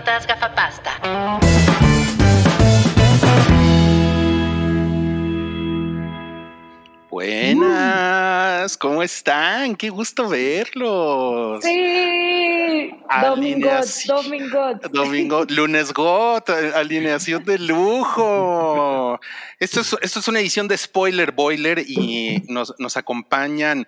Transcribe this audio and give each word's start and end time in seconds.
anécdotas 0.00 0.26
gafapasta. 0.26 0.90
Buenas, 7.10 8.76
¿cómo 8.76 9.02
están? 9.02 9.74
Qué 9.76 9.90
gusto 9.90 10.28
verlos. 10.28 11.62
Sí, 11.62 12.29
Alineación- 13.10 14.22
domingo. 14.22 14.74
Domingo, 14.92 15.44
lunes 15.48 15.92
GOT, 15.92 16.48
alineación 16.74 17.44
de 17.44 17.58
lujo. 17.58 19.18
Esto 19.58 19.80
es, 19.80 19.96
esto 20.00 20.20
es 20.20 20.28
una 20.28 20.40
edición 20.40 20.68
de 20.68 20.76
Spoiler 20.78 21.32
Boiler 21.32 21.80
y 21.86 22.42
nos, 22.48 22.74
nos 22.78 22.96
acompañan 22.96 23.86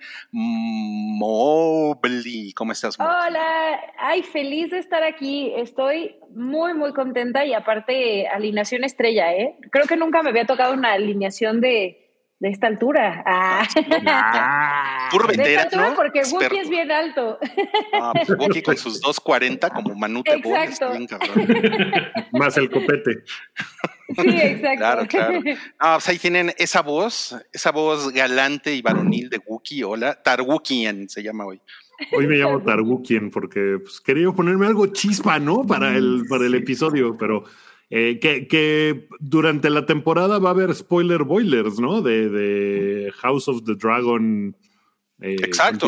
Mobley. 1.23 2.53
¿Cómo 2.55 2.73
estás, 2.73 2.99
Mobley? 2.99 3.17
Hola, 3.29 3.81
ay, 3.99 4.23
feliz 4.23 4.71
de 4.71 4.79
estar 4.79 5.03
aquí. 5.03 5.53
Estoy 5.57 6.17
muy, 6.35 6.75
muy 6.75 6.93
contenta 6.93 7.45
y 7.45 7.55
aparte 7.55 8.27
alineación 8.29 8.85
estrella, 8.85 9.33
¿eh? 9.33 9.57
Creo 9.71 9.87
que 9.87 9.97
nunca 9.97 10.23
me 10.23 10.31
había 10.31 10.47
tocado 10.47 10.75
una 10.75 10.93
alineación 10.93 11.61
de, 11.61 12.02
de 12.43 12.49
esta 12.49 12.67
altura. 12.67 13.23
Ah. 13.25 15.09
Puro 15.13 15.31
esta 15.31 15.43
veterano. 15.45 15.63
altura 15.63 15.95
porque 15.95 16.19
experto. 16.19 16.47
Wookie 16.47 16.59
es 16.61 16.69
bien 16.69 16.91
alto. 16.91 17.39
Ah, 17.93 18.13
pues 18.15 18.37
Wookie 18.37 18.63
con 18.63 18.77
sus 18.77 19.01
2.40 19.01 19.73
como 19.73 19.95
Manute 19.95 20.33
Exacto. 20.33 20.91
bien. 20.91 21.07
Más 22.33 22.57
el 22.57 22.69
copete. 22.69 23.23
Sí, 24.09 24.29
exacto. 24.29 24.79
Claro, 24.79 25.07
claro. 25.07 25.41
Ah, 25.79 25.95
pues 25.95 26.09
ahí 26.09 26.19
tienen 26.19 26.53
esa 26.59 26.83
voz, 26.83 27.37
esa 27.53 27.71
voz 27.71 28.13
galante 28.13 28.75
y 28.75 28.83
varonil 28.83 29.31
de 29.31 29.41
Wookie. 29.47 29.85
Hola, 29.85 30.21
Tarwookian 30.21 31.09
se 31.09 31.23
llama 31.23 31.47
hoy. 31.47 31.61
Hoy 32.11 32.27
me 32.27 32.35
llamo 32.35 32.61
Targukien 32.61 33.31
porque 33.31 33.79
pues, 33.81 34.01
quería 34.01 34.33
ponerme 34.33 34.67
algo 34.67 34.89
chispa, 34.89 35.39
¿no? 35.39 35.65
Para 35.65 35.97
el, 35.97 36.25
para 36.29 36.45
el 36.47 36.57
episodio, 36.57 37.17
pero 37.17 37.45
eh, 37.95 38.19
que, 38.21 38.49
que 38.49 39.07
durante 39.21 39.69
la 39.69 39.85
temporada 39.85 40.39
va 40.39 40.49
a 40.49 40.53
haber 40.53 40.75
spoiler 40.75 41.25
boilers, 41.25 41.79
¿no? 41.79 42.01
De, 42.01 42.31
de 42.31 43.13
House 43.21 43.49
of 43.49 43.65
the 43.65 43.75
Dragon. 43.75 44.57
eh, 45.21 45.37
Exacto. 45.43 45.87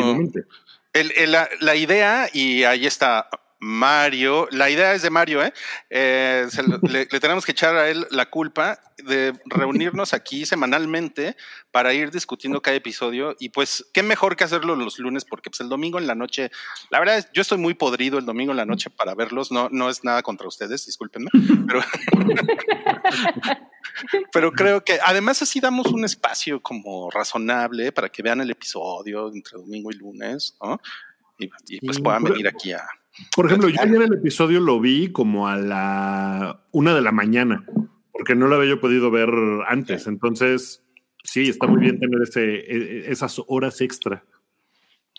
el- 0.93 1.31
la, 1.31 1.49
la 1.61 1.75
idea, 1.75 2.29
y 2.31 2.61
ahí 2.63 2.85
está 2.85 3.27
Mario, 3.67 4.47
la 4.51 4.69
idea 4.69 4.93
es 4.93 5.01
de 5.01 5.09
Mario, 5.09 5.43
¿eh? 5.43 5.51
Eh, 5.89 6.45
se 6.51 6.61
lo- 6.61 6.77
le, 6.83 7.07
le 7.11 7.19
tenemos 7.19 7.43
que 7.45 7.51
echar 7.53 7.75
a 7.75 7.89
él 7.89 8.05
la 8.11 8.29
culpa 8.29 8.79
de 8.97 9.33
reunirnos 9.45 10.13
aquí 10.13 10.45
semanalmente 10.45 11.35
para 11.71 11.91
ir 11.91 12.11
discutiendo 12.11 12.61
cada 12.61 12.77
episodio. 12.77 13.35
Y 13.39 13.49
pues, 13.49 13.83
qué 13.91 14.03
mejor 14.03 14.35
que 14.35 14.43
hacerlo 14.43 14.75
los 14.75 14.99
lunes, 14.99 15.25
porque 15.25 15.49
pues 15.49 15.61
el 15.61 15.69
domingo 15.69 15.97
en 15.97 16.05
la 16.05 16.13
noche, 16.13 16.51
la 16.91 16.99
verdad 16.99 17.17
es, 17.17 17.27
yo 17.33 17.41
estoy 17.41 17.57
muy 17.57 17.73
podrido 17.73 18.19
el 18.19 18.25
domingo 18.25 18.51
en 18.51 18.57
la 18.57 18.65
noche 18.65 18.91
para 18.91 19.15
verlos, 19.15 19.51
no, 19.51 19.67
no 19.71 19.89
es 19.89 20.03
nada 20.03 20.21
contra 20.21 20.47
ustedes, 20.47 20.85
discúlpenme, 20.85 21.31
pero, 21.67 21.81
pero 24.31 24.51
creo 24.51 24.83
que 24.83 24.99
además 25.03 25.41
así 25.41 25.59
damos 25.59 25.87
un 25.87 26.05
espacio 26.05 26.61
como 26.61 27.09
razonable 27.09 27.91
para 27.91 28.09
que 28.09 28.21
vean 28.21 28.41
el 28.41 28.51
episodio 28.51 29.31
entre 29.33 29.57
domingo 29.57 29.89
y 29.91 29.95
lunes, 29.95 30.55
¿no? 30.61 30.79
Y, 31.37 31.45
y, 31.67 31.79
pues 31.81 31.97
Sí, 31.97 32.01
puedan 32.03 32.23
venir 32.23 32.47
aquí 32.47 32.71
a... 32.71 32.85
Por 33.35 33.45
ejemplo, 33.45 33.69
yo 33.69 33.81
ayer 33.81 34.01
el 34.01 34.13
episodio 34.13 34.59
lo 34.59 34.79
vi 34.79 35.11
como 35.11 35.47
a 35.47 35.55
la 35.57 36.63
una 36.71 36.93
de 36.93 37.01
la 37.01 37.11
mañana, 37.11 37.65
porque 38.11 38.35
no 38.35 38.47
lo 38.47 38.55
había 38.55 38.69
yo 38.71 38.81
podido 38.81 39.11
ver 39.11 39.29
antes. 39.67 40.07
Entonces, 40.07 40.85
sí, 41.23 41.49
está 41.49 41.67
muy 41.67 41.79
bien 41.81 41.99
tener 41.99 42.21
ese, 42.21 42.55
e- 42.55 43.11
esas 43.11 43.41
horas 43.47 43.79
extra. 43.81 44.23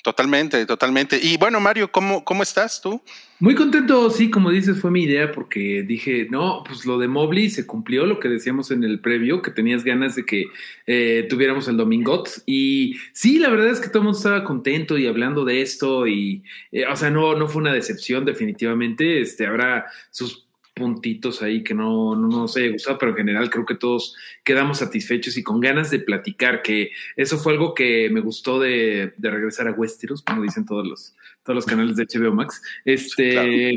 Totalmente, 0.07 0.65
totalmente. 0.67 1.19
Y 1.21 1.37
bueno, 1.37 1.59
Mario, 1.59 1.91
¿cómo, 1.91 2.23
cómo 2.23 2.45
estás 2.45 2.81
tú? 2.81 3.03
Muy 3.41 3.57
contento, 3.57 4.09
sí, 4.09 4.31
como 4.31 4.53
dices, 4.53 4.81
fue 4.81 4.93
mi 4.93 5.03
idea 5.03 5.33
porque 5.33 5.83
dije, 5.83 6.29
no, 6.31 6.63
pues 6.65 6.87
lo 6.87 6.97
de 6.97 7.09
Mobley 7.09 7.51
se 7.51 7.67
cumplió, 7.67 8.07
lo 8.07 8.21
que 8.21 8.29
decíamos 8.29 8.71
en 8.71 8.85
el 8.85 9.01
previo, 9.01 9.43
que 9.43 9.51
tenías 9.51 9.83
ganas 9.83 10.15
de 10.15 10.25
que 10.25 10.45
eh, 10.87 11.27
tuviéramos 11.29 11.67
el 11.67 11.77
Domingot. 11.77 12.31
Y 12.47 12.95
sí, 13.15 13.41
la 13.41 13.49
verdad 13.49 13.67
es 13.67 13.81
que 13.81 13.89
todo 13.89 13.99
el 13.99 14.05
mundo 14.05 14.17
estaba 14.17 14.45
contento 14.45 14.97
y 14.97 15.09
hablando 15.09 15.45
de 15.45 15.61
esto 15.61 16.07
y, 16.07 16.45
eh, 16.71 16.87
o 16.87 16.95
sea, 16.95 17.11
no, 17.11 17.35
no 17.35 17.49
fue 17.49 17.63
una 17.63 17.73
decepción 17.73 18.25
definitivamente, 18.25 19.21
este, 19.21 19.45
habrá 19.45 19.87
sus 20.13 20.46
puntitos 20.77 21.41
ahí 21.43 21.65
que 21.65 21.73
no, 21.73 22.15
no 22.15 22.29
nos 22.29 22.57
haya 22.59 22.71
gustado, 22.71 22.99
pero 22.99 23.13
en 23.13 23.17
general 23.17 23.49
creo 23.49 23.65
que 23.65 23.75
todos 23.75 24.15
quedamos 24.45 24.79
satisfechos 24.79 25.39
y 25.39 25.43
con 25.43 25.59
ganas 25.59 25.91
de 25.91 26.01
platicar, 26.01 26.61
que 26.61 26.91
eso 27.17 27.39
fue 27.39 27.55
algo 27.55 27.75
que 27.75 28.11
me 28.11 28.21
gustó 28.21 28.61
de, 28.61 29.15
de 29.17 29.31
regresar 29.31 29.69
a 29.69 29.73
Westeros, 29.73 30.21
como 30.21 30.43
dicen 30.43 30.67
todos 30.67 30.87
los, 30.87 31.15
todos 31.45 31.55
los 31.55 31.65
canales 31.65 31.97
de 31.97 32.05
HBO 32.05 32.35
Max. 32.35 32.61
Este, 32.85 33.75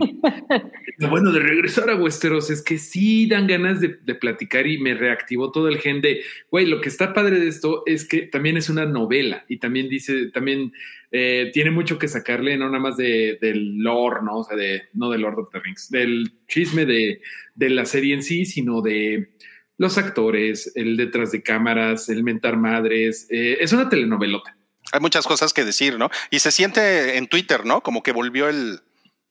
lo 0.98 1.10
bueno 1.10 1.32
de 1.32 1.40
regresar 1.40 1.90
a 1.90 1.96
Westeros 1.96 2.50
es 2.50 2.62
que 2.62 2.78
sí 2.78 3.28
dan 3.28 3.48
ganas 3.48 3.80
de, 3.80 3.98
de 4.04 4.16
platicar 4.16 4.68
y 4.68 4.78
me 4.78 4.94
reactivó 4.94 5.52
todo 5.54 5.70
el 5.70 5.78
gen 5.78 6.02
de, 6.02 6.22
güey, 6.52 6.66
lo 6.66 6.82
que 6.82 6.90
está 6.90 7.14
padre 7.14 7.40
de 7.40 7.48
esto 7.48 7.84
es 7.86 8.06
que 8.06 8.24
también 8.24 8.58
es 8.58 8.70
una 8.70 8.86
novela 8.86 9.46
y 9.48 9.58
también 9.58 9.88
dice, 9.88 10.28
también 10.32 10.74
eh, 11.12 11.50
tiene 11.54 11.72
mucho 11.72 11.98
que 11.98 12.08
sacarle, 12.08 12.58
no 12.58 12.68
nada 12.68 12.80
más 12.80 12.98
de, 12.98 13.38
del 13.42 13.78
lore, 13.78 14.22
¿no? 14.24 14.40
O 14.40 14.44
sea, 14.44 14.56
de, 14.56 14.84
no 14.94 15.10
del 15.10 15.22
Lord 15.22 15.40
of 15.40 15.50
the 15.52 15.60
Rings, 15.60 15.90
del 15.90 16.34
chisme 16.48 16.86
de, 16.86 17.22
de 17.56 17.70
la 17.70 17.86
serie 17.86 18.14
en 18.14 18.24
sí, 18.24 18.46
sino 18.46 18.82
de 18.82 19.32
los 19.78 19.98
actores, 19.98 20.72
el 20.76 20.98
detrás 20.98 21.32
de 21.32 21.42
cámaras, 21.42 22.10
el 22.10 22.24
mentar 22.24 22.58
madres. 22.58 23.28
eh, 23.30 23.58
es 23.62 23.74
una 23.74 23.90
telenovelota. 23.90 24.56
Hay 24.92 25.00
muchas 25.00 25.26
cosas 25.26 25.54
que 25.54 25.64
decir, 25.66 25.98
¿no? 25.98 26.10
Y 26.32 26.40
se 26.40 26.52
siente 26.52 27.18
en 27.18 27.28
Twitter, 27.28 27.66
¿no? 27.66 27.82
Como 27.82 28.04
que 28.04 28.12
volvió 28.12 28.50
el, 28.50 28.80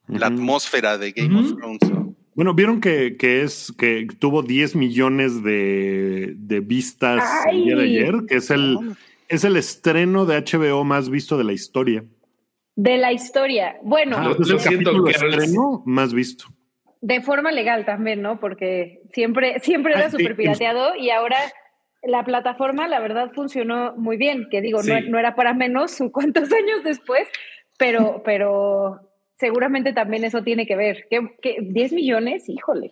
la 0.07 0.27
atmósfera 0.27 0.97
de 0.97 1.11
Game 1.11 1.37
of 1.37 1.55
Thrones. 1.55 1.89
¿no? 1.89 2.15
Bueno, 2.33 2.53
vieron 2.53 2.79
que, 2.79 3.17
que 3.17 3.43
es 3.43 3.73
que 3.77 4.07
tuvo 4.19 4.41
10 4.41 4.75
millones 4.75 5.43
de, 5.43 6.33
de 6.37 6.59
vistas 6.61 7.23
el 7.51 7.63
día 7.65 7.75
de 7.75 7.83
¡Ay! 7.83 7.97
ayer, 7.97 8.15
que 8.27 8.35
es 8.37 8.49
el, 8.49 8.77
es 9.29 9.43
el 9.43 9.55
estreno 9.57 10.25
de 10.25 10.37
HBO 10.41 10.83
más 10.83 11.09
visto 11.09 11.37
de 11.37 11.43
la 11.45 11.53
historia. 11.53 12.03
De 12.75 12.97
la 12.97 13.11
historia. 13.11 13.77
Bueno, 13.83 14.17
Ah, 14.17 14.23
Lo- 14.25 14.31
es 14.33 14.47
lo 14.49 14.55
el 14.55 14.59
siento, 14.59 14.91
capítulo 14.91 15.11
Carol. 15.11 15.33
estreno 15.33 15.83
más 15.85 16.13
visto. 16.13 16.45
de 17.01 17.21
forma 17.21 17.51
legal 17.53 17.85
también, 17.85 18.21
¿no? 18.21 18.41
Porque 18.41 19.01
siempre, 19.13 19.59
siempre 19.61 19.93
era 19.93 20.07
Ah, 20.07 20.09
súper 20.11 20.35
pirateado 20.35 20.95
y 20.97 21.09
ahora 21.11 21.37
la 22.03 22.23
plataforma, 22.25 22.87
la 22.89 22.99
verdad, 22.99 23.31
funcionó 23.33 23.93
muy 23.95 24.17
bien. 24.17 24.47
Que 24.51 24.59
digo, 24.61 24.81
no, 24.83 24.99
no 25.01 25.17
era 25.19 25.33
para 25.35 25.53
menos 25.53 25.97
cuántos 26.11 26.51
años 26.51 26.83
después, 26.83 27.25
pero, 27.77 28.21
pero 28.25 29.08
seguramente 29.39 29.93
también 29.93 30.25
eso 30.25 30.43
tiene 30.43 30.67
que 30.67 30.75
ver. 30.75 31.07
¿Qué, 31.09 31.35
qué, 31.41 31.55
10 31.61 31.93
millones? 31.93 32.49
Híjole. 32.49 32.91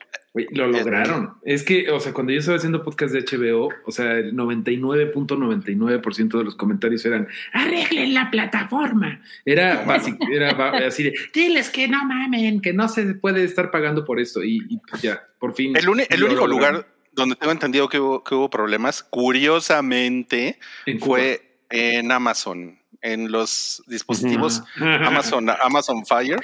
Lo 0.51 0.67
lograron. 0.67 1.33
Es 1.43 1.63
que, 1.63 1.91
o 1.91 1.99
sea, 1.99 2.13
cuando 2.13 2.31
yo 2.31 2.39
estaba 2.39 2.55
haciendo 2.57 2.83
podcast 2.83 3.13
de 3.13 3.21
HBO, 3.21 3.69
o 3.85 3.91
sea, 3.91 4.13
el 4.13 4.33
99.99% 4.33 6.37
de 6.37 6.43
los 6.43 6.55
comentarios 6.55 7.03
eran 7.05 7.27
arreglen 7.53 8.13
la 8.13 8.29
plataforma. 8.31 9.21
Era 9.45 9.83
básico, 9.85 10.25
era 10.31 10.51
así 10.87 11.03
de 11.03 11.13
diles 11.33 11.69
que 11.69 11.87
no 11.87 12.03
mamen, 12.05 12.61
que 12.61 12.73
no 12.73 12.87
se 12.87 13.15
puede 13.15 13.43
estar 13.43 13.71
pagando 13.71 14.05
por 14.05 14.19
esto. 14.19 14.43
Y, 14.43 14.63
y 14.69 14.77
pues 14.89 15.01
ya, 15.01 15.23
por 15.39 15.55
fin. 15.55 15.75
El, 15.75 15.81
el 15.81 15.85
lo 16.19 16.27
único 16.27 16.45
lograron. 16.47 16.77
lugar 16.77 16.93
donde 17.13 17.35
tengo 17.35 17.51
entendido 17.51 17.89
que 17.89 17.99
hubo, 17.99 18.23
que 18.23 18.35
hubo 18.35 18.49
problemas, 18.49 19.03
curiosamente, 19.03 20.59
En 20.85 20.99
fue 20.99 21.41
en 21.69 22.11
Amazon. 22.11 22.79
En 23.13 23.31
los 23.31 23.81
dispositivos. 23.87 24.63
Amazon, 24.79 25.49
Amazon 25.61 26.05
Fire, 26.05 26.41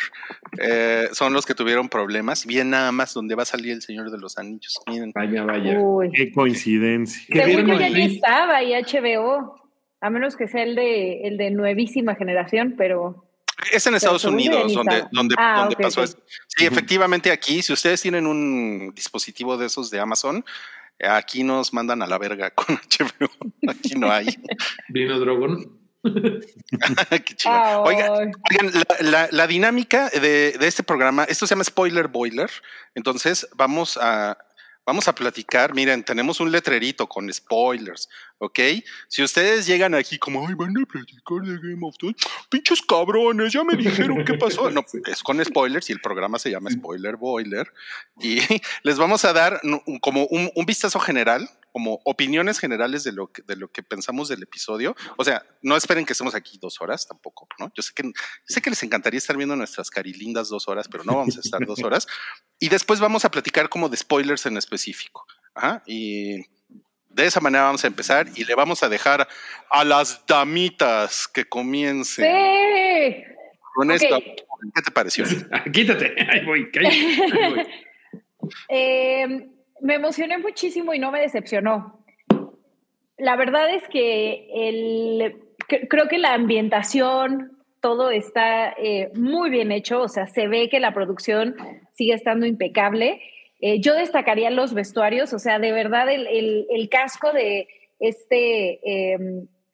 eh, 0.60 1.08
son 1.12 1.34
los 1.34 1.46
que 1.46 1.54
tuvieron 1.56 1.90
problemas. 1.90 2.46
Bien 2.46 2.70
nada 2.70 2.92
más 2.92 3.14
donde 3.14 3.36
va 3.36 3.44
a 3.44 3.46
salir 3.46 3.72
el 3.74 3.82
Señor 3.82 4.12
de 4.12 4.18
los 4.18 4.38
Anillos. 4.38 4.80
Miren. 4.88 5.12
Vaya, 5.14 5.44
vaya. 5.44 5.80
Uy. 5.80 6.10
Qué 6.12 6.32
coincidencia. 6.32 7.22
¿Qué 7.30 7.44
Según 7.44 7.68
yo 7.68 7.80
ya 7.80 7.86
ahí? 7.88 8.16
estaba 8.16 8.58
ahí 8.58 8.72
HBO, 8.74 9.62
a 10.00 10.10
menos 10.10 10.36
que 10.38 10.48
sea 10.48 10.64
el 10.64 10.76
de, 10.76 11.28
el 11.28 11.38
de 11.38 11.52
nuevísima 11.52 12.16
generación, 12.16 12.76
pero 12.78 13.28
Es 13.72 13.86
en 13.88 13.96
Estados 13.96 14.24
Unidos 14.26 14.68
ni 14.68 14.74
donde, 14.76 15.04
donde, 15.12 15.36
Ah, 15.38 15.62
donde 15.62 15.76
pasó 15.76 16.02
ok. 16.02 16.06
esto. 16.06 16.22
Sí, 16.48 16.66
efectivamente 16.66 17.32
aquí, 17.32 17.62
si 17.62 17.74
ustedes 17.74 18.02
tienen 18.02 18.26
un 18.28 18.94
dispositivo 18.96 19.58
de 19.58 19.66
esos 19.68 19.90
de 19.90 20.00
Amazon, 20.00 20.44
aquí 21.06 21.44
nos 21.44 21.74
mandan 21.74 22.02
a 22.02 22.08
la 22.08 22.18
verga 22.18 22.52
con 22.52 22.76
HBO. 22.90 23.30
Aquí 23.70 23.96
no 23.96 24.10
hay. 24.12 24.28
Vino 24.90 25.20
Drogon. 25.20 25.83
Qué 27.26 27.36
chido. 27.36 27.82
Oigan, 27.84 28.12
oigan, 28.12 28.72
la, 28.74 28.98
la- 29.00 29.30
la 29.32 29.48
dinámica 29.48 30.10
de, 30.10 30.52
de 30.60 30.68
este 30.68 30.84
programa, 30.84 31.24
esto 31.26 31.48
se 31.48 31.52
llama 31.56 31.64
Spoiler 31.64 32.08
Boiler. 32.08 32.50
Entonces, 32.96 33.48
vamos 33.56 33.98
a, 34.02 34.38
vamos 34.86 35.08
a 35.08 35.16
platicar. 35.16 35.74
Miren, 35.74 36.04
tenemos 36.04 36.40
un 36.40 36.52
letrerito 36.52 37.08
con 37.08 37.32
spoilers, 37.34 38.10
¿ok? 38.40 38.60
Si 39.08 39.24
ustedes 39.24 39.66
llegan 39.66 39.96
aquí 39.96 40.18
como, 40.20 40.46
ay, 40.48 40.56
van 40.56 40.76
a 40.78 40.86
platicar 40.86 41.40
de 41.42 41.56
Game 41.58 41.80
of 41.88 41.98
Thrones, 41.98 42.18
pinches 42.50 42.82
cabrones, 42.82 43.54
ya 43.54 43.64
me 43.64 43.76
dijeron 43.78 44.26
qué 44.26 44.34
pasó. 44.34 44.70
No, 44.70 44.84
es 45.06 45.24
con 45.24 45.44
spoilers 45.44 45.90
y 45.90 45.94
el 45.94 46.02
programa 46.02 46.38
se 46.38 46.52
llama 46.52 46.70
Spoiler 46.70 47.16
Boiler. 47.16 47.72
Y 48.20 48.40
les 48.84 48.98
vamos 48.98 49.24
a 49.26 49.32
dar 49.34 49.62
como 50.02 50.26
un, 50.26 50.52
un 50.54 50.66
vistazo 50.66 51.00
general 51.00 51.50
como 51.74 52.00
opiniones 52.06 52.60
generales 52.60 53.04
de 53.04 53.12
lo 53.12 53.32
que, 53.32 53.42
de 53.42 53.56
lo 53.56 53.68
que 53.68 53.82
pensamos 53.82 54.30
del 54.30 54.44
episodio. 54.44 54.96
O 55.18 55.24
sea, 55.24 55.44
no 55.64 55.76
esperen 55.76 56.06
que 56.06 56.14
estemos 56.14 56.36
aquí 56.36 56.60
dos 56.62 56.80
horas 56.80 57.08
tampoco, 57.08 57.48
¿no? 57.58 57.72
Yo 57.76 57.82
sé 57.82 57.92
que, 57.96 58.12
sé 58.46 58.62
que 58.62 58.70
les 58.70 58.84
encantaría 58.84 59.18
estar 59.18 59.36
viendo 59.36 59.56
nuestras 59.56 59.90
carilindas 59.90 60.50
dos 60.50 60.68
horas, 60.68 60.88
pero 60.88 61.04
no 61.04 61.16
vamos 61.16 61.36
a 61.36 61.40
estar 61.40 61.66
dos 61.66 61.84
horas. 61.84 62.08
Y 62.60 62.70
después 62.70 63.00
vamos 63.00 63.26
a 63.26 63.32
platicar 63.32 63.70
como 63.70 63.90
de 63.90 63.98
spoilers 63.98 64.46
en 64.46 64.56
específico. 64.56 65.26
Ajá, 65.56 65.82
y 65.88 66.38
de 67.10 67.26
esa 67.26 67.40
manera 67.40 67.66
vamos 67.66 67.84
a 67.84 67.88
empezar 67.88 68.28
y 68.36 68.46
le 68.46 68.54
vamos 68.54 68.84
a 68.84 68.90
dejar 68.90 69.28
a 69.72 69.84
las 69.84 70.24
damitas 70.28 71.28
que 71.28 71.46
comiencen. 71.46 72.26
Sí. 72.26 73.24
Con 73.74 73.90
esto, 73.90 74.20
¿qué 74.76 74.82
te 74.84 74.92
pareció? 74.92 75.26
Quítate, 75.74 76.14
ahí 76.30 76.46
voy, 76.46 76.70
ahí 76.80 77.18
voy. 77.50 77.68
Eh, 78.70 79.53
me 79.84 79.96
emocioné 79.96 80.38
muchísimo 80.38 80.94
y 80.94 81.00
no 81.00 81.12
me 81.12 81.20
decepcionó. 81.20 82.00
La 83.18 83.36
verdad 83.36 83.70
es 83.70 83.84
que 83.90 84.48
el, 84.70 85.36
creo 85.90 86.08
que 86.08 86.18
la 86.18 86.34
ambientación, 86.34 87.52
todo 87.82 88.10
está 88.10 88.70
eh, 88.72 89.12
muy 89.14 89.50
bien 89.50 89.74
hecho, 89.74 90.02
o 90.02 90.08
sea, 90.08 90.26
se 90.26 90.48
ve 90.48 90.70
que 90.70 90.80
la 90.80 90.94
producción 90.94 91.56
sigue 91.92 92.14
estando 92.14 92.46
impecable. 92.46 93.22
Eh, 93.60 93.82
yo 93.82 93.94
destacaría 93.94 94.50
los 94.52 94.74
vestuarios, 94.74 95.34
o 95.34 95.40
sea, 95.40 95.60
de 95.60 95.74
verdad 95.74 96.10
el, 96.10 96.28
el, 96.28 96.66
el 96.70 96.90
casco 96.90 97.32
de 97.34 97.68
este... 98.00 98.80
Eh, 98.84 99.18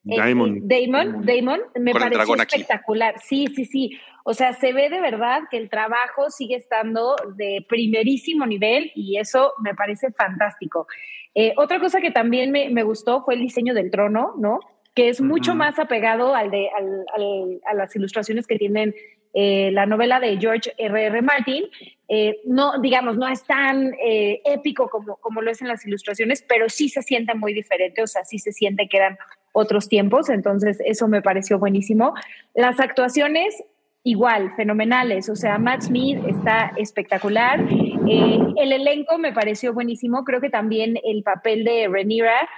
Damon. 0.02 0.68
Damon, 0.68 1.24
Damon, 1.24 1.60
me 1.80 1.92
Con 1.92 2.02
pareció 2.02 2.36
espectacular. 2.36 3.16
Sí, 3.22 3.46
sí, 3.56 3.66
sí. 3.66 3.92
O 4.24 4.34
sea, 4.34 4.54
se 4.54 4.74
ve 4.74 4.90
de 4.90 5.02
verdad 5.02 5.42
que 5.50 5.58
el 5.58 5.70
trabajo 5.70 6.30
sigue 6.30 6.56
estando 6.56 7.16
de 7.36 7.66
primerísimo 7.68 8.46
nivel 8.46 8.92
y 8.96 9.18
eso 9.18 9.54
me 9.64 9.74
parece 9.76 10.12
fantástico. 10.12 10.88
Eh, 11.36 11.54
otra 11.58 11.80
cosa 11.80 12.02
que 12.02 12.12
también 12.12 12.52
me, 12.52 12.70
me 12.70 12.84
gustó 12.84 13.24
fue 13.24 13.36
el 13.36 13.42
diseño 13.42 13.74
del 13.74 13.92
trono, 13.92 14.34
¿no? 14.38 14.60
Que 14.96 15.10
es 15.10 15.22
mucho 15.22 15.56
más 15.56 15.80
apegado 15.80 16.36
al 16.36 16.52
de, 16.52 16.70
al- 16.78 17.06
al- 17.16 17.62
a 17.66 17.74
las 17.74 17.96
ilustraciones 17.96 18.48
que 18.48 18.58
tienen 18.58 18.94
eh, 19.34 19.70
la 19.72 19.86
novela 19.86 20.20
de 20.20 20.38
George 20.38 20.74
R. 20.78 21.06
R. 21.06 21.22
Martin. 21.22 21.66
Eh, 22.08 22.40
no, 22.46 22.80
digamos, 22.82 23.16
no 23.16 23.28
es 23.28 23.44
tan 23.46 23.94
eh, 24.04 24.42
épico 24.44 24.90
como, 24.90 25.18
como 25.18 25.42
lo 25.44 25.52
es 25.52 25.62
en 25.62 25.68
las 25.68 25.86
ilustraciones, 25.86 26.44
pero 26.50 26.68
sí 26.68 26.90
se 26.90 27.04
siente 27.04 27.36
muy 27.36 27.54
diferente, 27.54 28.02
o 28.02 28.08
sea, 28.08 28.26
sí 28.26 28.40
se 28.40 28.52
siente 28.52 28.88
que 28.90 28.98
eran 28.98 29.18
otros 29.52 29.88
tiempos, 29.88 30.30
entonces 30.30 30.80
eso 30.84 31.08
me 31.08 31.22
pareció 31.22 31.60
buenísimo. 31.60 32.16
Las 32.56 32.80
actuaciones, 32.80 33.64
igual, 34.04 34.54
fenomenales, 34.56 35.30
o 35.30 35.36
sea, 35.36 35.58
Matt 35.58 35.82
Smith 35.84 36.20
está 36.28 36.72
espectacular, 36.78 37.60
Eh, 38.12 38.40
el 38.58 38.72
elenco 38.72 39.20
me 39.20 39.34
pareció 39.34 39.72
buenísimo, 39.74 40.24
creo 40.24 40.42
que 40.42 40.50
también 40.50 40.98
el 41.04 41.22
papel 41.22 41.64
de 41.64 41.88
Rhaenyra 41.88 42.50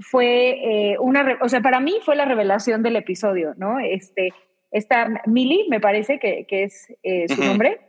fue 0.00 0.50
eh, 0.92 0.96
una, 1.00 1.36
o 1.40 1.48
sea, 1.48 1.60
para 1.60 1.80
mí 1.80 1.96
fue 2.04 2.14
la 2.14 2.26
revelación 2.26 2.82
del 2.84 2.94
episodio, 2.94 3.54
¿no? 3.56 3.80
Este, 3.80 4.28
esta 4.70 5.08
Millie, 5.26 5.64
me 5.68 5.80
parece 5.80 6.20
que, 6.20 6.44
que 6.46 6.62
es 6.64 6.92
eh, 7.02 7.26
su 7.28 7.42
nombre, 7.42 7.80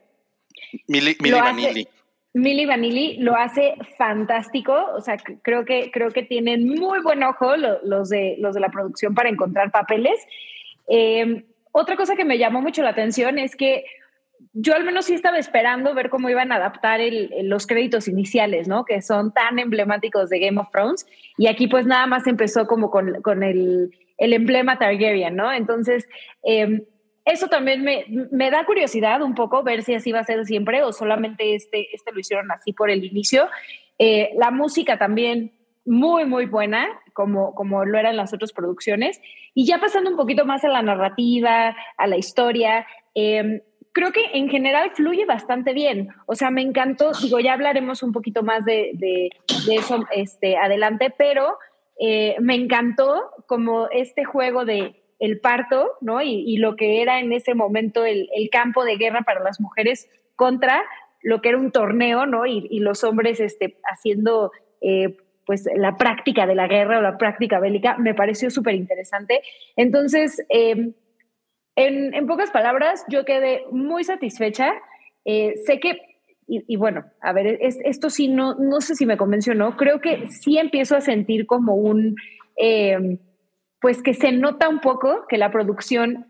Lo 1.31 1.37
hace- 1.43 1.51
Vanilli. 1.51 1.87
Millie 2.33 2.65
Vanilli 2.65 3.17
lo 3.17 3.35
hace 3.35 3.75
fantástico, 3.97 4.73
o 4.95 5.01
sea, 5.01 5.17
creo 5.43 5.65
que, 5.65 5.91
creo 5.91 6.09
que 6.09 6.23
tienen 6.23 6.67
muy 6.67 7.01
buen 7.01 7.21
ojo 7.23 7.55
lo- 7.57 7.79
los, 7.83 8.09
de, 8.09 8.35
los 8.39 8.55
de 8.55 8.61
la 8.61 8.69
producción 8.69 9.13
para 9.13 9.29
encontrar 9.29 9.69
papeles. 9.71 10.19
Eh, 10.87 11.43
otra 11.71 11.95
cosa 11.95 12.15
que 12.15 12.25
me 12.25 12.37
llamó 12.37 12.61
mucho 12.61 12.83
la 12.83 12.89
atención 12.89 13.37
es 13.37 13.55
que 13.55 13.85
yo 14.53 14.73
al 14.73 14.83
menos 14.83 15.05
sí 15.05 15.13
estaba 15.13 15.37
esperando 15.37 15.93
ver 15.93 16.09
cómo 16.09 16.29
iban 16.29 16.51
a 16.51 16.55
adaptar 16.55 16.99
los 17.43 17.67
créditos 17.67 18.07
iniciales, 18.07 18.67
¿no? 18.67 18.85
Que 18.85 19.01
son 19.01 19.33
tan 19.33 19.59
emblemáticos 19.59 20.29
de 20.29 20.39
Game 20.39 20.59
of 20.59 20.71
Thrones. 20.71 21.05
Y 21.37 21.47
aquí 21.47 21.67
pues 21.67 21.85
nada 21.85 22.07
más 22.07 22.25
empezó 22.25 22.65
como 22.65 22.89
con, 22.89 23.43
el, 23.43 23.91
emblema 24.17 24.79
Targaryen, 24.79 25.35
¿no? 25.35 25.51
Entonces, 25.51 26.07
eh, 26.43 26.83
eso 27.25 27.47
también 27.47 27.83
me, 27.83 28.05
me 28.31 28.49
da 28.49 28.65
curiosidad 28.65 29.21
un 29.21 29.35
poco 29.35 29.61
ver 29.61 29.83
si 29.83 29.93
así 29.93 30.11
va 30.11 30.19
a 30.19 30.23
ser 30.23 30.45
siempre 30.45 30.83
o 30.83 30.91
solamente 30.93 31.53
este, 31.53 31.87
este 31.93 32.11
lo 32.11 32.19
hicieron 32.19 32.49
así 32.51 32.73
por 32.73 32.89
el 32.89 33.03
inicio. 33.03 33.49
Eh, 33.99 34.31
la 34.35 34.49
música 34.49 34.97
también 34.97 35.51
muy, 35.85 36.25
muy 36.25 36.45
buena, 36.45 36.87
como, 37.13 37.53
como 37.53 37.83
lo 37.85 37.97
eran 37.97 38.17
las 38.17 38.33
otras 38.33 38.53
producciones. 38.53 39.21
Y 39.53 39.65
ya 39.65 39.79
pasando 39.79 40.09
un 40.09 40.17
poquito 40.17 40.45
más 40.45 40.63
a 40.63 40.69
la 40.69 40.81
narrativa, 40.81 41.75
a 41.97 42.07
la 42.07 42.17
historia, 42.17 42.85
eh, 43.15 43.63
creo 43.91 44.11
que 44.11 44.23
en 44.33 44.49
general 44.49 44.91
fluye 44.93 45.25
bastante 45.25 45.73
bien. 45.73 46.09
O 46.25 46.35
sea, 46.35 46.51
me 46.51 46.61
encantó, 46.61 47.11
digo, 47.21 47.39
ya 47.39 47.53
hablaremos 47.53 48.03
un 48.03 48.11
poquito 48.11 48.43
más 48.43 48.65
de, 48.65 48.91
de, 48.93 49.29
eso 49.75 50.05
este, 50.11 50.57
adelante, 50.57 51.13
pero 51.15 51.57
eh, 51.99 52.35
me 52.39 52.55
encantó 52.55 53.31
como 53.47 53.89
este 53.89 54.23
juego 54.23 54.65
de 54.65 54.95
el 55.19 55.41
parto, 55.41 55.97
¿no? 55.99 56.21
Y, 56.21 56.55
lo 56.57 56.77
que 56.77 57.01
era 57.01 57.19
en 57.19 57.33
ese 57.33 57.53
momento 57.53 58.05
el, 58.05 58.29
el, 58.33 58.49
campo 58.49 58.85
de 58.85 58.95
guerra 58.95 59.23
para 59.23 59.43
las 59.43 59.59
mujeres 59.59 60.07
contra 60.37 60.81
lo 61.21 61.41
que 61.41 61.49
era 61.49 61.57
un 61.57 61.73
torneo, 61.73 62.25
¿no? 62.25 62.45
Y, 62.45 62.67
y 62.69 62.79
los 62.79 63.03
hombres 63.03 63.41
este, 63.41 63.77
haciendo 63.83 64.51
eh, 64.79 65.17
pues 65.49 65.67
la 65.75 65.97
práctica 65.97 66.45
de 66.45 66.53
la 66.53 66.67
guerra 66.67 66.99
o 66.99 67.01
la 67.01 67.17
práctica 67.17 67.59
bélica, 67.59 67.97
me 67.97 68.13
pareció 68.13 68.51
súper 68.51 68.75
interesante. 68.75 69.41
Entonces, 69.75 70.45
eh, 70.47 70.93
en, 71.75 72.13
en, 72.13 72.27
pocas 72.27 72.51
palabras, 72.51 73.03
yo 73.09 73.25
quedé 73.25 73.63
muy 73.71 74.03
satisfecha. 74.03 74.71
Eh, 75.25 75.55
sé 75.65 75.79
que, 75.79 76.01
y, 76.45 76.75
bueno, 76.75 77.05
a 77.19 77.33
ver, 77.33 77.57
es, 77.61 77.79
esto 77.83 78.11
sí, 78.11 78.27
no, 78.27 78.53
no 78.59 78.79
sé 78.79 78.93
si 78.93 79.07
me 79.07 79.17
convenció 79.17 79.53
o 79.53 79.55
no, 79.55 79.75
creo 79.75 80.01
que 80.01 80.27
sí 80.27 80.59
empiezo 80.59 80.95
a 80.95 81.01
sentir 81.01 81.47
como 81.47 81.73
un, 81.73 82.15
eh, 82.55 83.17
pues 83.81 84.03
que 84.03 84.13
se 84.13 84.31
nota 84.31 84.69
un 84.69 84.81
poco 84.81 85.25
que 85.27 85.39
la 85.39 85.49
producción 85.49 86.27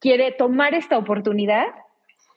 quiere 0.00 0.32
tomar 0.32 0.72
esta 0.72 0.96
oportunidad, 0.96 1.66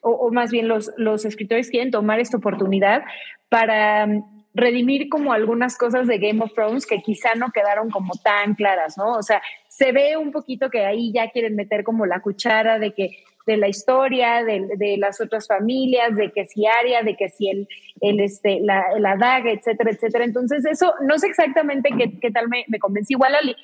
o, 0.02 0.12
o 0.12 0.32
más 0.34 0.52
bien 0.52 0.68
los, 0.68 0.92
los 0.98 1.24
escritores 1.24 1.70
quieren 1.70 1.92
tomar 1.92 2.20
esta 2.20 2.36
oportunidad 2.36 3.06
para 3.48 4.06
redimir 4.56 5.10
como 5.10 5.34
algunas 5.34 5.78
cosas 5.78 6.08
de 6.08 6.18
Game 6.18 6.42
of 6.42 6.54
Thrones 6.54 6.86
que 6.86 7.02
quizá 7.02 7.36
no 7.36 7.52
quedaron 7.52 7.90
como 7.92 8.14
tan 8.24 8.56
claras, 8.56 8.98
¿no? 8.98 9.12
O 9.14 9.22
sea, 9.22 9.42
se 9.68 9.92
ve 9.92 10.18
un 10.18 10.32
poquito 10.32 10.70
que 10.70 10.86
ahí 10.86 11.12
ya 11.14 11.30
quieren 11.30 11.56
meter 11.56 11.84
como 11.84 12.06
la 12.06 12.22
cuchara 12.22 12.80
de 12.80 12.94
que 12.94 13.18
de 13.46 13.58
la 13.58 13.68
historia, 13.68 14.44
de, 14.44 14.68
de 14.76 14.98
las 14.98 15.22
otras 15.22 15.48
familias, 15.48 16.16
de 16.16 16.32
que 16.32 16.46
si 16.46 16.66
Aria, 16.66 17.04
de 17.04 17.16
que 17.16 17.30
si 17.30 17.50
el, 17.50 17.68
el 18.02 18.20
este, 18.20 18.60
la, 18.60 18.86
la, 18.98 19.18
daga, 19.18 19.52
etcétera, 19.52 19.92
etcétera. 19.92 20.26
Entonces, 20.26 20.66
eso 20.66 20.94
no 21.02 21.20
sé 21.20 21.28
exactamente 21.28 21.90
qué, 21.96 22.20
qué 22.20 22.32
tal 22.32 22.50
me, 22.50 22.66
me 22.68 22.80
convencí. 22.80 23.14
Igual 23.14 23.36
al, 23.36 23.56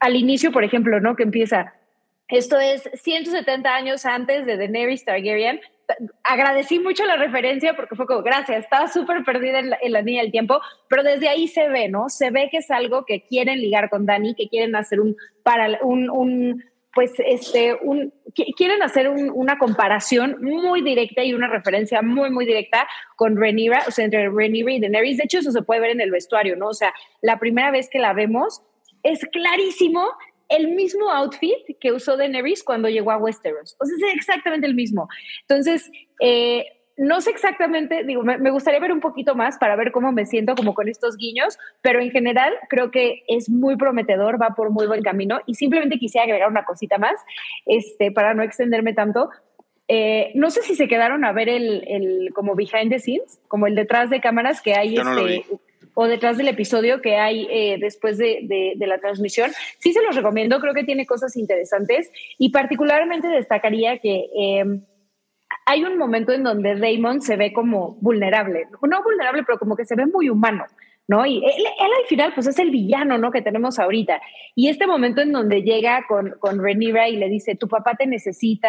al, 0.00 0.16
inicio, 0.16 0.52
por 0.52 0.64
ejemplo, 0.64 1.00
¿no? 1.00 1.16
Que 1.16 1.22
empieza, 1.22 1.72
esto 2.28 2.58
es 2.58 2.90
170 2.94 3.74
años 3.74 4.04
antes 4.04 4.44
de 4.44 4.58
Daenerys 4.58 5.04
Targaryen. 5.04 5.60
Agradecí 6.24 6.78
mucho 6.78 7.04
la 7.04 7.16
referencia 7.16 7.74
porque 7.74 7.96
fue 7.96 8.06
como, 8.06 8.22
gracias, 8.22 8.64
estaba 8.64 8.88
súper 8.88 9.24
perdida 9.24 9.58
en 9.58 9.70
la, 9.70 9.78
en 9.80 9.92
línea 9.92 10.22
del 10.22 10.32
tiempo, 10.32 10.60
pero 10.88 11.02
desde 11.02 11.28
ahí 11.28 11.48
se 11.48 11.68
ve, 11.68 11.88
¿no? 11.88 12.08
Se 12.08 12.30
ve 12.30 12.48
que 12.50 12.58
es 12.58 12.70
algo 12.70 13.04
que 13.04 13.24
quieren 13.24 13.60
ligar 13.60 13.90
con 13.90 14.06
Dani, 14.06 14.34
que 14.34 14.48
quieren 14.48 14.74
hacer 14.76 15.00
un, 15.00 15.16
para, 15.42 15.78
un, 15.82 16.10
un 16.10 16.64
pues 16.94 17.12
este, 17.18 17.74
un, 17.82 18.12
quieren 18.56 18.82
hacer 18.82 19.08
un, 19.08 19.30
una 19.34 19.58
comparación 19.58 20.36
muy 20.42 20.82
directa 20.82 21.24
y 21.24 21.32
una 21.32 21.48
referencia 21.48 22.02
muy, 22.02 22.30
muy 22.30 22.44
directa 22.44 22.86
con 23.16 23.36
Rhaenyra, 23.36 23.84
o 23.88 23.90
sea, 23.90 24.04
entre 24.04 24.28
Rhaenyra 24.28 24.72
y 24.72 24.80
Daenerys. 24.80 25.16
De 25.16 25.24
hecho, 25.24 25.38
eso 25.38 25.52
se 25.52 25.62
puede 25.62 25.80
ver 25.80 25.90
en 25.90 26.00
el 26.00 26.10
vestuario, 26.10 26.56
¿no? 26.56 26.68
O 26.68 26.74
sea, 26.74 26.92
la 27.22 27.38
primera 27.38 27.70
vez 27.70 27.88
que 27.88 27.98
la 27.98 28.12
vemos 28.12 28.62
es 29.02 29.24
clarísimo 29.32 30.06
el 30.52 30.68
mismo 30.68 31.10
outfit 31.10 31.78
que 31.80 31.92
usó 31.92 32.16
Daenerys 32.16 32.62
cuando 32.62 32.88
llegó 32.88 33.10
a 33.10 33.16
Westeros. 33.16 33.76
O 33.80 33.86
sea, 33.86 33.96
es 33.96 34.14
exactamente 34.14 34.66
el 34.66 34.74
mismo. 34.74 35.08
Entonces, 35.48 35.90
eh, 36.20 36.66
no 36.96 37.20
sé 37.20 37.30
exactamente, 37.30 38.04
digo, 38.04 38.22
me, 38.22 38.50
gustaría 38.50 38.78
ver 38.78 38.92
un 38.92 39.00
poquito 39.00 39.34
más 39.34 39.56
para 39.56 39.76
ver 39.76 39.92
cómo 39.92 40.12
me 40.12 40.26
siento 40.26 40.54
como 40.54 40.74
con 40.74 40.88
estos 40.88 41.16
guiños, 41.16 41.58
pero 41.80 42.00
en 42.00 42.10
general 42.10 42.52
creo 42.68 42.90
que 42.90 43.24
es 43.28 43.48
muy 43.48 43.76
prometedor, 43.76 44.40
va 44.40 44.50
por 44.50 44.70
muy 44.70 44.86
buen 44.86 45.02
camino 45.02 45.40
y 45.46 45.54
simplemente 45.54 45.98
quisiera 45.98 46.24
agregar 46.24 46.50
una 46.50 46.64
cosita 46.64 46.98
más, 46.98 47.14
este, 47.64 48.12
para 48.12 48.34
no 48.34 48.42
extenderme 48.42 48.92
tanto. 48.92 49.30
Eh, 49.88 50.32
no 50.34 50.50
sé 50.50 50.62
si 50.62 50.74
se 50.74 50.86
quedaron 50.86 51.24
a 51.24 51.32
ver 51.32 51.48
el, 51.48 51.82
el, 51.88 52.30
como 52.34 52.54
behind 52.54 52.90
the 52.90 52.98
scenes, 52.98 53.40
como 53.48 53.66
el 53.66 53.74
detrás 53.74 54.10
de 54.10 54.20
cámaras 54.20 54.60
que 54.60 54.74
hay, 54.74 54.94
Yo 54.94 55.02
no 55.02 55.18
este, 55.18 55.44
o 55.94 56.06
detrás 56.06 56.38
del 56.38 56.48
episodio 56.48 57.00
que 57.00 57.16
hay 57.16 57.46
eh, 57.50 57.76
después 57.80 58.18
de, 58.18 58.74
de, 58.76 58.86
la 58.86 58.98
transmisión. 58.98 59.50
Sí 59.78 59.92
se 59.92 60.02
los 60.02 60.16
recomiendo, 60.16 60.60
creo 60.60 60.74
que 60.74 60.84
tiene 60.84 61.06
cosas 61.06 61.36
interesantes 61.36 62.10
y 62.38 62.50
particularmente 62.50 63.28
destacaría 63.28 63.98
que 63.98 64.26
eh, 64.36 64.64
hay 65.66 65.84
un 65.84 65.98
momento 65.98 66.32
en 66.32 66.42
donde 66.42 66.76
Damon 66.76 67.20
se 67.20 67.36
ve 67.36 67.52
como 67.52 67.96
vulnerable, 68.00 68.66
no 68.82 69.02
vulnerable, 69.02 69.44
pero 69.44 69.58
como 69.58 69.76
que 69.76 69.84
se 69.84 69.94
ve 69.94 70.06
muy 70.06 70.28
humano, 70.28 70.64
¿no? 71.06 71.24
Y 71.26 71.38
él, 71.38 71.66
al 71.78 72.06
final, 72.08 72.32
pues 72.34 72.46
es 72.46 72.58
el 72.58 72.70
villano, 72.70 73.18
¿no? 73.18 73.30
Que 73.30 73.42
tenemos 73.42 73.78
ahorita. 73.78 74.20
Y 74.54 74.68
este 74.68 74.86
momento 74.86 75.20
en 75.20 75.32
donde 75.32 75.62
llega 75.62 76.04
con, 76.08 76.34
con 76.40 76.62
Rhaenyra 76.62 77.08
y 77.08 77.16
le 77.16 77.28
dice, 77.28 77.54
tu 77.54 77.68
papá 77.68 77.94
te 77.94 78.06
necesita, 78.06 78.68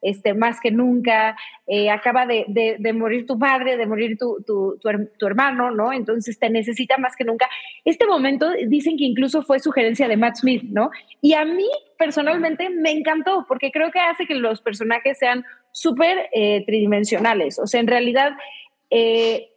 este, 0.00 0.34
más 0.34 0.60
que 0.60 0.70
nunca, 0.70 1.36
eh, 1.66 1.90
acaba 1.90 2.26
de, 2.26 2.44
de, 2.78 2.92
morir 2.92 3.26
tu 3.26 3.36
madre, 3.36 3.76
de 3.76 3.86
morir 3.86 4.16
tu, 4.16 4.42
tu, 4.46 4.78
tu, 4.80 5.26
hermano, 5.26 5.70
¿no? 5.70 5.92
Entonces 5.92 6.38
te 6.38 6.50
necesita 6.50 6.96
más 6.98 7.16
que 7.16 7.24
nunca. 7.24 7.48
Este 7.84 8.06
momento 8.06 8.50
dicen 8.68 8.96
que 8.96 9.04
incluso 9.04 9.42
fue 9.42 9.58
sugerencia 9.58 10.08
de 10.08 10.16
Matt 10.16 10.36
Smith, 10.36 10.62
¿no? 10.64 10.90
Y 11.20 11.34
a 11.34 11.44
mí 11.44 11.68
personalmente 11.98 12.70
me 12.70 12.92
encantó 12.92 13.44
porque 13.48 13.70
creo 13.72 13.90
que 13.90 14.00
hace 14.00 14.26
que 14.26 14.34
los 14.34 14.60
personajes 14.60 15.18
sean 15.18 15.44
súper 15.72 16.28
eh, 16.32 16.64
tridimensionales. 16.66 17.58
O 17.58 17.66
sea, 17.66 17.80
en 17.80 17.86
realidad... 17.86 18.32
Eh, 18.90 19.50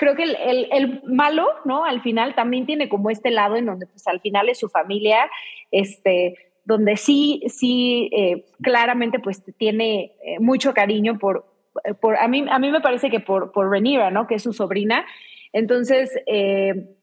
creo 0.00 0.16
que 0.16 0.22
el, 0.22 0.66
el, 0.72 1.02
malo, 1.04 1.46
¿no? 1.66 1.84
Al 1.84 2.00
final 2.00 2.34
también 2.34 2.64
tiene 2.64 2.88
como 2.88 3.10
este 3.10 3.30
lado 3.30 3.56
en 3.56 3.66
donde 3.66 3.86
pues 3.86 4.06
al 4.08 4.20
final 4.20 4.48
es 4.48 4.58
su 4.58 4.70
familia, 4.70 5.30
este, 5.70 6.49
donde 6.64 6.96
sí, 6.96 7.42
sí, 7.48 8.10
eh, 8.12 8.46
claramente 8.62 9.18
pues 9.18 9.42
tiene 9.56 10.16
eh, 10.24 10.38
mucho 10.40 10.74
cariño 10.74 11.18
por, 11.18 11.46
por, 12.00 12.16
a 12.16 12.28
mí, 12.28 12.44
a 12.48 12.58
mí 12.58 12.70
me 12.70 12.80
parece 12.80 13.10
que 13.10 13.20
por, 13.20 13.52
por 13.52 13.70
Renira, 13.70 14.10
¿no? 14.10 14.26
Que 14.26 14.36
es 14.36 14.42
su 14.42 14.52
sobrina. 14.52 15.04
Entonces, 15.52 16.10
eh, 16.26 16.96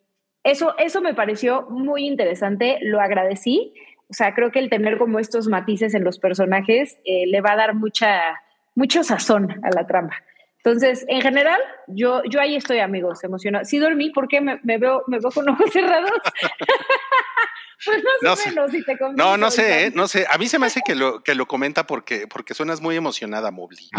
eso, 0.44 0.76
eso 0.78 1.02
me 1.02 1.14
pareció 1.14 1.68
muy 1.70 2.06
interesante, 2.06 2.78
lo 2.82 3.02
agradecí. 3.02 3.74
O 4.10 4.14
sea, 4.14 4.34
creo 4.34 4.52
que 4.52 4.60
el 4.60 4.70
tener 4.70 4.98
como 4.98 5.20
estos 5.20 5.48
matices 5.48 5.94
en 5.94 6.04
los 6.06 6.18
personajes 6.20 6.98
le 7.04 7.42
va 7.42 7.52
a 7.52 7.58
dar 7.58 7.76
mucha, 7.76 8.40
mucho 8.74 9.04
sazón 9.04 9.52
a 9.64 9.70
la 9.76 9.86
trama. 9.86 10.16
Entonces, 10.68 11.06
en 11.08 11.22
general, 11.22 11.62
yo, 11.88 12.22
yo 12.30 12.42
ahí 12.42 12.56
estoy, 12.56 12.80
amigos, 12.80 13.24
emocionado. 13.24 13.64
Sí 13.64 13.78
dormí 13.78 14.10
porque 14.10 14.42
me, 14.42 14.60
me, 14.64 14.78
veo, 14.78 15.04
me 15.08 15.20
veo 15.20 15.32
con 15.32 15.48
ojos 15.48 15.70
cerrados. 15.74 16.12
Pues 17.86 18.04
más 18.24 18.46
o 18.46 18.50
menos, 18.50 18.72
si 18.72 18.84
te 18.84 18.98
No, 19.16 19.38
no 19.38 19.52
sé, 19.52 19.86
¿eh? 19.86 19.92
no 19.94 20.08
sé. 20.08 20.26
A 20.30 20.38
mí 20.38 20.48
se 20.48 20.58
me 20.58 20.66
hace 20.66 20.82
que 20.86 20.96
lo, 20.96 21.22
que 21.22 21.36
lo 21.36 21.46
comenta 21.46 21.86
porque, 21.86 22.26
porque 22.28 22.56
suenas 22.56 22.82
muy 22.82 22.96
emocionada, 22.96 23.52
Mobley. 23.52 23.90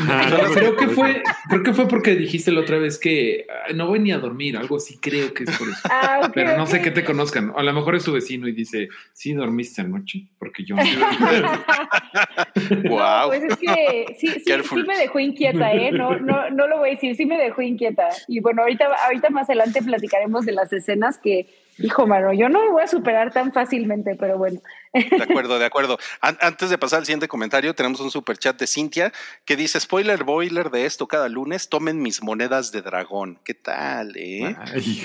creo 0.54 0.76
que 0.76 0.88
fue, 0.88 1.22
creo 1.48 1.62
que 1.62 1.72
fue 1.72 1.86
porque 1.86 2.16
dijiste 2.16 2.50
la 2.50 2.60
otra 2.60 2.78
vez 2.78 2.98
que 2.98 3.46
no 3.74 3.86
voy 3.86 4.00
ni 4.00 4.10
a 4.10 4.18
dormir, 4.18 4.56
algo 4.56 4.76
así 4.76 4.98
creo 4.98 5.32
que 5.32 5.44
es 5.44 5.56
por 5.56 5.68
eso. 5.68 5.80
Ah, 5.84 6.30
Pero 6.34 6.56
no 6.56 6.66
sé 6.66 6.82
qué 6.82 6.90
te 6.90 7.04
conozcan. 7.04 7.52
A 7.56 7.62
lo 7.62 7.72
mejor 7.72 7.94
es 7.94 8.02
su 8.02 8.12
vecino 8.12 8.48
y 8.48 8.52
dice, 8.52 8.88
sí 9.12 9.32
dormiste 9.32 9.80
anoche, 9.80 10.26
porque 10.38 10.64
yo 10.64 10.74
no. 10.74 10.82
wow. 12.88 13.28
pues 13.28 13.44
es 13.44 13.56
que 13.56 14.16
sí, 14.18 14.28
sí, 14.28 14.42
sí, 14.44 14.82
me 14.86 14.98
dejó 14.98 15.20
inquieta, 15.20 15.72
¿eh? 15.72 15.92
No, 15.92 16.18
no, 16.18 16.50
no 16.50 16.66
lo 16.66 16.78
voy 16.78 16.90
a 16.90 16.92
decir, 16.92 17.14
sí 17.14 17.26
me 17.26 17.38
dejó 17.38 17.62
inquieta. 17.62 18.08
Y 18.26 18.40
bueno, 18.40 18.62
ahorita, 18.62 18.86
ahorita 19.06 19.30
más 19.30 19.48
adelante 19.48 19.82
platicaremos 19.82 20.46
de 20.46 20.52
las 20.52 20.72
escenas 20.72 21.18
que 21.18 21.46
hijo, 21.78 22.06
mano, 22.06 22.32
yo 22.32 22.48
no 22.48 22.60
me 22.60 22.70
voy 22.70 22.82
a 22.82 22.86
superar 22.86 23.32
tan 23.32 23.52
fácilmente, 23.52 24.16
pero 24.16 24.38
bueno. 24.38 24.60
De 24.92 25.22
acuerdo, 25.22 25.58
de 25.58 25.64
acuerdo. 25.64 25.98
antes 26.20 26.70
de 26.70 26.78
pasar 26.78 27.00
al 27.00 27.06
siguiente 27.06 27.28
comentario, 27.28 27.74
tenemos 27.74 28.00
un 28.00 28.10
super 28.10 28.38
chat 28.38 28.58
de 28.58 28.66
Cintia 28.66 29.12
que 29.44 29.56
dice: 29.56 29.78
Spoiler 29.80 30.24
boiler 30.24 30.70
de 30.70 30.86
esto 30.86 31.06
cada 31.06 31.28
lunes, 31.28 31.68
tomen 31.68 32.00
mis 32.00 32.22
monedas 32.22 32.72
de 32.72 32.82
dragón. 32.82 33.38
¿Qué 33.44 33.54
tal, 33.54 34.16
eh? 34.16 34.56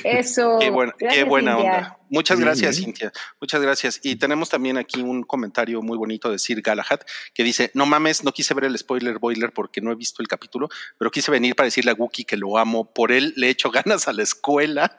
Eso. 0.04 0.58
Qué, 0.60 0.72
qué 1.10 1.24
buena 1.24 1.58
onda. 1.58 1.98
Muchas 2.10 2.40
gracias, 2.40 2.78
Cintia. 2.78 3.12
Muchas 3.42 3.62
gracias. 3.62 4.00
Y 4.04 4.18
tenemos 4.18 4.50
también 4.50 4.78
aquí 4.78 5.02
un 5.02 5.24
comentario 5.24 5.82
muy 5.82 5.98
bonito 5.98 6.30
de 6.30 6.38
Sir 6.38 6.62
Galahad 6.62 7.02
que 7.34 7.44
dice: 7.44 7.72
No 7.74 7.86
mames, 7.86 8.24
no 8.24 8.32
quise 8.32 8.54
ver 8.54 8.66
el 8.66 8.78
spoiler 8.78 9.20
boiler 9.20 9.52
porque 9.52 9.82
no 9.82 9.92
he 9.92 9.96
visto 9.96 10.22
el 10.22 10.28
capítulo, 10.28 10.70
pero 10.98 11.12
quise 11.12 11.32
venir 11.32 11.56
para 11.56 11.66
decirle 11.66 11.92
a 11.92 11.96
Wookie 11.96 12.24
que 12.24 12.38
lo 12.38 12.58
amo. 12.58 12.86
Por 12.86 13.12
él 13.12 13.34
le 13.36 13.48
he 13.48 13.50
hecho 13.50 13.72
ganas 13.72 14.08
a 14.08 14.14
la 14.14 14.24
escuela. 14.24 14.96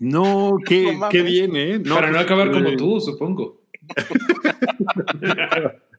No, 0.00 0.56
qué, 0.64 0.98
qué 1.10 1.22
bien, 1.22 1.54
¿eh? 1.56 1.78
Para 1.78 2.08
no 2.08 2.14
pues, 2.14 2.24
acabar 2.24 2.50
como 2.50 2.74
tú, 2.74 3.00
supongo. 3.00 3.60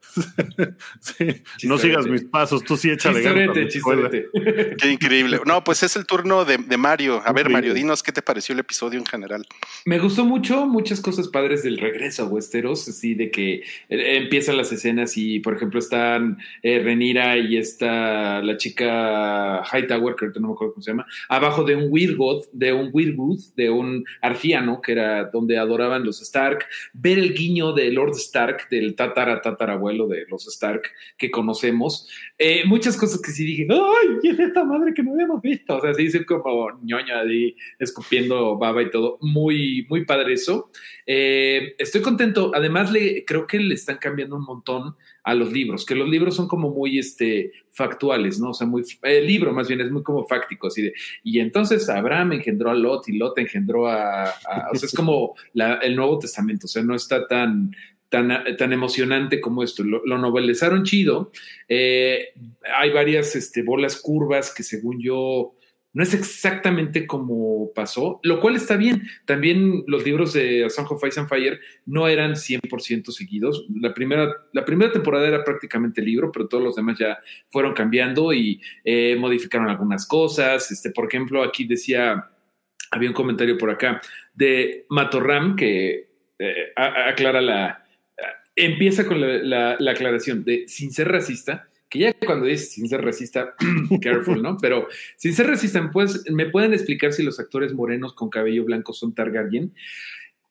No 1.64 1.78
sigas 1.78 2.08
mis 2.08 2.24
pasos, 2.26 2.64
tú 2.64 2.78
sí 2.78 2.90
échale 2.90 3.22
chistorete, 3.68 4.28
Qué 4.78 4.92
increíble. 4.92 5.40
No, 5.46 5.64
pues 5.64 5.84
es 5.84 5.96
el 5.96 6.06
turno 6.06 6.46
de, 6.46 6.58
Mario. 6.78 7.22
A 7.26 7.32
ver, 7.34 7.50
Mario, 7.50 7.74
dinos 7.74 8.04
qué 8.04 8.12
te 8.12 8.22
pareció 8.22 8.54
el 8.54 8.60
episodio 8.60 9.00
en 9.00 9.06
general. 9.06 9.46
Me 9.86 10.00
gustó 10.00 10.26
mucho, 10.26 10.66
muchas 10.66 11.02
cosas 11.02 11.28
padres 11.28 11.64
del 11.64 11.78
regreso 11.78 12.24
a 12.24 12.26
Westeros, 12.26 12.88
así 12.88 13.14
de 13.14 13.32
que 13.32 13.64
eh, 13.90 14.18
empiezan 14.18 14.58
las 14.58 14.72
escenas 14.72 15.18
y, 15.18 15.40
por 15.40 15.56
ejemplo, 15.56 15.80
están 15.80 16.38
eh, 16.64 16.80
Renira 16.80 17.38
y 17.38 17.58
está 17.58 18.42
la 18.42 18.58
chica 18.58 19.64
Hightower, 19.72 20.16
que 20.16 20.40
no 20.40 20.50
me 20.50 20.54
acuerdo 20.54 20.74
cómo 20.74 20.84
se 20.84 20.92
llama, 20.92 21.06
abajo 21.30 21.64
de 21.64 21.76
un 21.76 21.88
Weirwood, 21.90 22.46
de 22.52 22.74
un 22.74 22.90
Weirwood, 22.92 23.40
de 23.56 23.70
un 23.70 24.06
arfiano, 24.22 24.82
que 24.82 24.94
era 24.94 25.26
donde 25.26 25.58
adoraban 25.58 26.04
los 26.04 26.22
Stark, 26.22 26.66
ver 26.94 27.18
el 27.18 27.34
guiño 27.34 27.74
de 27.74 27.92
Lord 27.92 28.16
Stark, 28.16 28.70
del 28.70 28.96
tatara 28.96 29.42
tatarabuelo 29.42 30.01
de 30.08 30.26
los 30.30 30.48
Stark 30.48 30.84
que 31.18 31.32
conocemos. 31.32 32.08
Eh, 32.38 32.64
muchas 32.66 32.98
cosas 32.98 33.22
que 33.22 33.32
sí 33.32 33.46
dije, 33.46 33.68
¡ay! 33.70 34.18
¿Y 34.24 34.30
es 34.30 34.40
esta 34.40 34.64
madre 34.64 34.94
que 34.94 35.04
no 35.04 35.14
habíamos 35.14 35.42
visto? 35.42 35.78
O 35.78 35.82
sea, 35.82 35.94
sí, 35.94 36.04
hice 36.04 36.26
como 36.26 36.72
ñoña 36.84 37.20
ahí, 37.20 37.56
escupiendo 37.80 38.58
baba 38.58 38.82
y 38.82 38.90
todo. 38.90 39.18
Muy, 39.22 39.86
muy 39.90 40.06
padre 40.06 40.34
eso. 40.34 40.72
Eh, 41.06 41.76
estoy 41.78 42.02
contento. 42.02 42.52
Además, 42.54 42.92
le, 42.92 43.26
creo 43.26 43.48
que 43.48 43.60
le 43.60 43.76
están 43.76 43.98
cambiando 43.98 44.36
un 44.36 44.44
montón 44.44 44.96
a 45.24 45.36
los 45.36 45.52
libros, 45.52 45.86
que 45.86 45.96
los 45.96 46.10
libros 46.10 46.36
son 46.36 46.48
como 46.48 46.70
muy 46.72 46.98
este, 46.98 47.52
factuales, 47.70 48.40
¿no? 48.40 48.50
O 48.50 48.54
sea, 48.54 48.66
muy, 48.66 48.84
el 49.04 49.28
libro 49.28 49.54
más 49.54 49.68
bien 49.68 49.82
es 49.82 49.92
muy 49.92 50.04
como 50.04 50.26
fáctico, 50.26 50.68
así 50.68 50.82
de, 50.82 50.94
y 51.24 51.40
entonces 51.40 51.88
Abraham 51.90 52.34
engendró 52.34 52.72
a 52.72 52.76
Lot 52.76 53.08
y 53.08 53.18
Lot 53.18 53.38
engendró 53.38 53.88
a, 53.88 54.34
o 54.72 54.76
sea, 54.76 54.88
es 54.88 54.94
como 54.94 55.36
el 55.54 55.96
Nuevo 55.96 56.18
Testamento, 56.18 56.66
o 56.66 56.70
sea, 56.70 56.84
no 56.84 56.96
está 56.96 57.28
tan, 57.28 57.72
tan, 58.12 58.74
emocionante 58.74 59.40
como 59.40 59.64
esto. 59.64 59.84
Lo, 59.84 60.18
novelizaron 60.18 60.84
chido. 60.84 61.32
Eh, 61.68 62.34
hay 62.78 62.92
varias 62.92 63.36
este, 63.36 63.64
bolas 63.64 64.00
curvas 64.00 64.54
que 64.54 64.64
según 64.64 65.00
yo 65.02 65.56
no 65.94 66.04
es 66.04 66.14
exactamente 66.14 67.06
como 67.08 67.72
pasó, 67.74 68.20
lo 68.24 68.40
cual 68.42 68.58
está 68.58 68.76
bien. 68.76 69.04
También 69.26 69.84
los 69.88 70.04
libros 70.04 70.34
de 70.34 70.66
A 70.66 70.70
Song 70.70 70.88
of 70.90 71.04
and 71.04 71.28
Fire 71.30 71.60
no 71.86 72.08
eran 72.08 72.34
100% 72.34 73.12
seguidos. 73.12 73.66
La 73.80 73.94
primera, 73.94 74.30
la 74.52 74.66
primera 74.66 74.92
temporada 74.92 75.28
era 75.28 75.44
prácticamente 75.44 76.02
libro, 76.02 76.32
pero 76.32 76.48
todos 76.48 76.64
los 76.64 76.76
demás 76.76 76.98
ya 77.00 77.18
fueron 77.50 77.74
cambiando 77.74 78.34
y 78.34 78.62
eh, 78.84 79.16
modificaron 79.18 79.70
algunas 79.70 80.06
cosas. 80.06 80.70
Este, 80.70 80.92
por 80.92 81.08
ejemplo, 81.08 81.44
aquí 81.44 81.64
decía, 81.66 82.30
había 82.92 83.10
un 83.10 83.16
comentario 83.16 83.58
por 83.58 83.70
acá 83.70 84.02
de 84.34 84.86
Matorram 84.90 85.56
que 85.56 86.10
eh, 86.40 86.74
aclara 86.76 87.40
la, 87.40 87.81
empieza 88.66 89.06
con 89.06 89.20
la, 89.50 89.72
aclaración 89.74 90.44
de 90.44 90.66
sin 90.68 90.92
ser 90.92 91.10
racista, 91.10 91.68
que 91.90 92.00
ya 92.00 92.14
cuando 92.14 92.46
dices 92.46 92.72
sin 92.72 92.88
ser 92.88 93.02
racista, 93.02 93.56
careful, 94.02 94.42
¿no? 94.42 94.58
Pero 94.58 94.88
sin 95.18 95.34
ser 95.34 95.48
racista, 95.48 95.90
pues, 95.92 96.24
¿me 96.32 96.46
pueden 96.50 96.74
explicar 96.74 97.12
si 97.12 97.24
los 97.24 97.40
actores 97.40 97.74
morenos 97.74 98.14
con 98.14 98.30
cabello 98.30 98.64
blanco 98.64 98.94
son 98.94 99.14
Targaryen? 99.14 99.74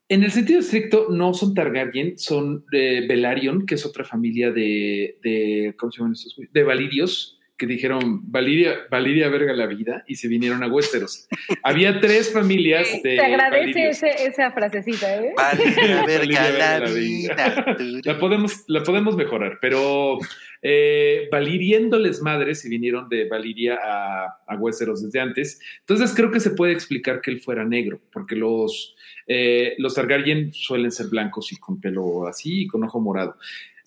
En 0.09 0.25
el 0.25 0.33
sentido 0.33 0.61
estricto, 0.61 1.09
no 1.09 1.33
son 1.35 1.55
Targaryen, 1.55 2.19
son 2.19 2.65
de 2.71 3.07
Velaryon, 3.09 3.65
que 3.65 3.77
es 3.77 3.87
otra 3.87 4.05
familia 4.05 4.51
de, 4.51 5.19
de 5.23 5.75
¿cómo 5.79 5.93
se 5.93 5.99
llaman 5.99 6.13
estos? 6.13 6.37
De 6.53 6.63
Valirios, 6.65 7.40
que 7.61 7.67
dijeron 7.67 8.23
Valiria, 8.33 8.87
Valiria 8.91 9.29
verga 9.29 9.53
la 9.53 9.67
vida 9.67 10.03
y 10.07 10.15
se 10.15 10.29
vinieron 10.29 10.63
a 10.63 10.67
Westeros. 10.67 11.29
Había 11.63 12.01
tres 12.01 12.33
familias 12.33 12.89
de. 13.03 13.17
Te 13.17 13.21
agradece 13.21 13.91
esa 14.27 14.51
frasecita, 14.51 15.15
¿eh? 15.23 15.35
Valiria 15.37 16.03
verga 16.07 16.51
la, 16.51 16.91
vida. 16.91 17.77
la, 18.03 18.19
podemos, 18.19 18.65
la 18.67 18.83
podemos 18.83 19.15
mejorar, 19.15 19.59
pero 19.61 20.17
eh, 20.63 21.29
valiriéndoles 21.31 22.23
madres 22.23 22.63
se 22.63 22.71
vinieron 22.71 23.11
de 23.11 23.29
Valiria 23.29 23.79
a, 23.85 24.39
a 24.47 24.57
Westeros 24.57 25.03
desde 25.03 25.21
antes. 25.21 25.61
Entonces 25.81 26.15
creo 26.17 26.31
que 26.31 26.41
se 26.41 26.53
puede 26.53 26.73
explicar 26.73 27.21
que 27.21 27.31
él 27.31 27.43
fuera 27.43 27.63
negro, 27.67 28.01
porque 28.11 28.37
los, 28.37 28.97
eh, 29.27 29.75
los 29.77 29.95
Targaryen 29.95 30.51
suelen 30.55 30.93
ser 30.93 31.09
blancos 31.09 31.53
y 31.53 31.59
con 31.59 31.79
pelo 31.79 32.27
así 32.27 32.63
y 32.63 32.67
con 32.67 32.83
ojo 32.85 33.01
morado. 33.01 33.37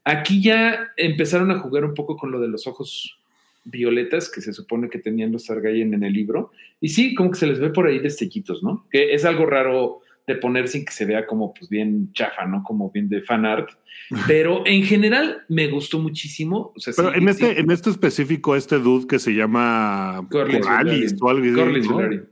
Aquí 0.03 0.43
ya 0.43 0.91
empezaron 0.95 1.49
a 1.49 1.57
jugar 1.57 1.85
un 1.85 1.95
poco 1.95 2.15
con 2.15 2.29
lo 2.31 2.39
de 2.39 2.49
los 2.49 2.67
ojos 2.67 3.17
violetas 3.65 4.29
que 4.29 4.41
se 4.41 4.53
supone 4.53 4.89
que 4.89 4.99
tenían 4.99 5.31
los 5.31 5.45
Targaryen 5.45 5.93
en 5.93 6.03
el 6.03 6.13
libro. 6.13 6.51
Y 6.81 6.89
sí, 6.89 7.15
como 7.15 7.31
que 7.31 7.39
se 7.39 7.47
les 7.47 7.59
ve 7.59 7.69
por 7.69 7.87
ahí 7.87 7.99
destellitos, 7.99 8.63
¿no? 8.63 8.87
Que 8.91 9.13
es 9.13 9.25
algo 9.25 9.45
raro 9.45 10.01
de 10.25 10.35
poner 10.35 10.67
sin 10.67 10.85
que 10.85 10.91
se 10.91 11.05
vea 11.05 11.25
como 11.25 11.53
pues 11.53 11.69
bien 11.69 12.11
chafa, 12.13 12.45
¿no? 12.45 12.63
Como 12.63 12.89
bien 12.91 13.09
de 13.09 13.21
fan 13.21 13.45
art. 13.45 13.69
Pero 14.27 14.65
en 14.65 14.83
general 14.83 15.43
me 15.49 15.67
gustó 15.67 15.99
muchísimo. 15.99 16.73
Pero 16.95 17.13
en, 17.13 17.27
este, 17.27 17.59
en 17.59 17.71
este 17.71 17.89
específico, 17.89 18.55
este 18.55 18.79
dude 18.79 19.07
que 19.07 19.19
se 19.19 19.31
llama 19.31 20.25
Corlys 20.29 21.15
o 21.21 21.29
algo 21.29 21.43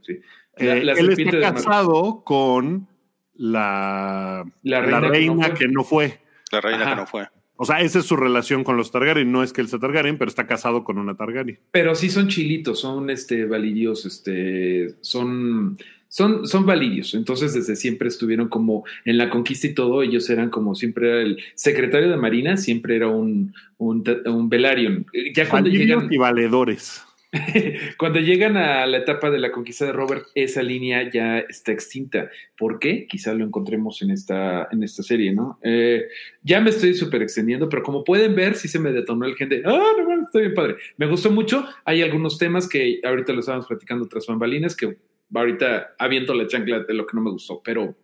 sí. 0.01 0.19
Eh, 0.57 0.83
él 0.97 1.09
está 1.09 1.39
casado 1.39 2.23
con 2.23 2.87
la, 3.35 4.45
la 4.63 4.81
reina, 4.99 5.53
que, 5.53 5.67
no 5.67 5.83
fue. 5.83 6.19
La 6.51 6.61
reina 6.61 6.89
que 6.89 6.95
no 6.95 7.07
fue. 7.07 7.27
O 7.61 7.65
sea, 7.65 7.79
esa 7.81 7.99
es 7.99 8.05
su 8.05 8.15
relación 8.15 8.63
con 8.63 8.75
los 8.75 8.89
Targaryen. 8.89 9.31
No 9.31 9.43
es 9.43 9.53
que 9.53 9.61
él 9.61 9.67
sea 9.67 9.77
Targaryen, 9.77 10.17
pero 10.17 10.29
está 10.29 10.47
casado 10.47 10.83
con 10.83 10.97
una 10.97 11.15
Targaryen. 11.15 11.59
Pero 11.69 11.93
sí 11.93 12.09
son 12.09 12.27
chilitos, 12.27 12.79
son 12.79 13.11
este 13.11 13.45
valirios, 13.45 14.03
este, 14.07 14.95
son, 15.01 15.77
son, 16.07 16.47
son 16.47 16.65
validios. 16.65 17.13
Entonces, 17.13 17.53
desde 17.53 17.75
siempre 17.75 18.07
estuvieron 18.07 18.49
como 18.49 18.83
en 19.05 19.19
la 19.19 19.29
conquista 19.29 19.67
y 19.67 19.75
todo. 19.75 20.01
Ellos 20.01 20.27
eran 20.31 20.49
como 20.49 20.73
siempre 20.73 21.07
era 21.07 21.21
el 21.21 21.37
secretario 21.53 22.09
de 22.09 22.17
Marina, 22.17 22.57
siempre 22.57 22.95
era 22.95 23.09
un, 23.09 23.53
un, 23.77 24.03
un 24.25 24.49
Velaryon. 24.49 25.05
Ya 25.35 25.47
cuando 25.47 25.69
Validios 25.69 26.01
llegan. 26.01 26.11
y 26.11 26.17
valedores. 26.17 27.03
Cuando 27.97 28.19
llegan 28.19 28.57
a 28.57 28.85
la 28.85 28.97
etapa 28.97 29.31
de 29.31 29.39
la 29.39 29.51
conquista 29.51 29.85
de 29.85 29.93
Robert, 29.93 30.25
esa 30.35 30.61
línea 30.61 31.09
ya 31.09 31.39
está 31.39 31.71
extinta. 31.71 32.29
¿Por 32.57 32.79
qué? 32.79 33.07
Quizá 33.07 33.33
lo 33.33 33.45
encontremos 33.45 34.01
en 34.01 34.11
esta, 34.11 34.67
en 34.71 34.83
esta 34.83 35.01
serie, 35.01 35.33
¿no? 35.33 35.57
Eh, 35.63 36.07
ya 36.43 36.59
me 36.59 36.71
estoy 36.71 36.93
súper 36.93 37.21
extendiendo, 37.21 37.69
pero 37.69 37.83
como 37.83 38.03
pueden 38.03 38.35
ver, 38.35 38.55
sí 38.55 38.67
se 38.67 38.79
me 38.79 38.91
detonó 38.91 39.25
el 39.25 39.35
gente. 39.35 39.63
Ah, 39.65 39.93
no, 39.97 40.15
no, 40.15 40.25
estoy 40.25 40.41
bien 40.43 40.53
padre. 40.53 40.75
Me 40.97 41.07
gustó 41.07 41.31
mucho. 41.31 41.65
Hay 41.85 42.01
algunos 42.01 42.37
temas 42.37 42.67
que 42.67 42.99
ahorita 43.03 43.31
lo 43.31 43.39
estábamos 43.39 43.67
platicando 43.67 44.07
tras 44.07 44.27
bambalinas, 44.27 44.75
que 44.75 44.97
ahorita 45.33 45.95
aviento 45.97 46.33
la 46.33 46.47
chancla 46.47 46.81
de 46.81 46.93
lo 46.93 47.05
que 47.05 47.15
no 47.15 47.21
me 47.21 47.31
gustó, 47.31 47.61
pero 47.63 47.95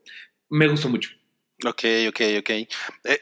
me 0.50 0.67
gustó 0.67 0.88
mucho. 0.88 1.10
Ok, 1.66 1.84
ok, 2.10 2.22
ok. 2.40 2.50
Eh, 2.52 2.70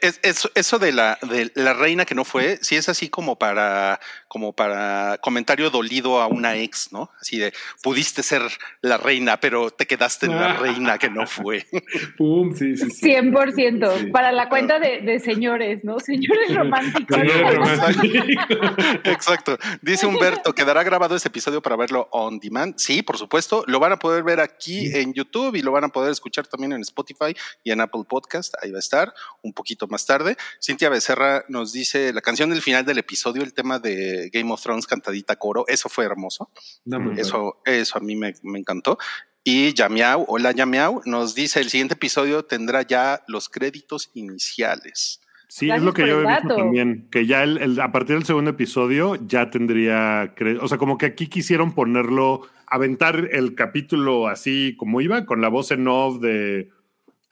Es, 0.02 0.20
es- 0.22 0.50
eso 0.54 0.78
de 0.78 0.92
la, 0.92 1.18
de 1.22 1.50
la 1.54 1.72
reina 1.72 2.04
que 2.04 2.14
no 2.14 2.22
fue, 2.24 2.58
sí 2.60 2.76
es 2.76 2.86
así 2.90 3.08
como 3.08 3.38
para, 3.38 3.98
como 4.28 4.52
para 4.52 5.16
comentario 5.22 5.70
dolido 5.70 6.20
a 6.20 6.26
una 6.26 6.54
ex, 6.56 6.92
¿no? 6.92 7.10
Así 7.18 7.38
de, 7.38 7.54
pudiste 7.82 8.22
ser 8.22 8.42
la 8.82 8.98
reina, 8.98 9.40
pero 9.40 9.70
te 9.70 9.86
quedaste 9.86 10.26
en 10.26 10.36
la 10.36 10.52
reina 10.52 10.98
que 10.98 11.08
no 11.08 11.26
fue. 11.26 11.66
Pum, 12.18 12.54
sí, 12.54 12.76
sí, 12.76 12.90
sí. 12.90 13.06
100%. 13.12 13.98
Sí. 14.00 14.06
Para 14.08 14.32
la 14.32 14.50
cuenta 14.50 14.78
de, 14.80 15.00
de 15.00 15.18
señores, 15.18 15.82
¿no? 15.82 15.98
Señores 15.98 16.54
románticos. 16.54 17.16
Señores 17.16 17.54
románticos. 17.54 18.26
Exacto. 19.04 19.56
Dice 19.80 20.04
Humberto, 20.06 20.54
¿quedará 20.54 20.82
grabado 20.82 21.16
ese 21.16 21.28
episodio 21.28 21.62
para 21.62 21.76
verlo 21.76 22.06
on 22.12 22.38
demand? 22.38 22.74
Sí, 22.76 23.00
por 23.00 23.16
supuesto. 23.16 23.64
Lo 23.66 23.80
van 23.80 23.92
a 23.92 23.98
poder 23.98 24.22
ver 24.24 24.40
aquí 24.40 24.94
en 24.94 25.14
YouTube 25.14 25.54
y 25.56 25.62
lo 25.62 25.72
van 25.72 25.84
a 25.84 25.88
poder 25.88 26.12
escuchar 26.12 26.46
también 26.46 26.72
en 26.74 26.82
Spotify 26.82 27.34
y 27.64 27.70
en 27.70 27.80
Apple 27.80 28.02
Podcast. 28.06 28.25
Ahí 28.62 28.70
va 28.70 28.78
a 28.78 28.80
estar 28.80 29.12
un 29.42 29.52
poquito 29.52 29.86
más 29.88 30.04
tarde. 30.06 30.36
Cintia 30.62 30.88
Becerra 30.88 31.44
nos 31.48 31.72
dice 31.72 32.12
la 32.12 32.20
canción 32.20 32.50
del 32.50 32.62
final 32.62 32.84
del 32.84 32.98
episodio, 32.98 33.42
el 33.42 33.52
tema 33.54 33.78
de 33.78 34.30
Game 34.32 34.52
of 34.52 34.62
Thrones 34.62 34.86
cantadita 34.86 35.36
coro. 35.36 35.64
Eso 35.68 35.88
fue 35.88 36.04
hermoso. 36.04 36.50
No. 36.84 37.12
Eso, 37.12 37.60
eso 37.64 37.98
a 37.98 38.00
mí 38.00 38.16
me, 38.16 38.34
me 38.42 38.58
encantó. 38.58 38.98
Y 39.44 39.72
Yamiau, 39.74 40.24
hola 40.28 40.50
Yamiau, 40.50 41.02
nos 41.04 41.34
dice 41.36 41.60
el 41.60 41.70
siguiente 41.70 41.94
episodio 41.94 42.44
tendrá 42.44 42.82
ya 42.82 43.22
los 43.28 43.48
créditos 43.48 44.10
iniciales. 44.14 45.20
Sí, 45.48 45.66
Gracias 45.68 45.82
es 45.82 45.86
lo 45.86 45.92
que 45.94 46.08
yo 46.08 46.20
he 46.22 46.26
visto 46.26 46.56
también, 46.56 47.08
que 47.10 47.24
ya 47.26 47.44
el, 47.44 47.58
el- 47.58 47.80
a 47.80 47.92
partir 47.92 48.16
del 48.16 48.24
segundo 48.24 48.50
episodio 48.50 49.14
ya 49.26 49.48
tendría, 49.48 50.34
o 50.60 50.66
sea, 50.66 50.76
como 50.78 50.98
que 50.98 51.06
aquí 51.06 51.28
quisieron 51.28 51.72
ponerlo, 51.72 52.40
aventar 52.66 53.28
el 53.30 53.54
capítulo 53.54 54.26
así 54.26 54.74
como 54.76 55.00
iba, 55.00 55.24
con 55.24 55.40
la 55.40 55.46
voz 55.48 55.70
en 55.70 55.86
off 55.86 56.20
de, 56.20 56.70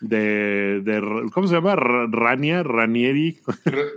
de, 0.09 0.81
de- 0.81 1.31
¿cómo 1.33 1.47
se 1.47 1.55
llama? 1.55 1.77
Ra- 1.77 2.07
Rania, 2.11 2.63
Ranieri. 2.63 3.39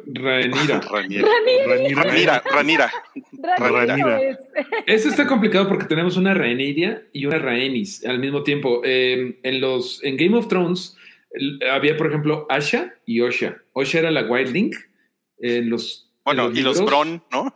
Ranira. 0.05 0.81
Ranira, 0.91 1.23
Ranira. 1.69 2.91
Ranira 3.57 3.85
Ranira. 3.85 4.21
es. 4.21 4.37
Eso 4.85 5.09
está 5.09 5.27
complicado 5.27 5.67
porque 5.67 5.85
tenemos 5.85 6.17
una 6.17 6.33
Rhaenyra 6.33 7.01
y 7.13 7.25
una 7.25 7.39
Rhaenys 7.39 8.05
al 8.05 8.19
mismo 8.19 8.43
tiempo. 8.43 8.81
Eh, 8.83 9.39
en 9.43 9.61
los 9.61 10.03
en 10.03 10.17
Game 10.17 10.37
of 10.37 10.47
Thrones 10.47 10.95
había, 11.71 11.97
por 11.97 12.07
ejemplo, 12.07 12.45
Asha 12.49 12.93
y 13.05 13.21
Osha. 13.21 13.57
Osha 13.73 13.99
era 13.99 14.11
la 14.11 14.23
Wildling. 14.23 14.71
En 15.39 15.69
los 15.69 16.06
Bueno, 16.27 16.49
en 16.49 16.57
y 16.57 16.61
los. 16.61 16.83
Bron, 16.85 17.21
¿no? 17.31 17.51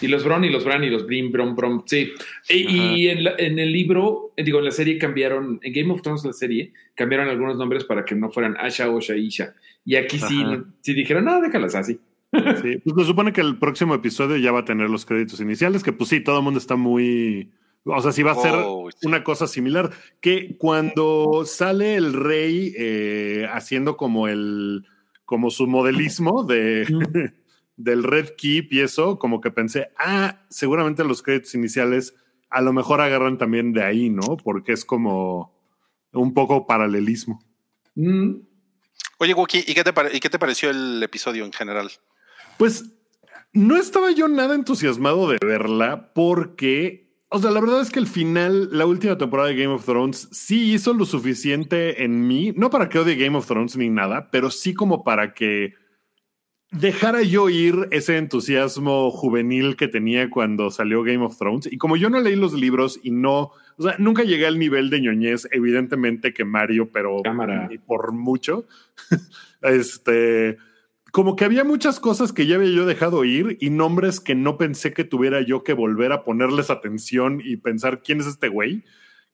Y 0.00 0.08
los 0.08 0.24
Bron 0.24 0.44
y 0.44 0.48
los 0.50 0.64
Bran 0.64 0.82
y 0.84 0.90
los 0.90 1.06
Brim, 1.06 1.30
Brom, 1.30 1.54
Brom, 1.54 1.82
sí. 1.86 2.12
Y, 2.48 2.56
y 3.02 3.08
en, 3.08 3.24
la- 3.24 3.34
en 3.38 3.58
el 3.58 3.72
libro, 3.72 4.32
eh, 4.36 4.42
digo, 4.44 4.58
en 4.58 4.64
la 4.64 4.70
serie 4.70 4.98
cambiaron, 4.98 5.60
en 5.62 5.72
Game 5.72 5.92
of 5.92 6.02
Thrones 6.02 6.24
la 6.24 6.32
serie, 6.32 6.72
cambiaron 6.94 7.28
algunos 7.28 7.56
nombres 7.58 7.84
para 7.84 8.04
que 8.04 8.14
no 8.14 8.30
fueran 8.30 8.56
Asha, 8.58 8.90
Osha 8.90 9.14
Isha. 9.16 9.54
Y 9.84 9.96
aquí 9.96 10.18
sí, 10.18 10.42
sí 10.80 10.94
dijeron, 10.94 11.24
no, 11.24 11.40
déjalas 11.40 11.74
así. 11.74 11.98
Sí, 12.62 12.78
pues 12.84 12.96
se 12.96 13.04
supone 13.04 13.32
que 13.32 13.40
el 13.40 13.58
próximo 13.58 13.94
episodio 13.94 14.36
ya 14.36 14.52
va 14.52 14.60
a 14.60 14.64
tener 14.64 14.88
los 14.90 15.04
créditos 15.06 15.40
iniciales, 15.40 15.82
que 15.82 15.92
pues 15.92 16.10
sí, 16.10 16.20
todo 16.20 16.38
el 16.38 16.44
mundo 16.44 16.58
está 16.58 16.76
muy... 16.76 17.50
O 17.84 18.00
sea, 18.02 18.12
sí 18.12 18.22
va 18.22 18.32
a 18.32 18.34
ser 18.36 18.52
Oh, 18.54 18.90
sí. 18.90 19.06
una 19.06 19.24
cosa 19.24 19.46
similar, 19.46 19.90
que 20.20 20.54
cuando 20.58 21.44
sale 21.46 21.94
el 21.96 22.12
rey 22.12 22.74
eh, 22.78 23.46
haciendo 23.52 23.96
como 23.96 24.28
el, 24.28 24.84
como 25.24 25.50
su 25.50 25.66
modelismo 25.66 26.44
de, 26.44 26.84
del 27.84 28.02
Red 28.02 28.30
Keep 28.36 28.72
y 28.72 28.80
eso, 28.80 29.18
como 29.18 29.40
que 29.40 29.50
pensé, 29.50 29.88
ah, 29.98 30.44
seguramente 30.48 31.04
los 31.04 31.22
créditos 31.22 31.54
iniciales 31.54 32.14
a 32.50 32.60
lo 32.60 32.72
mejor 32.72 33.00
agarran 33.00 33.38
también 33.38 33.72
de 33.72 33.82
ahí, 33.84 34.10
¿no? 34.10 34.36
Porque 34.42 34.72
es 34.72 34.84
como 34.84 35.54
un 36.12 36.34
poco 36.34 36.66
paralelismo. 36.66 37.42
Mm, 37.94 38.34
Oye, 39.18 39.34
Wookie, 39.34 39.64
¿y 39.66 39.74
qué, 39.74 39.84
te 39.84 39.92
pare- 39.92 40.16
¿y 40.16 40.20
qué 40.20 40.30
te 40.30 40.38
pareció 40.38 40.70
el 40.70 41.02
episodio 41.02 41.44
en 41.44 41.52
general? 41.52 41.90
Pues 42.58 42.84
no 43.52 43.76
estaba 43.76 44.10
yo 44.12 44.28
nada 44.28 44.54
entusiasmado 44.54 45.28
de 45.28 45.38
verla 45.44 46.12
porque, 46.14 47.12
o 47.28 47.38
sea, 47.38 47.50
la 47.50 47.60
verdad 47.60 47.82
es 47.82 47.90
que 47.90 47.98
el 47.98 48.06
final, 48.06 48.70
la 48.72 48.86
última 48.86 49.18
temporada 49.18 49.48
de 49.50 49.56
Game 49.56 49.74
of 49.74 49.84
Thrones, 49.84 50.28
sí 50.32 50.72
hizo 50.72 50.94
lo 50.94 51.04
suficiente 51.04 52.02
en 52.02 52.26
mí, 52.26 52.52
no 52.56 52.70
para 52.70 52.88
que 52.88 52.98
odie 52.98 53.16
Game 53.16 53.36
of 53.36 53.46
Thrones 53.46 53.76
ni 53.76 53.90
nada, 53.90 54.30
pero 54.30 54.50
sí 54.50 54.72
como 54.74 55.04
para 55.04 55.34
que 55.34 55.74
dejara 56.70 57.22
yo 57.22 57.48
ir 57.48 57.88
ese 57.90 58.16
entusiasmo 58.16 59.10
juvenil 59.10 59.76
que 59.76 59.88
tenía 59.88 60.30
cuando 60.30 60.70
salió 60.70 61.02
Game 61.02 61.24
of 61.24 61.36
Thrones. 61.36 61.68
Y 61.70 61.78
como 61.78 61.96
yo 61.96 62.10
no 62.10 62.20
leí 62.20 62.36
los 62.36 62.52
libros 62.52 63.00
y 63.02 63.10
no, 63.10 63.52
o 63.76 63.82
sea, 63.82 63.96
nunca 63.98 64.22
llegué 64.22 64.46
al 64.46 64.58
nivel 64.58 64.90
de 64.90 65.00
ñoñez, 65.00 65.48
evidentemente 65.50 66.32
que 66.32 66.44
Mario, 66.44 66.90
pero 66.92 67.22
por 67.86 68.12
mucho. 68.12 68.66
este, 69.62 70.58
como 71.10 71.34
que 71.34 71.44
había 71.44 71.64
muchas 71.64 71.98
cosas 71.98 72.32
que 72.32 72.46
ya 72.46 72.56
había 72.56 72.70
yo 72.70 72.86
dejado 72.86 73.24
ir 73.24 73.58
y 73.60 73.70
nombres 73.70 74.20
que 74.20 74.34
no 74.34 74.56
pensé 74.56 74.92
que 74.92 75.04
tuviera 75.04 75.40
yo 75.40 75.64
que 75.64 75.72
volver 75.72 76.12
a 76.12 76.22
ponerles 76.22 76.70
atención 76.70 77.40
y 77.44 77.56
pensar 77.56 78.02
quién 78.02 78.20
es 78.20 78.26
este 78.26 78.48
güey, 78.48 78.84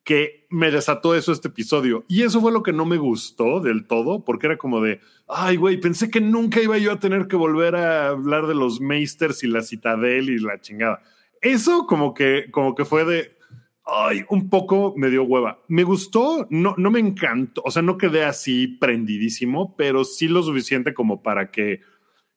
que 0.06 0.46
me 0.50 0.70
desató 0.70 1.16
eso 1.16 1.32
este 1.32 1.48
episodio. 1.48 2.04
Y 2.06 2.22
eso 2.22 2.40
fue 2.40 2.52
lo 2.52 2.62
que 2.62 2.72
no 2.72 2.86
me 2.86 2.96
gustó 2.96 3.58
del 3.58 3.88
todo, 3.88 4.24
porque 4.24 4.46
era 4.46 4.56
como 4.56 4.80
de, 4.80 5.00
ay 5.26 5.56
güey, 5.56 5.80
pensé 5.80 6.10
que 6.10 6.20
nunca 6.20 6.62
iba 6.62 6.78
yo 6.78 6.92
a 6.92 7.00
tener 7.00 7.26
que 7.26 7.34
volver 7.34 7.74
a 7.74 8.10
hablar 8.10 8.46
de 8.46 8.54
los 8.54 8.80
Meisters 8.80 9.42
y 9.42 9.48
la 9.48 9.62
Citadel 9.62 10.30
y 10.30 10.38
la 10.38 10.60
chingada. 10.60 11.02
Eso 11.40 11.86
como 11.88 12.14
que, 12.14 12.52
como 12.52 12.76
que 12.76 12.84
fue 12.84 13.04
de, 13.04 13.36
ay, 13.84 14.24
un 14.30 14.48
poco 14.48 14.94
me 14.96 15.10
dio 15.10 15.24
hueva. 15.24 15.58
Me 15.66 15.82
gustó, 15.82 16.46
no, 16.50 16.76
no 16.78 16.92
me 16.92 17.00
encantó, 17.00 17.62
o 17.64 17.72
sea, 17.72 17.82
no 17.82 17.98
quedé 17.98 18.24
así 18.24 18.68
prendidísimo, 18.68 19.74
pero 19.76 20.04
sí 20.04 20.28
lo 20.28 20.44
suficiente 20.44 20.94
como 20.94 21.20
para 21.20 21.50
que, 21.50 21.80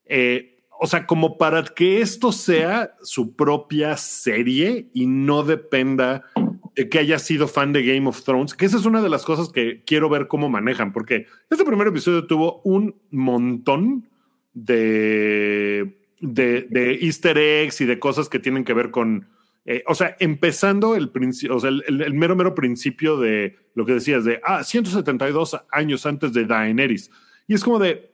eh, 0.05 0.65
o 0.79 0.87
sea, 0.87 1.05
como 1.05 1.37
para 1.37 1.63
que 1.63 2.01
esto 2.01 2.31
sea 2.31 2.95
su 3.03 3.35
propia 3.35 3.95
serie 3.95 4.89
y 4.91 5.05
no 5.05 5.43
dependa 5.43 6.23
de 6.35 6.48
que 6.73 6.99
haya 6.99 7.19
sido 7.19 7.47
fan 7.47 7.73
de 7.73 7.83
Game 7.83 8.07
of 8.07 8.23
Thrones, 8.23 8.53
que 8.53 8.65
esa 8.65 8.77
es 8.77 8.85
una 8.85 9.01
de 9.01 9.09
las 9.09 9.25
cosas 9.25 9.49
que 9.49 9.83
quiero 9.85 10.09
ver 10.09 10.27
cómo 10.27 10.49
manejan, 10.49 10.93
porque 10.93 11.27
este 11.49 11.65
primer 11.65 11.87
episodio 11.87 12.27
tuvo 12.27 12.61
un 12.63 12.95
montón 13.11 14.09
de, 14.53 15.99
de, 16.19 16.99
easter 17.01 17.37
eggs 17.37 17.81
y 17.81 17.85
de 17.85 17.99
cosas 17.99 18.29
que 18.29 18.39
tienen 18.39 18.63
que 18.63 18.73
ver 18.73 18.91
con, 18.91 19.27
eh, 19.65 19.83
o 19.87 19.95
sea, 19.95 20.15
empezando 20.19 20.95
el, 20.95 21.11
o 21.49 21.59
sea, 21.59 21.69
el 21.69 22.13
mero, 22.13 22.35
mero 22.35 22.55
principio 22.55 23.17
de 23.17 23.57
lo 23.73 23.85
que 23.85 23.93
decías 23.93 24.25
de, 24.25 24.39
ah, 24.43 24.63
172 24.63 25.57
años 25.71 26.05
antes 26.05 26.33
de 26.33 26.45
Daenerys. 26.45 27.11
Y 27.47 27.53
es 27.53 27.63
como 27.63 27.79
de, 27.79 28.11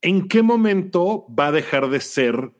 ¿en 0.00 0.28
qué 0.28 0.42
momento 0.42 1.26
va 1.28 1.48
a 1.48 1.52
dejar 1.52 1.88
de 1.90 2.00
ser 2.00 2.52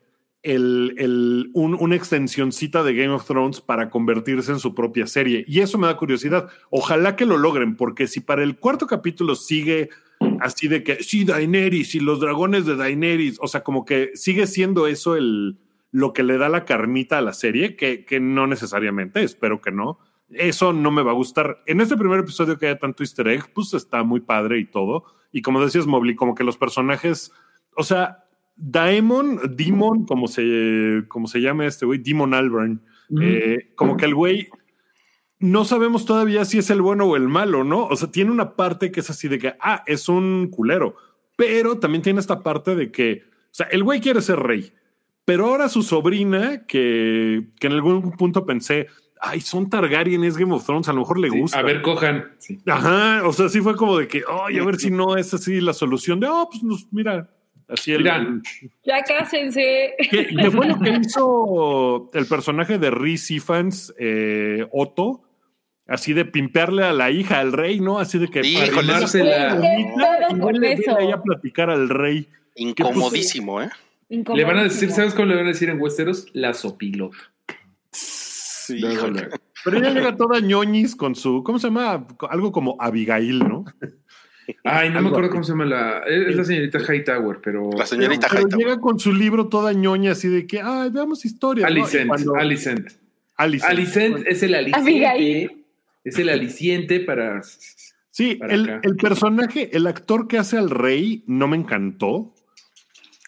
el, 0.43 0.93
el- 0.97 1.49
un- 1.53 1.75
una 1.79 1.95
extensioncita 1.95 2.83
de 2.83 2.93
Game 2.93 3.13
of 3.13 3.25
Thrones 3.25 3.61
para 3.61 3.89
convertirse 3.89 4.51
en 4.51 4.59
su 4.59 4.75
propia 4.75 5.07
serie? 5.07 5.43
Y 5.47 5.61
eso 5.61 5.77
me 5.77 5.87
da 5.87 5.97
curiosidad. 5.97 6.49
Ojalá 6.69 7.15
que 7.15 7.25
lo 7.25 7.37
logren, 7.37 7.75
porque 7.75 8.07
si 8.07 8.19
para 8.19 8.43
el 8.43 8.57
cuarto 8.57 8.85
capítulo 8.85 9.35
sigue 9.35 9.89
así 10.39 10.67
de 10.67 10.83
que, 10.83 11.03
sí, 11.03 11.25
Daenerys 11.25 11.95
y 11.95 11.99
los 11.99 12.19
dragones 12.19 12.65
de 12.65 12.75
Daenerys, 12.75 13.37
o 13.41 13.47
sea, 13.47 13.63
como 13.63 13.83
que 13.85 14.11
sigue 14.13 14.45
siendo 14.47 14.87
eso 14.87 15.15
el, 15.15 15.57
lo 15.91 16.13
que 16.13 16.23
le 16.23 16.37
da 16.37 16.49
la 16.49 16.65
carnita 16.65 17.17
a 17.17 17.21
la 17.21 17.33
serie, 17.33 17.75
que, 17.75 18.05
que 18.05 18.19
no 18.19 18.47
necesariamente, 18.47 19.23
espero 19.23 19.61
que 19.61 19.71
no. 19.71 19.99
Eso 20.29 20.73
no 20.73 20.91
me 20.91 21.03
va 21.03 21.11
a 21.11 21.15
gustar. 21.15 21.61
En 21.67 21.79
este 21.81 21.95
primer 21.97 22.19
episodio 22.21 22.57
que 22.57 22.67
haya 22.67 22.79
tanto 22.79 23.03
easter 23.03 23.27
egg, 23.27 23.51
pues 23.53 23.73
está 23.73 24.03
muy 24.03 24.19
padre 24.21 24.59
y 24.59 24.65
todo. 24.65 25.03
Y 25.31 25.41
como 25.41 25.63
decías, 25.63 25.85
Mobley, 25.87 26.15
como 26.15 26.33
que 26.35 26.43
los 26.43 26.57
personajes, 26.57 27.31
o 27.75 27.83
sea, 27.83 28.22
Daemon, 28.55 29.55
Demon, 29.55 30.05
como 30.05 30.27
se, 30.27 31.03
como 31.07 31.27
se 31.27 31.39
llama 31.41 31.65
este 31.65 31.85
güey, 31.85 31.99
Demon 31.99 32.33
Alburn, 32.33 32.81
eh, 33.21 33.71
como 33.75 33.97
que 33.97 34.05
el 34.05 34.15
güey 34.15 34.49
no 35.39 35.65
sabemos 35.65 36.05
todavía 36.05 36.45
si 36.45 36.57
es 36.59 36.69
el 36.69 36.81
bueno 36.81 37.05
o 37.05 37.15
el 37.15 37.27
malo, 37.27 37.63
¿no? 37.63 37.85
O 37.87 37.95
sea, 37.95 38.09
tiene 38.11 38.31
una 38.31 38.55
parte 38.55 38.91
que 38.91 39.01
es 39.01 39.09
así 39.09 39.27
de 39.27 39.39
que, 39.39 39.53
ah, 39.59 39.83
es 39.87 40.07
un 40.07 40.47
culero, 40.49 40.95
pero 41.35 41.77
también 41.79 42.01
tiene 42.01 42.19
esta 42.19 42.41
parte 42.41 42.75
de 42.75 42.91
que, 42.91 43.23
o 43.25 43.49
sea, 43.53 43.65
el 43.67 43.83
güey 43.83 43.99
quiere 43.99 44.21
ser 44.21 44.39
rey, 44.39 44.71
pero 45.25 45.47
ahora 45.47 45.67
su 45.69 45.83
sobrina, 45.83 46.65
que, 46.65 47.49
que 47.59 47.67
en 47.67 47.73
algún 47.73 48.11
punto 48.13 48.45
pensé, 48.45 48.87
ay, 49.19 49.41
son 49.41 49.69
Targaryen, 49.69 50.23
es 50.23 50.37
Game 50.37 50.53
of 50.53 50.65
Thrones, 50.65 50.87
a 50.89 50.93
lo 50.93 50.99
mejor 51.01 51.19
le 51.19 51.29
Sí, 51.29 51.39
gusta. 51.39 51.59
a 51.59 51.63
ver, 51.63 51.81
cojan. 51.81 52.31
Sí. 52.37 52.59
Ajá, 52.65 53.27
o 53.27 53.33
sea, 53.33 53.49
sí 53.49 53.59
fue 53.61 53.75
como 53.75 53.97
de 53.97 54.07
que, 54.07 54.23
ay, 54.45 54.59
a 54.59 54.63
ver 54.65 54.77
si 54.77 54.91
no 54.91 55.17
es 55.17 55.33
así 55.33 55.59
la 55.59 55.73
solución 55.73 56.19
de, 56.19 56.27
oh, 56.27 56.47
pues 56.49 56.63
nos- 56.63 56.87
mira, 56.91 57.29
así 57.73 57.91
el, 57.91 57.99
Mira. 58.03 58.17
el- 58.17 58.41
Ya 58.85 59.03
cásense. 59.03 59.93
que, 60.09 60.27
que 60.27 60.51
fue 60.51 60.67
lo 60.67 60.79
que 60.79 60.91
hizo 60.91 62.09
el 62.13 62.25
personaje 62.27 62.77
de 62.77 62.91
Reese 62.91 63.35
Ifans, 63.35 63.93
eh, 63.99 64.65
Otto, 64.71 65.23
así 65.87 66.13
de 66.13 66.25
pimpearle 66.25 66.83
a 66.85 66.93
la 66.93 67.11
hija, 67.11 67.39
al 67.39 67.51
rey, 67.51 67.79
¿no? 67.79 67.99
Así 67.99 68.17
de 68.19 68.29
que 68.29 68.41
Híjole, 68.41 68.71
pedo 69.11 69.57
y 70.29 70.39
verle 70.39 70.75
ahí 70.97 71.11
a 71.11 71.21
platicar 71.21 71.69
al 71.69 71.89
rey. 71.89 72.27
Incomodísimo, 72.55 73.61
¿eh? 73.61 73.69
Le 74.09 74.43
van 74.43 74.57
a 74.59 74.63
decir, 74.63 74.91
¿sabes 74.91 75.13
cómo 75.13 75.27
le 75.27 75.35
van 75.35 75.45
a 75.45 75.49
decir 75.49 75.69
en 75.69 75.81
Westeros? 75.81 76.27
La 76.33 76.53
sopilota. 76.53 77.17
Sí. 77.91 78.81
Pero 79.65 79.77
ella 79.77 79.89
llega 79.89 80.15
toda 80.15 80.39
ñoñis 80.39 80.95
con 80.95 81.15
su, 81.15 81.43
¿cómo 81.43 81.57
se 81.59 81.67
llama? 81.67 82.05
Algo 82.29 82.51
como 82.51 82.77
Abigail, 82.79 83.39
¿no? 83.39 83.65
Ay, 84.63 84.89
no 84.89 85.01
me 85.01 85.09
acuerdo 85.09 85.29
cómo 85.29 85.43
se 85.43 85.51
llama 85.51 85.65
la. 85.65 85.99
Es 85.99 86.35
la 86.35 86.43
señorita 86.43 86.79
Hightower, 86.79 87.39
pero. 87.43 87.69
La 87.77 87.85
señorita 87.85 88.27
Pero 88.29 88.43
Hightower. 88.43 88.63
llega 88.65 88.79
con 88.81 88.99
su 88.99 89.13
libro 89.13 89.47
toda 89.47 89.73
ñoña, 89.73 90.11
así 90.11 90.27
de 90.27 90.45
que, 90.47 90.61
ay, 90.61 90.89
veamos 90.91 91.25
historia. 91.25 91.63
¿no? 91.63 91.67
Alicent. 91.67 92.07
cuando- 92.07 92.35
Alicent. 92.35 92.89
Alicent. 93.35 93.69
Alicent 93.71 94.27
es 94.27 94.43
el 94.43 94.55
aliciente. 94.55 94.79
Abigail. 94.79 95.65
Es 96.03 96.19
el 96.19 96.29
aliciente 96.29 96.99
para. 96.99 97.41
Sí, 98.11 98.35
para 98.35 98.53
el, 98.53 98.95
personaje, 98.97 99.75
el 99.75 99.87
actor 99.87 100.27
que 100.27 100.37
hace 100.37 100.57
al 100.57 100.69
rey 100.69 101.23
no 101.27 101.47
me 101.47 101.57
encantó. 101.57 102.33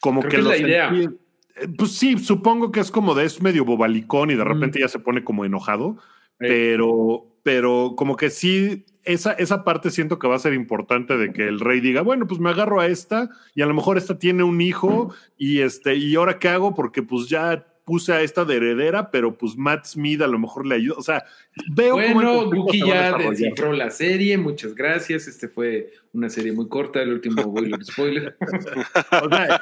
Como 0.01 0.21
Creo 0.21 0.29
que 0.29 0.35
que 0.35 0.39
es 0.41 0.43
lo 0.43 0.49
la 0.51 0.57
idea. 0.57 0.89
sentí- 0.91 1.17
eh, 1.55 1.67
Pues 1.77 1.91
sí, 1.93 2.17
supongo 2.19 2.71
que 2.71 2.81
es 2.81 2.91
como 2.91 3.15
de 3.15 3.25
es 3.25 3.41
medio 3.41 3.65
bobalicón 3.65 4.29
y 4.29 4.35
de 4.35 4.43
Mm. 4.43 4.47
repente 4.47 4.79
ya 4.79 4.87
se 4.89 4.99
pone 4.99 5.23
como 5.23 5.45
enojado, 5.45 5.97
Eh, 6.39 6.73
pero, 6.75 7.25
pero 7.45 7.93
como 7.95 8.15
que 8.15 8.31
sí, 8.31 8.85
esa, 9.03 9.33
esa 9.33 9.63
parte 9.63 9.91
siento 9.91 10.17
que 10.17 10.27
va 10.27 10.35
a 10.35 10.39
ser 10.39 10.55
importante 10.55 11.15
de 11.15 11.31
que 11.31 11.47
el 11.47 11.59
rey 11.59 11.79
diga, 11.79 12.01
bueno, 12.01 12.25
pues 12.25 12.39
me 12.41 12.49
agarro 12.49 12.79
a 12.81 12.87
esta 12.87 13.29
y 13.53 13.61
a 13.61 13.67
lo 13.67 13.75
mejor 13.75 13.99
esta 13.99 14.17
tiene 14.17 14.41
un 14.41 14.59
hijo 14.61 15.13
y 15.37 15.59
este, 15.59 15.95
y 15.95 16.15
ahora 16.15 16.39
qué 16.39 16.47
hago 16.49 16.73
porque 16.73 17.03
pues 17.03 17.29
ya 17.29 17.67
puse 17.85 18.13
a 18.13 18.21
esta 18.23 18.45
de 18.45 18.55
heredera, 18.55 19.11
pero 19.11 19.37
pues 19.37 19.55
Matt 19.57 19.85
Smith 19.85 20.23
a 20.23 20.27
lo 20.27 20.39
mejor 20.39 20.65
le 20.65 20.73
ayuda. 20.73 20.95
O 20.97 21.03
sea, 21.03 21.23
veo 21.71 21.93
Bueno, 21.93 22.49
Guki 22.49 22.79
ya 22.79 23.15
descifró 23.15 23.73
la 23.73 23.91
serie. 23.91 24.39
Muchas 24.39 24.73
gracias. 24.73 25.27
Este 25.27 25.47
fue 25.47 25.91
una 26.11 26.31
serie 26.31 26.51
muy 26.51 26.67
corta, 26.67 26.99
el 27.03 27.13
último 27.13 27.43
boiler 27.43 27.85
spoiler. 27.85 28.35
O 29.23 29.29
sea, 29.29 29.61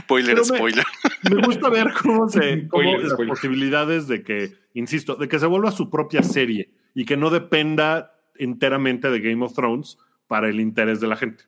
Spoiler, 0.00 0.34
Pero 0.34 0.46
me- 0.46 0.56
spoiler. 0.58 0.84
Me 1.34 1.40
gusta 1.46 1.70
ver 1.70 1.86
cómo 2.02 2.28
se 2.28 2.40
cómo 2.68 2.82
Spoiler, 2.82 3.00
las 3.00 3.12
spoiler. 3.12 3.30
posibilidades 3.34 4.08
de 4.08 4.22
que, 4.22 4.52
insisto, 4.74 5.14
de 5.16 5.26
que 5.28 5.38
se 5.38 5.46
vuelva 5.46 5.70
su 5.70 5.88
propia 5.88 6.22
serie 6.22 6.68
y 6.94 7.04
que 7.04 7.16
no 7.16 7.30
dependa 7.30 8.14
enteramente 8.36 9.10
de 9.10 9.20
Game 9.20 9.44
of 9.44 9.54
Thrones 9.54 9.98
para 10.26 10.48
el 10.48 10.60
interés 10.60 11.00
de 11.00 11.08
la 11.08 11.16
gente. 11.16 11.44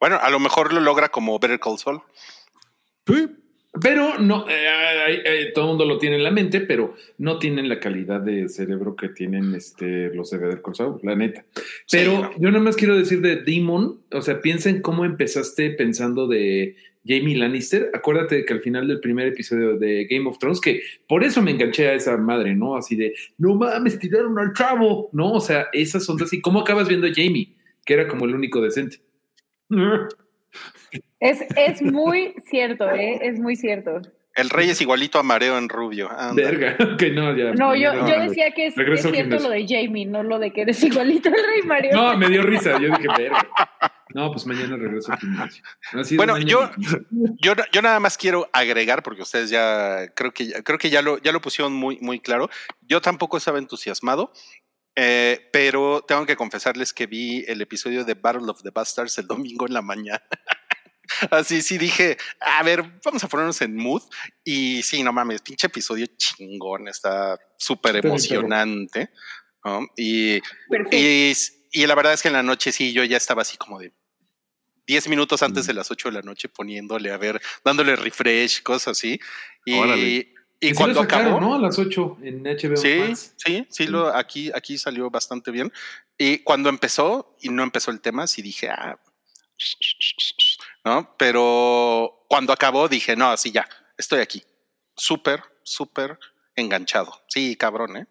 Bueno, 0.00 0.18
a 0.20 0.30
lo 0.30 0.40
mejor 0.40 0.72
lo 0.72 0.80
logra 0.80 1.10
como 1.10 1.38
Better 1.38 1.60
Call 1.60 1.78
Saul. 1.78 2.02
Sí. 3.06 3.41
Pero 3.80 4.18
no, 4.18 4.44
eh, 4.50 5.50
todo 5.54 5.64
el 5.64 5.68
mundo 5.70 5.86
lo 5.86 5.96
tiene 5.96 6.16
en 6.16 6.24
la 6.24 6.30
mente, 6.30 6.60
pero 6.60 6.94
no 7.16 7.38
tienen 7.38 7.70
la 7.70 7.80
calidad 7.80 8.20
de 8.20 8.48
cerebro 8.50 8.96
que 8.96 9.08
tienen 9.08 9.54
este, 9.54 10.14
los 10.14 10.30
de 10.30 10.38
la 11.02 11.16
neta. 11.16 11.44
Sí, 11.86 11.96
Pero 11.96 12.30
yo 12.38 12.50
nada 12.50 12.62
más 12.62 12.76
quiero 12.76 12.98
decir 12.98 13.22
de 13.22 13.36
Demon, 13.36 14.02
o 14.10 14.20
sea, 14.20 14.42
piensa 14.42 14.68
en 14.68 14.82
cómo 14.82 15.06
empezaste 15.06 15.70
pensando 15.70 16.28
de 16.28 16.76
Jamie 17.06 17.36
Lannister. 17.36 17.90
Acuérdate 17.94 18.44
que 18.44 18.52
al 18.52 18.60
final 18.60 18.86
del 18.88 19.00
primer 19.00 19.28
episodio 19.28 19.78
de 19.78 20.04
Game 20.04 20.28
of 20.28 20.38
Thrones, 20.38 20.60
que 20.60 20.82
por 21.08 21.24
eso 21.24 21.40
me 21.40 21.52
enganché 21.52 21.88
a 21.88 21.94
esa 21.94 22.18
madre, 22.18 22.54
¿no? 22.54 22.76
Así 22.76 22.94
de, 22.94 23.14
no 23.38 23.54
mames, 23.54 23.98
tiraron 23.98 24.38
al 24.38 24.52
chavo, 24.52 25.08
¿no? 25.12 25.32
O 25.32 25.40
sea, 25.40 25.68
esas 25.72 26.04
son 26.04 26.22
así. 26.22 26.42
¿Cómo 26.42 26.60
acabas 26.60 26.88
viendo 26.88 27.06
a 27.06 27.12
Jamie? 27.14 27.56
Que 27.86 27.94
era 27.94 28.06
como 28.06 28.26
el 28.26 28.34
único 28.34 28.60
decente. 28.60 28.98
Es, 31.20 31.40
es 31.56 31.82
muy 31.82 32.34
cierto, 32.50 32.90
¿eh? 32.90 33.18
Es 33.22 33.38
muy 33.38 33.56
cierto. 33.56 34.02
El 34.34 34.48
rey 34.48 34.70
es 34.70 34.80
igualito 34.80 35.18
a 35.18 35.22
Mareo 35.22 35.58
en 35.58 35.68
rubio. 35.68 36.10
Anda. 36.10 36.42
Verga, 36.42 36.76
que 36.98 37.10
no, 37.10 37.36
ya. 37.36 37.52
No, 37.52 37.76
yo, 37.76 37.92
no, 37.92 38.08
yo 38.08 38.20
decía 38.22 38.52
que 38.52 38.66
es, 38.66 38.74
cierto 38.74 39.38
lo 39.38 39.50
de 39.50 39.66
Jamie, 39.68 40.06
no 40.06 40.22
lo 40.22 40.38
de 40.38 40.52
que 40.52 40.62
eres 40.62 40.82
igualito 40.82 41.28
al 41.28 41.34
rey 41.34 41.62
Mario. 41.64 41.92
No, 41.94 42.16
me 42.16 42.28
dio 42.28 42.42
risa. 42.42 42.72
Yo 42.80 42.88
dije, 42.88 43.08
verga. 43.16 43.48
No, 44.14 44.30
pues 44.30 44.46
mañana 44.46 44.76
regreso 44.76 45.12
al 45.12 45.18
gimnasio. 45.18 45.62
Bueno, 46.16 46.38
yo-. 46.38 46.70
Yo, 47.38 47.54
yo 47.72 47.82
nada 47.82 48.00
más 48.00 48.18
quiero 48.18 48.48
agregar, 48.52 49.02
porque 49.02 49.22
ustedes 49.22 49.50
ya 49.50 50.08
creo 50.14 50.32
que 50.32 50.46
ya, 50.46 50.62
creo 50.62 50.78
que 50.78 50.90
ya 50.90 51.02
lo, 51.02 51.18
ya 51.18 51.32
lo 51.32 51.40
pusieron 51.40 51.72
muy, 51.72 51.98
muy 52.00 52.20
claro. 52.20 52.48
Yo 52.82 53.00
tampoco 53.00 53.36
estaba 53.36 53.58
entusiasmado, 53.58 54.32
eh, 54.96 55.48
pero 55.52 56.04
tengo 56.06 56.26
que 56.26 56.36
confesarles 56.36 56.92
que 56.92 57.06
vi 57.06 57.44
el 57.46 57.60
episodio 57.60 58.04
de 58.04 58.14
Battle 58.14 58.50
of 58.50 58.62
the 58.62 58.70
Bastards 58.70 59.18
el 59.18 59.26
domingo 59.26 59.66
en 59.66 59.74
la 59.74 59.82
mañana. 59.82 60.22
Así 61.30 61.62
sí 61.62 61.78
dije, 61.78 62.16
a 62.40 62.62
ver, 62.62 62.82
vamos 63.04 63.22
a 63.22 63.28
ponernos 63.28 63.60
en 63.60 63.76
mood. 63.76 64.02
Y 64.44 64.82
sí, 64.82 65.02
no 65.02 65.12
mames, 65.12 65.42
pinche 65.42 65.66
episodio 65.66 66.06
chingón, 66.16 66.88
está 66.88 67.38
súper 67.56 67.96
emocionante. 68.04 69.10
¿no? 69.64 69.86
Y, 69.96 70.36
y, 70.90 71.32
y 71.70 71.86
la 71.86 71.94
verdad 71.94 72.14
es 72.14 72.22
que 72.22 72.28
en 72.28 72.34
la 72.34 72.42
noche 72.42 72.72
sí, 72.72 72.92
yo 72.92 73.04
ya 73.04 73.16
estaba 73.16 73.42
así 73.42 73.56
como 73.56 73.78
de 73.78 73.92
10 74.86 75.08
minutos 75.08 75.42
antes 75.42 75.64
Mm. 75.64 75.66
de 75.68 75.74
las 75.74 75.90
8 75.90 76.08
de 76.08 76.14
la 76.14 76.22
noche 76.22 76.48
poniéndole, 76.48 77.12
a 77.12 77.16
ver, 77.16 77.40
dándole 77.64 77.94
refresh, 77.96 78.62
cosas 78.62 78.98
así. 78.98 79.20
Y, 79.64 79.78
Órale. 79.78 80.34
Y 80.62 80.68
sí 80.68 80.74
cuando 80.74 80.94
lo 80.94 81.00
sacaron, 81.00 81.26
acabó, 81.26 81.40
¿no? 81.40 81.54
A 81.56 81.58
las 81.58 81.76
8 81.76 82.18
en 82.22 82.44
HBO 82.44 82.76
sí, 82.76 82.94
Max. 83.00 83.34
sí, 83.36 83.66
sí, 83.68 83.86
lo, 83.88 84.14
aquí, 84.14 84.52
aquí 84.54 84.78
salió 84.78 85.10
bastante 85.10 85.50
bien. 85.50 85.72
Y 86.16 86.38
cuando 86.38 86.68
empezó, 86.68 87.36
y 87.40 87.48
no 87.48 87.64
empezó 87.64 87.90
el 87.90 88.00
tema, 88.00 88.28
sí 88.28 88.42
dije, 88.42 88.68
ah, 88.68 88.96
¿no? 90.84 91.16
Pero 91.18 92.24
cuando 92.28 92.52
acabó 92.52 92.88
dije, 92.88 93.16
no, 93.16 93.30
así 93.30 93.50
ya, 93.50 93.68
estoy 93.98 94.20
aquí. 94.20 94.44
Súper, 94.94 95.42
súper 95.64 96.16
enganchado. 96.54 97.12
Sí, 97.26 97.56
cabrón, 97.56 97.96
¿eh? 97.96 98.06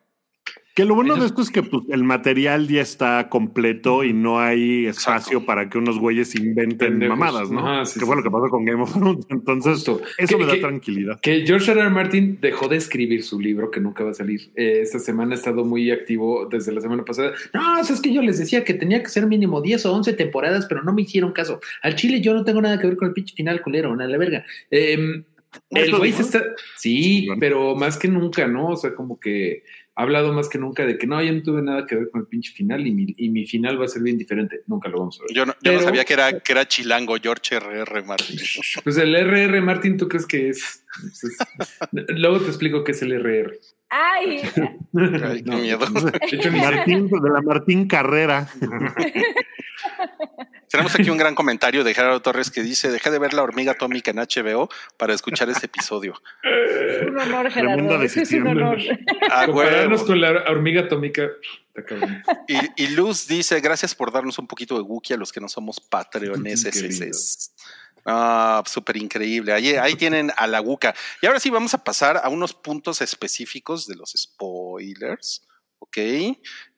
Que 0.73 0.85
lo 0.85 0.95
bueno 0.95 1.17
de 1.17 1.25
esto 1.25 1.41
es 1.41 1.49
que 1.51 1.63
pues, 1.63 1.83
el 1.89 2.03
material 2.03 2.67
ya 2.67 2.81
está 2.81 3.27
completo 3.29 4.03
y 4.05 4.13
no 4.13 4.39
hay 4.39 4.85
espacio 4.85 5.17
Exacto. 5.39 5.45
para 5.45 5.69
que 5.69 5.77
unos 5.77 5.99
güeyes 5.99 6.33
inventen 6.35 6.77
Pendejos. 6.77 7.17
mamadas, 7.17 7.51
¿no? 7.51 7.59
Ajá, 7.59 7.85
sí, 7.85 7.99
que 7.99 8.05
fue 8.05 8.15
sí. 8.15 8.19
lo 8.21 8.23
que 8.23 8.31
pasó 8.31 8.49
con 8.49 8.63
Game 8.63 8.81
of 8.81 8.93
Thrones. 8.93 9.25
Entonces, 9.29 9.73
Justo. 9.73 10.01
eso 10.17 10.37
Que- 10.37 10.43
me 10.43 10.47
da 10.47 10.53
que- 10.55 10.61
tranquilidad. 10.61 11.19
Que 11.21 11.45
George 11.45 11.71
R. 11.71 11.81
R. 11.81 11.89
Martin 11.89 12.37
dejó 12.41 12.67
de 12.69 12.77
escribir 12.77 13.23
su 13.23 13.39
libro 13.39 13.69
que 13.69 13.79
nunca 13.81 14.03
va 14.05 14.11
a 14.11 14.13
salir. 14.13 14.51
Eh, 14.55 14.79
esta 14.83 14.99
semana 14.99 15.33
ha 15.33 15.37
estado 15.37 15.65
muy 15.65 15.91
activo 15.91 16.47
desde 16.49 16.71
la 16.71 16.79
semana 16.81 17.03
pasada. 17.03 17.33
No, 17.53 17.79
o 17.79 17.83
sea, 17.83 17.93
es 17.95 18.01
que 18.01 18.13
yo 18.13 18.21
les 18.21 18.39
decía 18.39 18.63
que 18.63 18.73
tenía 18.73 19.03
que 19.03 19.09
ser 19.09 19.27
mínimo 19.27 19.61
10 19.61 19.85
o 19.87 19.93
11 19.93 20.13
temporadas, 20.13 20.67
pero 20.67 20.83
no 20.83 20.93
me 20.93 21.01
hicieron 21.01 21.33
caso. 21.33 21.59
Al 21.81 21.95
Chile 21.95 22.21
yo 22.21 22.33
no 22.33 22.43
tengo 22.45 22.61
nada 22.61 22.79
que 22.79 22.87
ver 22.87 22.95
con 22.95 23.09
el 23.09 23.13
pitch 23.13 23.35
final 23.35 23.61
culero, 23.61 23.91
a 23.91 23.95
la 24.07 24.17
verga. 24.17 24.45
Eh, 24.69 25.23
el 25.69 25.83
¿Eso 25.83 25.97
güey 25.97 26.13
se 26.13 26.21
está. 26.21 26.43
Sí, 26.77 27.27
pero 27.39 27.75
más 27.75 27.97
que 27.97 28.07
nunca, 28.07 28.47
¿no? 28.47 28.69
O 28.69 28.77
sea, 28.77 28.93
como 28.95 29.19
que 29.19 29.63
ha 29.95 30.03
hablado 30.03 30.31
más 30.33 30.47
que 30.49 30.57
nunca 30.57 30.85
de 30.85 30.97
que 30.97 31.05
no, 31.05 31.21
yo 31.21 31.33
no 31.33 31.41
tuve 31.41 31.61
nada 31.61 31.85
que 31.85 31.95
ver 31.95 32.09
con 32.11 32.21
el 32.21 32.27
pinche 32.27 32.51
final 32.53 32.85
y 32.87 32.91
mi, 32.91 33.13
y 33.17 33.29
mi 33.29 33.45
final 33.45 33.79
va 33.79 33.85
a 33.85 33.87
ser 33.89 34.01
bien 34.01 34.17
diferente. 34.17 34.61
Nunca 34.67 34.87
lo 34.89 34.99
vamos 34.99 35.19
a 35.19 35.23
ver. 35.23 35.35
Yo 35.35 35.45
no, 35.45 35.53
yo 35.61 35.73
no 35.73 35.79
sabía 35.81 36.05
que 36.05 36.13
era, 36.13 36.39
que 36.39 36.51
era 36.53 36.67
chilango 36.67 37.15
George 37.21 37.55
R.R. 37.55 38.03
Martin. 38.03 38.37
Pues 38.83 38.97
el 38.97 39.13
RR 39.15 39.61
Martin, 39.61 39.97
¿tú 39.97 40.07
crees 40.07 40.25
que 40.25 40.49
es? 40.49 40.85
Pues 41.01 41.23
es- 41.23 41.37
Luego 42.17 42.39
te 42.39 42.47
explico 42.47 42.83
qué 42.83 42.93
es 42.93 43.01
el 43.01 43.11
RR. 43.13 43.57
Ay, 43.93 44.41
Ay, 45.21 45.43
qué 45.43 45.53
miedo. 45.53 45.79
Martín, 45.91 47.09
de 47.09 47.29
la 47.29 47.41
Martín 47.41 47.87
Carrera. 47.89 48.47
Tenemos 50.69 50.95
aquí 50.95 51.09
un 51.09 51.17
gran 51.17 51.35
comentario 51.35 51.83
de 51.83 51.93
Gerardo 51.93 52.21
Torres 52.21 52.49
que 52.49 52.63
dice: 52.63 52.89
Dejé 52.89 53.11
de 53.11 53.19
ver 53.19 53.33
la 53.33 53.43
hormiga 53.43 53.73
atómica 53.73 54.11
en 54.11 54.17
HBO 54.17 54.69
para 54.95 55.13
escuchar 55.13 55.49
este 55.49 55.65
episodio. 55.65 56.21
es 56.41 57.01
un 57.05 57.19
honor, 57.19 57.51
Gerardo. 57.51 58.01
Es 58.01 58.31
un 58.31 58.47
honor. 58.47 58.77
Ah, 59.29 59.45
Compararnos 59.47 60.03
con 60.03 60.21
la 60.21 60.45
hormiga 60.49 60.83
atómica. 60.83 61.29
Y, 62.47 62.83
y 62.83 62.87
Luz 62.95 63.27
dice: 63.27 63.59
Gracias 63.59 63.93
por 63.93 64.13
darnos 64.13 64.39
un 64.39 64.47
poquito 64.47 64.75
de 64.75 64.83
Wookiee 64.83 65.15
a 65.15 65.19
los 65.19 65.33
que 65.33 65.41
no 65.41 65.49
somos 65.49 65.81
Patreones. 65.81 66.63
Ah, 68.05 68.63
súper 68.65 68.97
increíble. 68.97 69.53
Ahí, 69.53 69.73
ahí 69.75 69.95
tienen 69.95 70.31
a 70.35 70.47
la 70.47 70.61
Wuka. 70.61 70.93
Y 71.21 71.25
ahora 71.27 71.39
sí 71.39 71.49
vamos 71.49 71.73
a 71.73 71.83
pasar 71.83 72.19
a 72.23 72.29
unos 72.29 72.53
puntos 72.53 73.01
específicos 73.01 73.85
de 73.87 73.95
los 73.95 74.11
spoilers. 74.17 75.47
Ok. 75.79 75.97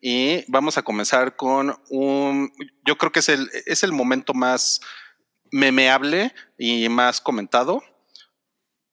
Y 0.02 0.44
vamos 0.52 0.78
a 0.78 0.82
comenzar 0.82 1.36
con 1.36 1.76
un. 1.90 2.52
Yo 2.86 2.98
creo 2.98 3.12
que 3.12 3.20
es 3.20 3.30
el, 3.30 3.50
es 3.66 3.84
el 3.84 3.92
momento 3.92 4.34
más 4.34 4.80
memeable 5.52 6.34
y 6.58 6.90
más 6.90 7.22
comentado. 7.22 7.84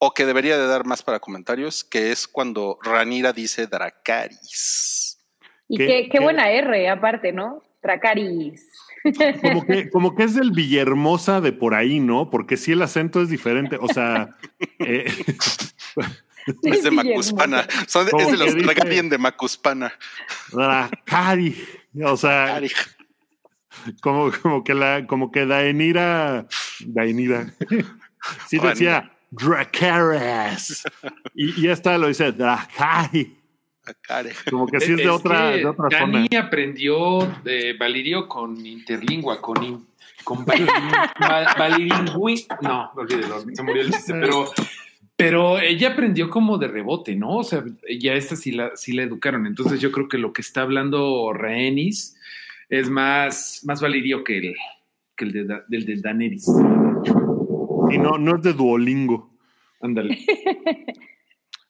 O 0.03 0.13
que 0.13 0.25
debería 0.25 0.57
de 0.57 0.65
dar 0.65 0.83
más 0.85 1.03
para 1.03 1.19
comentarios, 1.19 1.83
que 1.83 2.11
es 2.11 2.27
cuando 2.27 2.79
Ranira 2.81 3.33
dice 3.33 3.67
Dracaris. 3.67 5.19
Y 5.67 5.77
¿Qué- 5.77 5.85
qué, 5.87 6.03
qué 6.03 6.09
qué? 6.09 6.19
buena 6.19 6.49
R, 6.51 6.89
aparte, 6.89 7.31
¿no? 7.31 7.61
Tracaris. 7.81 8.67
Como 9.41 9.65
que, 9.65 9.89
como 9.89 10.15
que 10.15 10.23
es 10.23 10.35
del 10.35 10.51
Villahermosa 10.51 11.41
de 11.41 11.51
por 11.53 11.73
ahí, 11.73 11.99
¿no? 11.99 12.29
Porque 12.29 12.57
sí 12.57 12.71
el 12.73 12.81
acento 12.81 13.21
es 13.21 13.29
diferente. 13.29 13.77
O 13.79 13.87
sea, 13.87 14.35
eh, 14.79 15.05
Es 16.63 16.81
de 16.83 16.89
Macuspana. 16.91 17.67
Son 17.87 18.05
de- 18.05 18.11
Como 18.11 18.23
es 18.23 18.31
de 18.31 18.37
los 18.37 18.55
Targaryen 18.65 19.09
de 19.09 19.17
Macuspana. 19.19 19.93
Dracari. 20.51 21.55
O 22.03 22.17
sea, 22.17 22.59
como, 24.01 24.31
como 24.41 24.63
que 24.63 24.73
la, 24.73 25.05
como 25.05 25.31
que 25.31 25.45
Daenira, 25.45 26.47
Daenira, 26.79 27.53
sí 28.47 28.57
decía 28.59 29.11
Dracarys. 29.29 30.83
Y, 31.35 31.61
y 31.61 31.67
esta 31.69 31.97
lo 31.97 32.07
dice 32.07 32.31
Dracari. 32.31 33.37
Care. 34.01 34.31
Como 34.49 34.67
que 34.67 34.79
sí 34.79 34.91
es 34.91 34.97
de 34.97 35.03
Es 35.03 35.09
otra, 35.09 35.51
que 35.51 35.57
de 35.59 35.65
otra 35.65 35.87
Dani 35.89 36.27
zona. 36.27 36.39
aprendió 36.47 37.19
de 37.43 37.73
Valirio 37.73 38.27
con 38.27 38.63
interlingua, 38.65 39.41
con, 39.41 39.63
in- 39.63 39.85
con 40.23 40.45
valilingüi- 41.57 42.45
No, 42.61 42.91
olvídelo, 42.95 43.41
se 43.53 43.63
murió 43.63 43.81
el 43.81 43.91
chiste, 43.91 44.13
pero, 44.13 44.45
pero 45.15 45.59
ella 45.59 45.89
aprendió 45.93 46.29
como 46.29 46.57
de 46.57 46.67
rebote, 46.67 47.15
¿no? 47.15 47.37
O 47.37 47.43
sea, 47.43 47.63
ya 47.99 48.13
esta 48.13 48.35
sí 48.35 48.51
la, 48.51 48.75
sí 48.75 48.93
la 48.93 49.03
educaron. 49.03 49.45
Entonces 49.47 49.79
yo 49.81 49.91
creo 49.91 50.07
que 50.07 50.17
lo 50.17 50.33
que 50.33 50.41
está 50.41 50.61
hablando 50.61 51.33
Rhaenys 51.33 52.15
es 52.69 52.89
más, 52.89 53.61
más 53.65 53.81
Valirio 53.81 54.23
que 54.23 54.37
el, 54.37 54.55
que 55.15 55.25
el 55.25 55.31
de, 55.31 55.59
del 55.67 55.85
de 55.85 55.95
Daenerys. 55.97 56.47
Y 57.91 57.97
no, 57.97 58.17
no 58.17 58.35
es 58.35 58.41
de 58.43 58.53
Duolingo. 58.53 59.31
Ándale. 59.81 60.19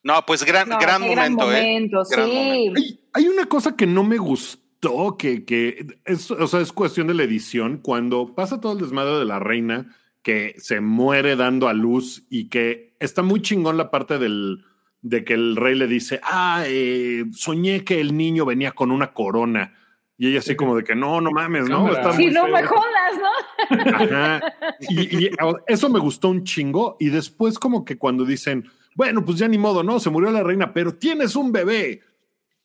No, 0.04 0.24
pues 0.26 0.44
gran, 0.44 0.68
No, 0.70 0.80
gran 0.80 1.02
momento, 1.02 1.52
¿eh? 1.52 1.62
momento, 1.62 2.04
Gran 2.10 2.26
sí. 2.30 2.34
momento. 2.36 2.80
Hay, 2.82 3.00
hay 3.14 3.28
una 3.28 3.46
cosa 3.46 3.76
que 3.76 3.86
no 3.86 4.04
me 4.04 4.18
gustó, 4.18 5.16
que, 5.18 5.46
que 5.46 5.86
es, 6.06 6.32
o 6.32 6.48
sea, 6.48 6.60
es 6.62 6.72
cuestión 6.72 7.08
de 7.08 7.14
la 7.14 7.24
edición. 7.24 7.78
Cuando 7.84 8.34
pasa 8.34 8.60
todo 8.60 8.74
el 8.74 8.80
desmadre 8.80 9.20
de 9.20 9.26
la 9.26 9.40
reina, 9.40 9.96
que 10.24 10.56
se 10.58 10.82
muere 10.82 11.36
dando 11.36 11.68
a 11.68 11.74
luz 11.74 12.26
y 12.30 12.50
que 12.50 12.96
está 13.00 13.22
muy 13.24 13.42
chingón 13.42 13.78
la 13.78 13.92
parte 13.92 14.18
del, 14.18 14.64
de 15.02 15.24
que 15.24 15.34
el 15.34 15.56
rey 15.56 15.76
le 15.76 15.88
dice, 15.88 16.20
ah, 16.24 16.64
eh, 16.68 17.26
soñé 17.34 17.84
que 17.84 18.00
el 18.02 18.16
niño 18.18 18.46
venía 18.46 18.72
con 18.72 18.92
una 18.92 19.14
corona. 19.14 19.76
Y 20.18 20.28
ella 20.30 20.40
así 20.40 20.56
como 20.56 20.76
de 20.76 20.84
que 20.84 20.94
no, 20.96 21.20
no 21.22 21.32
mames, 21.32 21.68
¿no? 21.68 21.92
Está 21.92 22.14
Si 22.14 22.26
muy 22.26 22.32
no 22.34 22.44
feo 22.46 22.54
me 22.54 22.60
eso". 22.60 22.70
jodas, 22.70 23.20
¿no? 23.20 24.16
Ajá. 24.16 24.54
Y, 24.90 25.26
y 25.26 25.32
eso 25.68 25.90
me 25.90 25.98
gustó 26.00 26.30
un 26.30 26.44
chingo. 26.44 26.96
Y 27.00 27.10
después, 27.10 27.58
como 27.58 27.84
que 27.86 27.98
cuando 27.98 28.24
dicen, 28.26 28.70
bueno, 28.96 29.24
pues 29.24 29.38
ya 29.38 29.48
ni 29.48 29.58
modo, 29.58 29.84
no, 29.84 30.00
se 30.00 30.10
murió 30.10 30.32
la 30.32 30.44
reina, 30.44 30.74
pero 30.74 30.96
tienes 30.96 31.36
un 31.36 31.52
bebé. 31.52 32.02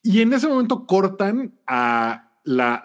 Y 0.03 0.23
en 0.23 0.33
ese 0.33 0.49
momento 0.49 0.87
cortan 0.87 1.55
a 1.67 2.31
la, 2.45 2.83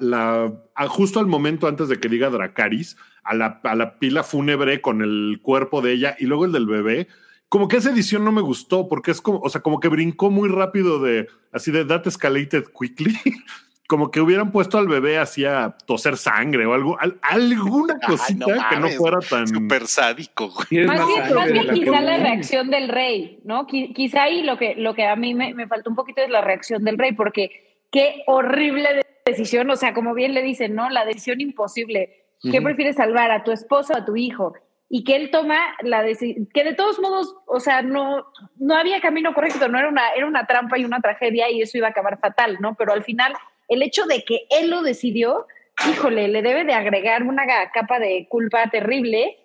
justo 0.89 1.19
al 1.19 1.27
momento 1.27 1.67
antes 1.67 1.87
de 1.87 1.99
que 1.99 2.09
diga 2.09 2.29
Dracaris, 2.29 2.97
a 3.23 3.35
la, 3.35 3.61
a 3.63 3.75
la 3.75 3.99
pila 3.99 4.23
fúnebre 4.23 4.81
con 4.81 5.01
el 5.01 5.39
cuerpo 5.41 5.81
de 5.81 5.93
ella 5.93 6.15
y 6.19 6.25
luego 6.25 6.45
el 6.45 6.51
del 6.51 6.65
bebé. 6.65 7.07
Como 7.49 7.67
que 7.67 7.77
esa 7.77 7.91
edición 7.91 8.23
no 8.23 8.31
me 8.31 8.41
gustó 8.41 8.87
porque 8.87 9.11
es 9.11 9.21
como, 9.21 9.39
o 9.39 9.49
sea, 9.49 9.61
como 9.61 9.79
que 9.79 9.89
brincó 9.89 10.31
muy 10.31 10.49
rápido 10.49 11.01
de 11.01 11.27
así 11.51 11.69
de 11.69 11.85
that 11.85 12.07
escalated 12.07 12.65
quickly. 12.77 13.17
Como 13.91 14.09
que 14.09 14.21
hubieran 14.21 14.53
puesto 14.53 14.77
al 14.77 14.87
bebé 14.87 15.17
así 15.17 15.43
a 15.43 15.75
toser 15.85 16.15
sangre 16.15 16.65
o 16.65 16.73
algo, 16.73 16.97
al- 16.97 17.17
alguna 17.23 17.95
Ay, 18.01 18.07
cosita 18.07 18.45
no 18.47 18.69
que 18.69 18.75
no 18.77 18.87
fuera 18.91 19.19
tan. 19.19 19.45
Súper 19.49 19.85
sádico, 19.85 20.47
güey. 20.49 20.65
¿Quieres 20.69 20.87
Más 20.87 20.99
más 20.99 21.07
bien, 21.51 21.65
más 21.67 21.77
quizá 21.77 21.99
la 21.99 22.15
reacción 22.15 22.69
del 22.69 22.87
rey, 22.87 23.41
¿no? 23.43 23.67
Qui- 23.67 23.93
Quizá 23.93 24.23
ahí 24.23 24.43
lo 24.43 24.57
que, 24.57 24.75
lo 24.75 24.93
que 24.95 25.05
a 25.05 25.17
mí 25.17 25.33
me, 25.33 25.53
me 25.53 25.67
faltó 25.67 25.89
un 25.89 25.97
poquito 25.97 26.21
es 26.21 26.29
la 26.29 26.39
reacción 26.39 26.85
del 26.85 26.97
rey, 26.97 27.11
porque 27.11 27.81
qué 27.91 28.23
horrible 28.27 28.93
de- 28.93 29.05
decisión, 29.25 29.69
o 29.69 29.75
sea, 29.75 29.93
como 29.93 30.13
bien 30.13 30.33
le 30.33 30.41
dicen, 30.41 30.73
¿no? 30.73 30.89
La 30.89 31.03
decisión 31.03 31.41
imposible. 31.41 32.27
¿Qué 32.41 32.59
Ujú. 32.59 32.63
prefieres 32.63 32.95
salvar, 32.95 33.29
a 33.31 33.43
tu 33.43 33.51
esposo 33.51 33.91
o 33.91 33.97
a 33.97 34.05
tu 34.05 34.15
hijo? 34.15 34.53
Y 34.89 35.03
que 35.03 35.17
él 35.17 35.31
toma 35.31 35.57
la 35.83 36.01
decisión, 36.01 36.47
que 36.53 36.63
de 36.63 36.75
todos 36.75 36.97
modos, 36.99 37.35
o 37.45 37.59
sea, 37.59 37.81
no, 37.81 38.25
no 38.57 38.75
había 38.77 39.01
camino 39.01 39.33
correcto, 39.33 39.67
no 39.67 39.77
era 39.79 39.89
una, 39.89 40.11
era 40.15 40.25
una 40.27 40.47
trampa 40.47 40.77
y 40.77 40.85
una 40.85 41.01
tragedia 41.01 41.49
y 41.51 41.61
eso 41.61 41.77
iba 41.77 41.87
a 41.87 41.91
acabar 41.91 42.17
fatal, 42.19 42.57
¿no? 42.61 42.75
Pero 42.75 42.93
al 42.93 43.03
final, 43.03 43.33
el 43.71 43.81
hecho 43.81 44.05
de 44.05 44.23
que 44.23 44.41
él 44.49 44.69
lo 44.69 44.83
decidió, 44.83 45.47
híjole, 45.89 46.27
le 46.27 46.41
debe 46.41 46.65
de 46.65 46.73
agregar 46.73 47.23
una 47.23 47.43
capa 47.73 47.99
de 47.99 48.27
culpa 48.29 48.69
terrible 48.69 49.37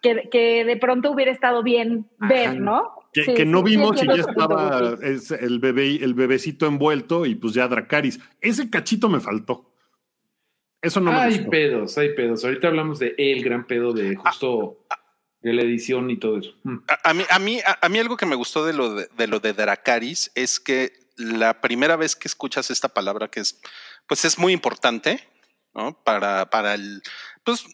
que, 0.00 0.28
que 0.30 0.64
de 0.64 0.76
pronto 0.76 1.10
hubiera 1.10 1.30
estado 1.30 1.62
bien 1.62 2.08
ver, 2.18 2.48
Ajá. 2.48 2.58
¿no? 2.58 2.90
Que, 3.12 3.24
Sí, 3.24 3.34
que 3.34 3.44
no 3.44 3.58
sí, 3.58 3.66
sí 3.68 3.76
vimos 3.76 4.02
y 4.02 4.06
ya 4.08 4.14
estaba 4.14 4.98
es 5.02 5.30
el 5.30 5.60
bebé, 5.60 5.96
el 6.02 6.14
bebecito 6.14 6.66
envuelto 6.66 7.26
y 7.26 7.34
pues 7.36 7.54
ya 7.54 7.68
Dracaris. 7.68 8.18
Ese 8.40 8.70
cachito 8.70 9.08
me 9.08 9.20
faltó. 9.20 9.70
Eso 10.82 11.00
no 11.00 11.12
me 11.12 11.18
hay 11.18 11.34
gustó. 11.36 11.50
pedos, 11.50 11.96
hay 11.98 12.14
pedos. 12.14 12.44
Ahorita 12.44 12.68
hablamos 12.68 12.98
de 12.98 13.14
el 13.18 13.44
gran 13.44 13.66
pedo 13.66 13.92
de 13.92 14.16
justo 14.16 14.84
de 15.42 15.52
la 15.52 15.62
edición 15.62 16.10
y 16.10 16.18
todo 16.18 16.38
eso. 16.38 16.54
Mm. 16.64 16.76
A, 16.88 17.10
a 17.10 17.14
mí, 17.14 17.22
a, 17.30 17.38
mí, 17.38 17.60
a, 17.60 17.78
a 17.86 17.88
mí 17.88 17.98
algo 17.98 18.16
que 18.16 18.26
me 18.26 18.34
gustó 18.34 18.64
de 18.64 18.72
lo 18.72 18.94
de, 18.94 19.08
de 19.16 19.26
lo 19.26 19.40
de 19.40 19.52
Dracaris 19.52 20.32
es 20.34 20.58
que 20.58 21.03
la 21.16 21.60
primera 21.60 21.96
vez 21.96 22.16
que 22.16 22.28
escuchas 22.28 22.70
esta 22.70 22.88
palabra 22.88 23.28
que 23.28 23.40
es, 23.40 23.60
pues 24.06 24.24
es 24.24 24.38
muy 24.38 24.52
importante, 24.52 25.28
¿no? 25.74 26.02
Para, 26.02 26.50
para 26.50 26.74
el, 26.74 27.02
pues, 27.44 27.64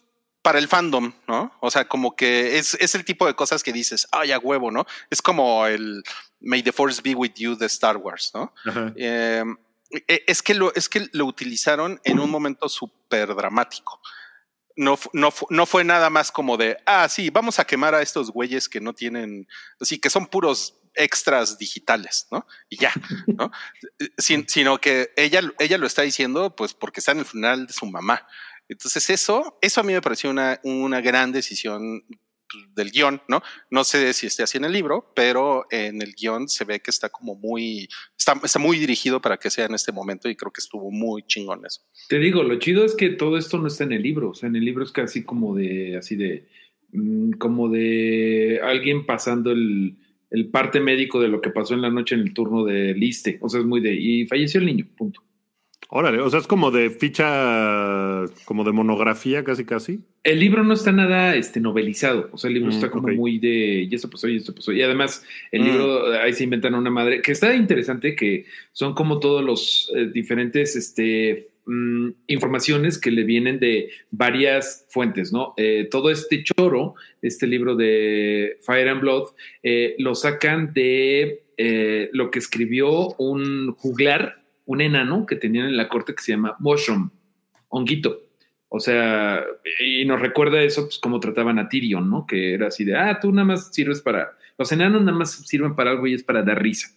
para 0.41 0.59
el 0.59 0.67
fandom, 0.67 1.13
¿no? 1.27 1.55
O 1.59 1.69
sea, 1.69 1.87
como 1.87 2.15
que 2.15 2.57
es, 2.57 2.75
es 2.75 2.95
el 2.95 3.05
tipo 3.05 3.27
de 3.27 3.35
cosas 3.35 3.63
que 3.63 3.73
dices, 3.73 4.07
ay, 4.11 4.31
a 4.31 4.39
huevo, 4.39 4.71
¿no? 4.71 4.85
Es 5.09 5.21
como 5.21 5.65
el 5.67 6.03
May 6.39 6.63
the 6.63 6.71
Force 6.71 7.01
be 7.01 7.13
with 7.13 7.33
you 7.35 7.55
de 7.55 7.67
Star 7.67 7.97
Wars, 7.97 8.31
¿no? 8.33 8.53
Eh, 8.95 9.43
eh, 10.07 10.23
es, 10.25 10.41
que 10.41 10.53
lo, 10.53 10.73
es 10.73 10.89
que 10.89 11.09
lo 11.13 11.25
utilizaron 11.25 11.99
en 12.03 12.19
un 12.19 12.29
momento 12.29 12.69
súper 12.69 13.35
dramático. 13.35 14.01
No, 14.77 14.97
no, 15.13 15.33
no 15.49 15.65
fue 15.65 15.83
nada 15.83 16.09
más 16.09 16.31
como 16.31 16.57
de, 16.57 16.77
ah, 16.85 17.07
sí, 17.09 17.29
vamos 17.29 17.59
a 17.59 17.65
quemar 17.65 17.93
a 17.93 18.01
estos 18.01 18.31
güeyes 18.31 18.69
que 18.69 18.79
no 18.79 18.93
tienen, 18.93 19.47
así 19.79 19.99
que 19.99 20.09
son 20.09 20.27
puros 20.27 20.80
extras 20.95 21.57
digitales, 21.57 22.27
¿no? 22.31 22.45
Y 22.69 22.77
ya, 22.77 22.91
¿no? 23.27 23.51
Sin- 24.17 24.47
sino 24.47 24.79
que 24.79 25.11
ella, 25.15 25.41
ella 25.59 25.77
lo 25.77 25.87
está 25.87 26.01
diciendo, 26.01 26.55
pues 26.55 26.73
porque 26.73 26.99
está 26.99 27.11
en 27.13 27.19
el 27.19 27.25
funeral 27.25 27.67
de 27.67 27.73
su 27.73 27.85
mamá. 27.85 28.27
Entonces 28.67 29.09
eso, 29.09 29.57
eso 29.61 29.81
a 29.81 29.83
mí 29.83 29.93
me 29.93 30.01
pareció 30.01 30.29
una, 30.29 30.59
una 30.63 31.01
gran 31.01 31.31
decisión 31.31 32.03
del 32.75 32.91
guion, 32.91 33.21
¿no? 33.29 33.41
No 33.69 33.85
sé 33.85 34.11
si 34.13 34.27
esté 34.27 34.43
así 34.43 34.57
en 34.57 34.65
el 34.65 34.73
libro, 34.73 35.13
pero 35.15 35.65
en 35.71 36.01
el 36.01 36.13
guion 36.13 36.49
se 36.49 36.65
ve 36.65 36.81
que 36.81 36.91
está 36.91 37.07
como 37.09 37.35
muy, 37.35 37.87
está, 38.17 38.39
está 38.43 38.59
muy 38.59 38.77
dirigido 38.77 39.21
para 39.21 39.37
que 39.37 39.49
sea 39.49 39.65
en 39.65 39.73
este 39.73 39.93
momento 39.93 40.27
y 40.29 40.35
creo 40.35 40.51
que 40.51 40.59
estuvo 40.59 40.91
muy 40.91 41.23
chingón 41.23 41.65
eso. 41.65 41.81
Te 42.09 42.19
digo, 42.19 42.43
lo 42.43 42.59
chido 42.59 42.83
es 42.83 42.93
que 42.95 43.09
todo 43.11 43.37
esto 43.37 43.57
no 43.57 43.67
está 43.67 43.85
en 43.85 43.93
el 43.93 44.03
libro. 44.03 44.31
O 44.31 44.33
sea, 44.33 44.49
en 44.49 44.57
el 44.57 44.65
libro 44.65 44.83
es 44.83 44.91
casi 44.91 45.23
como 45.23 45.55
de, 45.55 45.95
así 45.97 46.17
de, 46.17 46.49
mm, 46.91 47.31
como 47.33 47.69
de 47.69 48.59
alguien 48.63 49.05
pasando 49.05 49.51
el, 49.51 49.95
el 50.31 50.47
parte 50.47 50.79
médico 50.79 51.19
de 51.21 51.27
lo 51.27 51.41
que 51.41 51.49
pasó 51.51 51.73
en 51.73 51.81
la 51.81 51.89
noche 51.89 52.15
en 52.15 52.21
el 52.21 52.33
turno 52.33 52.63
de 52.65 52.93
Liste. 52.93 53.37
O 53.41 53.49
sea, 53.49 53.59
es 53.59 53.65
muy 53.65 53.81
de, 53.81 53.93
y 53.93 54.25
falleció 54.25 54.59
el 54.59 54.65
niño, 54.65 54.85
punto. 54.97 55.21
Órale, 55.93 56.21
o 56.21 56.29
sea, 56.29 56.39
es 56.39 56.47
como 56.47 56.71
de 56.71 56.89
ficha, 56.89 58.23
como 58.45 58.63
de 58.63 58.71
monografía 58.71 59.43
casi 59.43 59.65
casi. 59.65 59.99
El 60.23 60.39
libro 60.39 60.63
no 60.63 60.73
está 60.73 60.91
nada 60.93 61.35
este, 61.35 61.59
novelizado, 61.59 62.29
o 62.31 62.37
sea, 62.37 62.47
el 62.47 62.53
libro 62.53 62.69
Mm, 62.69 62.73
está 62.73 62.89
como 62.89 63.09
muy 63.09 63.39
de, 63.39 63.87
y 63.89 63.93
esto 63.93 64.09
pasó, 64.09 64.29
y 64.29 64.37
esto 64.37 64.55
pasó. 64.55 64.71
Y 64.71 64.81
además, 64.81 65.25
el 65.51 65.63
Mm. 65.63 65.65
libro, 65.65 66.11
ahí 66.21 66.33
se 66.33 66.45
inventan 66.45 66.75
una 66.75 66.89
madre, 66.89 67.21
que 67.21 67.33
está 67.33 67.53
interesante, 67.55 68.15
que 68.15 68.45
son 68.71 68.93
como 68.93 69.19
todos 69.19 69.43
los 69.43 69.91
eh, 69.95 70.05
diferentes 70.13 70.75
este, 70.77 71.49
mm, 71.71 72.09
informaciones 72.27 72.99
que 72.99 73.11
le 73.11 73.23
vienen 73.23 73.59
de 73.59 73.91
varias 74.09 74.85
fuentes, 74.89 75.31
¿no? 75.31 75.53
Eh, 75.57 75.87
todo 75.89 76.11
este 76.11 76.43
choro, 76.43 76.95
este 77.21 77.47
libro 77.47 77.75
de 77.75 78.57
Fire 78.61 78.89
and 78.89 79.01
Blood, 79.01 79.29
eh, 79.63 79.95
lo 79.99 80.15
sacan 80.15 80.73
de 80.73 81.43
eh, 81.57 82.09
lo 82.13 82.29
que 82.29 82.39
escribió 82.39 83.13
un 83.15 83.73
juglar, 83.73 84.43
un 84.65 84.81
enano 84.81 85.25
que 85.25 85.35
tenían 85.35 85.67
en 85.67 85.77
la 85.77 85.87
corte 85.87 86.13
que 86.13 86.21
se 86.21 86.33
llama 86.33 86.55
Mushroom, 86.59 87.09
honguito. 87.69 88.21
O 88.67 88.79
sea, 88.79 89.43
y 89.79 90.05
nos 90.05 90.21
recuerda 90.21 90.61
eso, 90.61 90.85
pues, 90.85 90.99
cómo 90.99 91.19
trataban 91.19 91.59
a 91.59 91.67
Tyrion, 91.67 92.09
¿no? 92.09 92.25
Que 92.25 92.53
era 92.53 92.67
así 92.67 92.85
de, 92.85 92.95
ah, 92.95 93.19
tú 93.21 93.31
nada 93.31 93.45
más 93.45 93.73
sirves 93.73 94.01
para, 94.01 94.37
los 94.57 94.71
enanos 94.71 95.01
nada 95.01 95.17
más 95.17 95.31
sirven 95.31 95.75
para 95.75 95.91
algo 95.91 96.07
y 96.07 96.13
es 96.13 96.23
para 96.23 96.43
dar 96.43 96.61
risa. 96.61 96.89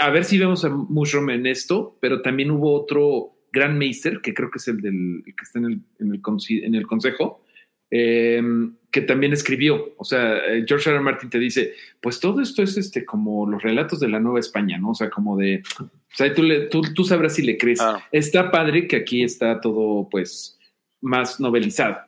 A 0.00 0.10
ver 0.10 0.24
si 0.24 0.38
vemos 0.38 0.64
a 0.64 0.70
Mushroom 0.70 1.30
en 1.30 1.46
esto, 1.46 1.98
pero 2.00 2.22
también 2.22 2.50
hubo 2.50 2.72
otro 2.72 3.37
gran 3.58 3.76
Meister, 3.78 4.20
que 4.20 4.34
creo 4.34 4.50
que 4.50 4.58
es 4.58 4.68
el, 4.68 4.80
del, 4.80 5.22
el 5.26 5.34
que 5.36 5.42
está 5.44 5.58
en 5.58 5.64
el, 5.66 5.80
en 6.00 6.12
el, 6.14 6.22
consi- 6.22 6.64
en 6.64 6.74
el 6.74 6.86
consejo, 6.86 7.44
eh, 7.90 8.42
que 8.90 9.00
también 9.02 9.32
escribió. 9.32 9.94
O 9.96 10.04
sea, 10.04 10.36
eh, 10.46 10.64
George 10.66 10.88
R. 10.90 10.96
R. 10.96 11.04
Martin 11.04 11.30
te 11.30 11.38
dice, 11.38 11.74
pues 12.00 12.20
todo 12.20 12.40
esto 12.40 12.62
es 12.62 12.76
este 12.76 13.04
como 13.04 13.46
los 13.48 13.62
relatos 13.62 14.00
de 14.00 14.08
la 14.08 14.20
Nueva 14.20 14.40
España, 14.40 14.78
¿no? 14.78 14.90
O 14.90 14.94
sea, 14.94 15.10
como 15.10 15.36
de, 15.36 15.62
o 15.80 15.88
sea, 16.14 16.32
tú, 16.34 16.42
le- 16.42 16.66
tú, 16.68 16.82
tú 16.94 17.04
sabrás 17.04 17.34
si 17.34 17.42
le 17.42 17.56
crees. 17.58 17.80
Ah. 17.80 18.02
Está 18.12 18.50
padre 18.50 18.86
que 18.88 18.96
aquí 18.96 19.22
está 19.22 19.60
todo, 19.60 20.08
pues, 20.10 20.58
más 21.00 21.38
novelizado. 21.40 21.98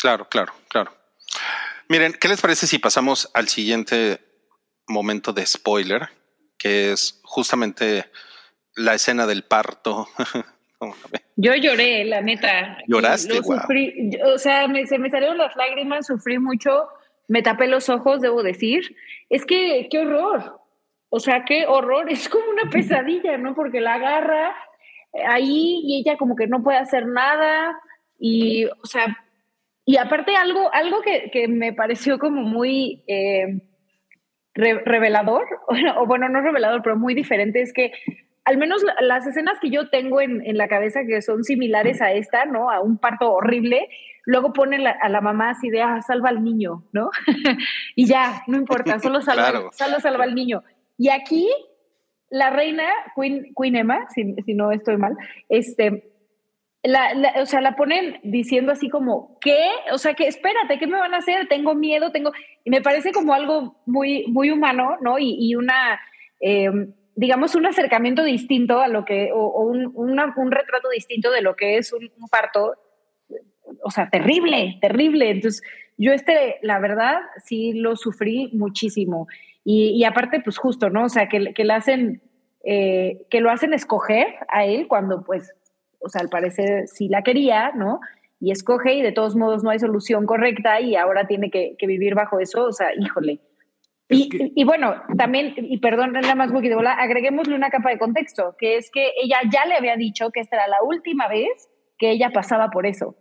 Claro, 0.00 0.26
claro, 0.30 0.52
claro. 0.68 0.92
Miren, 1.88 2.14
¿qué 2.20 2.28
les 2.28 2.40
parece 2.40 2.66
si 2.66 2.78
pasamos 2.78 3.28
al 3.34 3.48
siguiente 3.48 4.20
momento 4.88 5.32
de 5.32 5.44
spoiler, 5.46 6.08
que 6.58 6.92
es 6.92 7.20
justamente 7.22 8.06
la 8.74 8.94
escena 8.94 9.26
del 9.26 9.44
parto? 9.44 10.08
Yo 11.36 11.54
lloré, 11.54 12.04
la 12.04 12.20
neta. 12.20 12.78
¿Lloraste? 12.86 13.34
Lo. 13.34 14.34
O 14.34 14.38
sea, 14.38 14.68
me- 14.68 14.86
se 14.86 14.98
me 14.98 15.10
salieron 15.10 15.38
las 15.38 15.56
lágrimas, 15.56 16.06
sufrí 16.06 16.38
mucho, 16.38 16.88
me 17.28 17.42
tapé 17.42 17.66
los 17.66 17.88
ojos, 17.88 18.20
debo 18.20 18.42
decir. 18.42 18.96
Es 19.28 19.46
que, 19.46 19.88
qué 19.90 19.98
horror. 20.00 20.60
o 21.08 21.18
sea, 21.20 21.44
qué 21.44 21.66
horror, 21.66 22.10
es 22.10 22.28
como 22.28 22.44
una 22.50 22.70
pesadilla, 22.70 23.38
¿no? 23.38 23.54
Porque 23.54 23.80
la 23.80 23.94
agarra 23.94 24.54
ahí 25.26 25.80
y 25.84 26.00
ella 26.00 26.16
como 26.16 26.36
que 26.36 26.46
no 26.46 26.62
puede 26.62 26.78
hacer 26.78 27.06
nada 27.06 27.80
y, 28.18 28.66
o 28.66 28.86
sea, 28.86 29.18
y 29.84 29.96
aparte 29.96 30.36
algo, 30.36 30.72
algo 30.72 31.00
que, 31.02 31.48
me 31.48 31.72
pareció 31.72 32.18
como 32.18 32.42
muy 32.42 33.02
eh, 33.08 33.60
revelador, 34.54 35.46
o 35.96 36.06
bueno, 36.06 36.28
no 36.28 36.40
revelador, 36.42 36.82
pero 36.82 36.96
muy 36.96 37.14
diferente, 37.14 37.62
es 37.62 37.72
que 37.72 37.92
al 38.50 38.58
menos 38.58 38.84
las 39.00 39.24
escenas 39.28 39.60
que 39.60 39.70
yo 39.70 39.90
tengo 39.90 40.20
en, 40.20 40.42
la 40.58 40.66
cabeza 40.66 41.02
que 41.06 41.22
son 41.22 41.44
similares 41.44 42.02
a 42.02 42.12
esta, 42.12 42.46
¿no? 42.46 42.68
A 42.68 42.80
un 42.80 42.98
parto 42.98 43.32
horrible, 43.32 43.88
luego 44.26 44.52
pone 44.52 44.84
a 44.88 45.08
la 45.08 45.20
mamá 45.20 45.50
así 45.50 45.70
de, 45.70 45.82
ah, 45.82 46.02
salva 46.02 46.30
al 46.30 46.42
niño, 46.42 46.82
¿no? 46.92 47.10
y 47.94 48.06
ya, 48.06 48.42
no 48.48 48.58
importa, 48.58 48.98
solo 48.98 49.22
salva, 49.22 49.70
solo 49.70 50.00
salva 50.00 50.24
al 50.24 50.34
niño. 50.34 50.64
Y 50.98 51.10
aquí, 51.10 51.48
la 52.28 52.50
reina, 52.50 52.82
Queen, 53.14 53.54
Queen 53.56 53.76
Emma, 53.76 54.08
si, 54.12 54.34
si 54.44 54.54
no 54.54 54.72
estoy 54.72 54.96
mal, 54.96 55.16
este, 55.48 56.10
la, 56.82 57.34
o 57.40 57.46
sea, 57.46 57.60
la 57.60 57.76
ponen 57.76 58.18
diciendo 58.24 58.72
así 58.72 58.88
como, 58.88 59.38
¿qué? 59.40 59.70
O 59.92 59.98
sea, 59.98 60.14
que 60.14 60.26
espérate, 60.26 60.80
¿qué 60.80 60.88
me 60.88 60.98
van 60.98 61.14
a 61.14 61.18
hacer? 61.18 61.46
Tengo 61.46 61.76
miedo, 61.76 62.10
tengo... 62.10 62.32
Y 62.64 62.70
me 62.70 62.82
parece 62.82 63.12
como 63.12 63.32
algo 63.32 63.80
muy, 63.86 64.26
muy 64.26 64.50
humano, 64.50 64.96
¿no? 65.00 65.20
Y, 65.20 65.54
una, 65.54 66.00
em, 66.40 66.92
digamos, 67.20 67.54
un 67.54 67.66
acercamiento 67.66 68.24
distinto 68.24 68.80
a 68.80 68.88
lo 68.88 69.04
que, 69.04 69.30
o, 69.32 69.62
un, 69.62 69.92
un, 69.94 70.50
retrato 70.50 70.88
distinto 70.88 71.30
de 71.30 71.42
lo 71.42 71.54
que 71.54 71.76
es 71.76 71.92
un, 71.92 72.10
parto, 72.30 72.74
o 73.82 73.90
sea, 73.90 74.08
terrible, 74.08 74.78
terrible. 74.80 75.30
Entonces, 75.30 75.62
yo 75.98 76.12
este, 76.12 76.58
la 76.62 76.78
verdad, 76.78 77.18
sí 77.44 77.74
lo 77.74 77.96
sufrí 77.96 78.50
muchísimo. 78.52 79.28
Y, 79.64 79.90
y 79.90 80.04
aparte, 80.04 80.40
pues 80.40 80.56
justo, 80.56 80.88
¿no? 80.88 81.04
O 81.04 81.08
sea, 81.08 81.28
que, 81.28 81.52
que 81.54 81.64
le 81.64 81.72
hacen... 81.72 82.22
Eh, 82.62 83.26
que 83.30 83.40
lo 83.40 83.50
hacen 83.50 83.72
escoger 83.72 84.26
a 84.48 84.66
él 84.66 84.86
cuando 84.86 85.24
pues 85.24 85.54
o 86.00 86.08
sea, 86.08 86.22
al 86.22 86.28
parecer 86.28 86.88
sí 86.88 87.08
la 87.08 87.22
quería, 87.22 87.72
¿no? 87.72 88.00
Y 88.40 88.50
escoge 88.50 88.94
y 88.94 89.02
de 89.02 89.12
todos 89.12 89.36
modos 89.36 89.62
no 89.62 89.70
hay 89.70 89.78
solución 89.78 90.26
correcta 90.26 90.80
y 90.80 90.96
ahora 90.96 91.26
tiene 91.26 91.50
que, 91.50 91.76
vivir 91.86 92.14
bajo 92.14 92.40
eso, 92.40 92.64
o 92.64 92.72
sea, 92.72 92.88
híjole. 92.98 93.40
Y, 94.10 94.64
bueno, 94.64 94.96
también, 95.16 95.54
y 95.56 95.78
perdón, 95.78 96.12
nada 96.12 96.34
más, 96.34 96.50
bola, 96.50 96.92
agreguémosle 96.94 97.54
una 97.54 97.70
capa 97.70 97.90
de 97.90 97.98
contexto, 97.98 98.56
que 98.58 98.76
es 98.76 98.90
que 98.90 99.12
ella 99.22 99.38
ya 99.50 99.66
le 99.66 99.76
había 99.76 99.96
dicho 99.96 100.30
que 100.30 100.40
esta 100.40 100.56
era 100.56 100.68
la 100.68 100.82
última 100.82 101.28
vez 101.28 101.68
que 101.96 102.10
ella 102.10 102.30
pasaba 102.30 102.70
por 102.70 102.86
eso. 102.86 103.14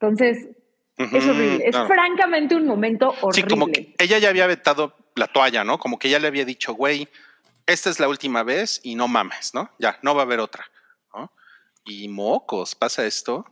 Entonces, 0.00 0.48
es 0.96 1.26
horrible. 1.26 1.66
Es 1.66 1.76
francamente 1.76 2.56
un 2.56 2.66
momento 2.66 3.14
horrible. 3.20 3.34
Sí, 3.34 3.42
como 3.48 3.66
que 3.66 3.94
ella 3.98 4.18
ya 4.18 4.30
había 4.30 4.46
vetado 4.46 4.94
la 5.14 5.26
toalla, 5.26 5.62
¿no? 5.62 5.78
Como 5.78 5.98
que 5.98 6.08
ya 6.08 6.18
le 6.18 6.28
había 6.28 6.44
dicho, 6.44 6.74
güey, 6.74 7.08
esta 7.66 7.90
es 7.90 8.00
la 8.00 8.08
última 8.08 8.42
vez 8.42 8.80
y 8.82 8.94
no 8.94 9.08
mames, 9.08 9.52
¿no? 9.54 9.70
Ya, 9.78 9.98
no 10.02 10.14
va 10.14 10.22
a 10.22 10.24
haber 10.24 10.40
otra 10.40 10.64
y 11.84 12.08
mocos, 12.08 12.74
pasa 12.74 13.06
esto. 13.06 13.44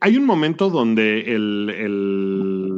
hay 0.00 0.16
un 0.16 0.24
momento 0.24 0.70
donde 0.70 1.20
el, 1.34 1.74
el, 1.76 2.70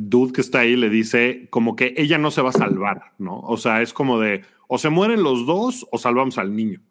dude 0.00 0.32
que 0.32 0.40
está 0.40 0.60
ahí 0.60 0.76
le 0.76 0.90
dice 0.90 1.48
como 1.50 1.76
que 1.76 1.94
ella 1.96 2.18
no 2.18 2.30
se 2.30 2.42
va 2.42 2.50
a 2.50 2.52
salvar, 2.52 3.12
¿no? 3.18 3.40
O 3.40 3.56
sea, 3.56 3.82
es 3.82 3.92
como 3.92 4.18
de 4.20 4.42
o 4.68 4.78
se 4.78 4.90
mueren 4.90 5.22
los 5.22 5.46
dos 5.46 5.86
o 5.90 5.98
salvamos 5.98 6.38
al 6.38 6.54
niño. 6.54 6.82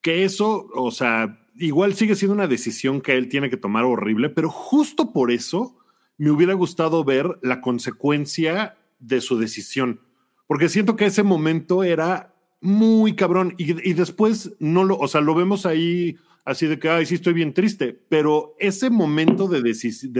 Que 0.00 0.24
eso, 0.24 0.68
o 0.74 0.90
sea, 0.90 1.46
igual 1.56 1.94
sigue 1.94 2.14
siendo 2.14 2.34
una 2.34 2.46
decisión 2.46 3.00
que 3.00 3.16
él 3.16 3.28
tiene 3.28 3.50
que 3.50 3.56
tomar 3.56 3.84
horrible, 3.84 4.30
pero 4.30 4.48
justo 4.48 5.12
por 5.12 5.30
eso 5.30 5.76
me 6.16 6.30
hubiera 6.30 6.54
gustado 6.54 7.04
ver 7.04 7.38
la 7.42 7.60
consecuencia 7.60 8.76
de 8.98 9.20
su 9.20 9.38
decisión. 9.38 10.00
Porque 10.46 10.68
siento 10.68 10.96
que 10.96 11.06
ese 11.06 11.22
momento 11.22 11.84
era 11.84 12.34
muy 12.60 13.14
cabrón. 13.14 13.54
Y, 13.58 13.92
después 13.92 14.52
no 14.58 14.84
lo, 14.84 14.98
o 14.98 15.08
sea, 15.08 15.20
lo 15.20 15.34
vemos 15.34 15.66
ahí 15.66 16.16
así 16.44 16.66
de 16.66 16.78
que, 16.78 16.88
ay, 16.88 17.06
sí 17.06 17.16
estoy 17.16 17.34
bien 17.34 17.54
triste, 17.54 17.98
pero 18.08 18.56
ese 18.58 18.90
momento 18.90 19.46
de 19.46 19.62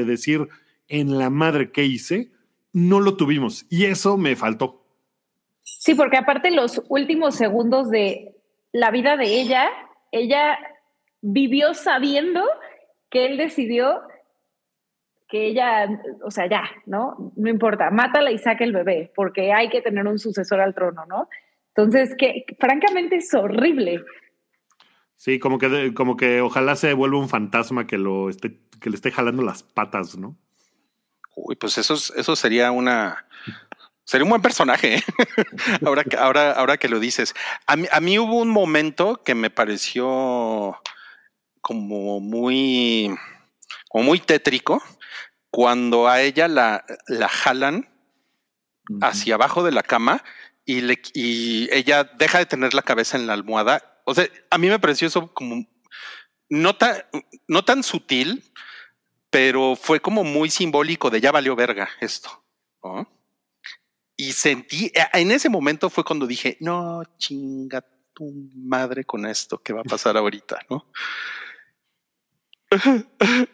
decir 0.04 0.48
en 0.90 1.16
la 1.18 1.30
madre 1.30 1.70
que 1.70 1.84
hice, 1.84 2.32
no 2.72 3.00
lo 3.00 3.16
tuvimos. 3.16 3.64
Y 3.70 3.86
eso 3.86 4.18
me 4.18 4.36
faltó. 4.36 4.84
Sí, 5.62 5.94
porque 5.94 6.18
aparte 6.18 6.50
los 6.50 6.82
últimos 6.88 7.36
segundos 7.36 7.88
de 7.90 8.34
la 8.72 8.90
vida 8.90 9.16
de 9.16 9.40
ella, 9.40 9.70
ella 10.12 10.58
vivió 11.22 11.72
sabiendo 11.74 12.44
que 13.08 13.26
él 13.26 13.38
decidió 13.38 14.02
que 15.28 15.46
ella, 15.46 15.88
o 16.24 16.30
sea, 16.30 16.48
ya, 16.48 16.68
¿no? 16.86 17.32
No 17.36 17.48
importa, 17.48 17.90
mátala 17.90 18.32
y 18.32 18.38
saque 18.38 18.64
el 18.64 18.72
bebé, 18.72 19.12
porque 19.14 19.52
hay 19.52 19.68
que 19.68 19.80
tener 19.80 20.06
un 20.08 20.18
sucesor 20.18 20.60
al 20.60 20.74
trono, 20.74 21.06
¿no? 21.06 21.28
Entonces, 21.68 22.16
que 22.16 22.44
francamente 22.58 23.16
es 23.16 23.32
horrible. 23.32 24.04
Sí, 25.14 25.38
como 25.38 25.58
que, 25.58 25.94
como 25.94 26.16
que 26.16 26.40
ojalá 26.40 26.74
se 26.74 26.94
vuelva 26.94 27.18
un 27.18 27.28
fantasma 27.28 27.86
que, 27.86 27.96
lo 27.96 28.28
esté, 28.28 28.58
que 28.80 28.90
le 28.90 28.96
esté 28.96 29.12
jalando 29.12 29.42
las 29.42 29.62
patas, 29.62 30.18
¿no? 30.18 30.36
Uy, 31.42 31.56
pues 31.56 31.78
eso, 31.78 31.94
eso 31.94 32.36
sería 32.36 32.70
una. 32.70 33.26
Sería 34.04 34.24
un 34.24 34.30
buen 34.30 34.42
personaje, 34.42 34.96
¿eh? 34.96 35.04
ahora, 35.86 36.04
que, 36.04 36.16
ahora, 36.16 36.52
ahora 36.52 36.76
que 36.76 36.88
lo 36.88 36.98
dices. 36.98 37.34
A 37.66 37.76
mí, 37.76 37.86
a 37.90 38.00
mí 38.00 38.18
hubo 38.18 38.38
un 38.38 38.50
momento 38.50 39.22
que 39.22 39.34
me 39.34 39.50
pareció 39.50 40.80
como 41.60 42.20
muy, 42.20 43.14
como 43.88 44.04
muy 44.04 44.18
tétrico, 44.18 44.82
cuando 45.50 46.08
a 46.08 46.20
ella 46.22 46.48
la, 46.48 46.84
la 47.06 47.28
jalan 47.28 47.88
hacia 49.00 49.34
abajo 49.34 49.62
de 49.62 49.72
la 49.72 49.82
cama 49.82 50.24
y, 50.64 50.80
le, 50.80 51.00
y 51.14 51.68
ella 51.72 52.04
deja 52.04 52.38
de 52.38 52.46
tener 52.46 52.74
la 52.74 52.82
cabeza 52.82 53.16
en 53.16 53.26
la 53.26 53.34
almohada. 53.34 54.02
O 54.04 54.14
sea, 54.14 54.28
a 54.50 54.58
mí 54.58 54.68
me 54.68 54.78
pareció 54.78 55.08
eso 55.08 55.32
como 55.32 55.66
no 56.48 56.76
tan, 56.76 56.96
no 57.46 57.64
tan 57.64 57.82
sutil, 57.82 58.49
pero 59.30 59.76
fue 59.76 60.00
como 60.00 60.24
muy 60.24 60.50
simbólico 60.50 61.08
de 61.10 61.20
ya 61.20 61.32
valió 61.32 61.56
verga 61.56 61.88
esto. 62.00 62.30
Y 64.16 64.32
sentí, 64.32 64.92
en 65.14 65.30
ese 65.30 65.48
momento 65.48 65.88
fue 65.88 66.04
cuando 66.04 66.26
dije, 66.26 66.56
no, 66.60 67.02
chinga 67.16 67.84
tu 68.12 68.30
madre 68.54 69.04
con 69.04 69.24
esto, 69.24 69.62
¿qué 69.62 69.72
va 69.72 69.80
a 69.80 69.84
pasar 69.84 70.16
ahorita? 70.16 70.58
¿No? 70.68 70.86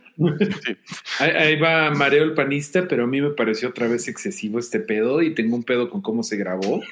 Ahí, 1.19 1.61
va 1.61 1.91
Mareo 1.91 2.25
el 2.25 2.33
panista, 2.35 2.89
pero 2.89 3.05
a 3.05 3.07
mí 3.07 3.21
me 3.21 3.31
pareció 3.31 3.69
otra 3.69 3.87
vez 3.87 4.09
excesivo 4.09 4.59
este 4.59 4.81
pedo 4.81 5.21
y 5.21 5.35
tengo 5.35 5.55
un 5.57 5.63
pedo 5.63 5.91
con 5.91 6.01
cómo 6.01 6.23
se 6.23 6.39
grabó. 6.39 6.83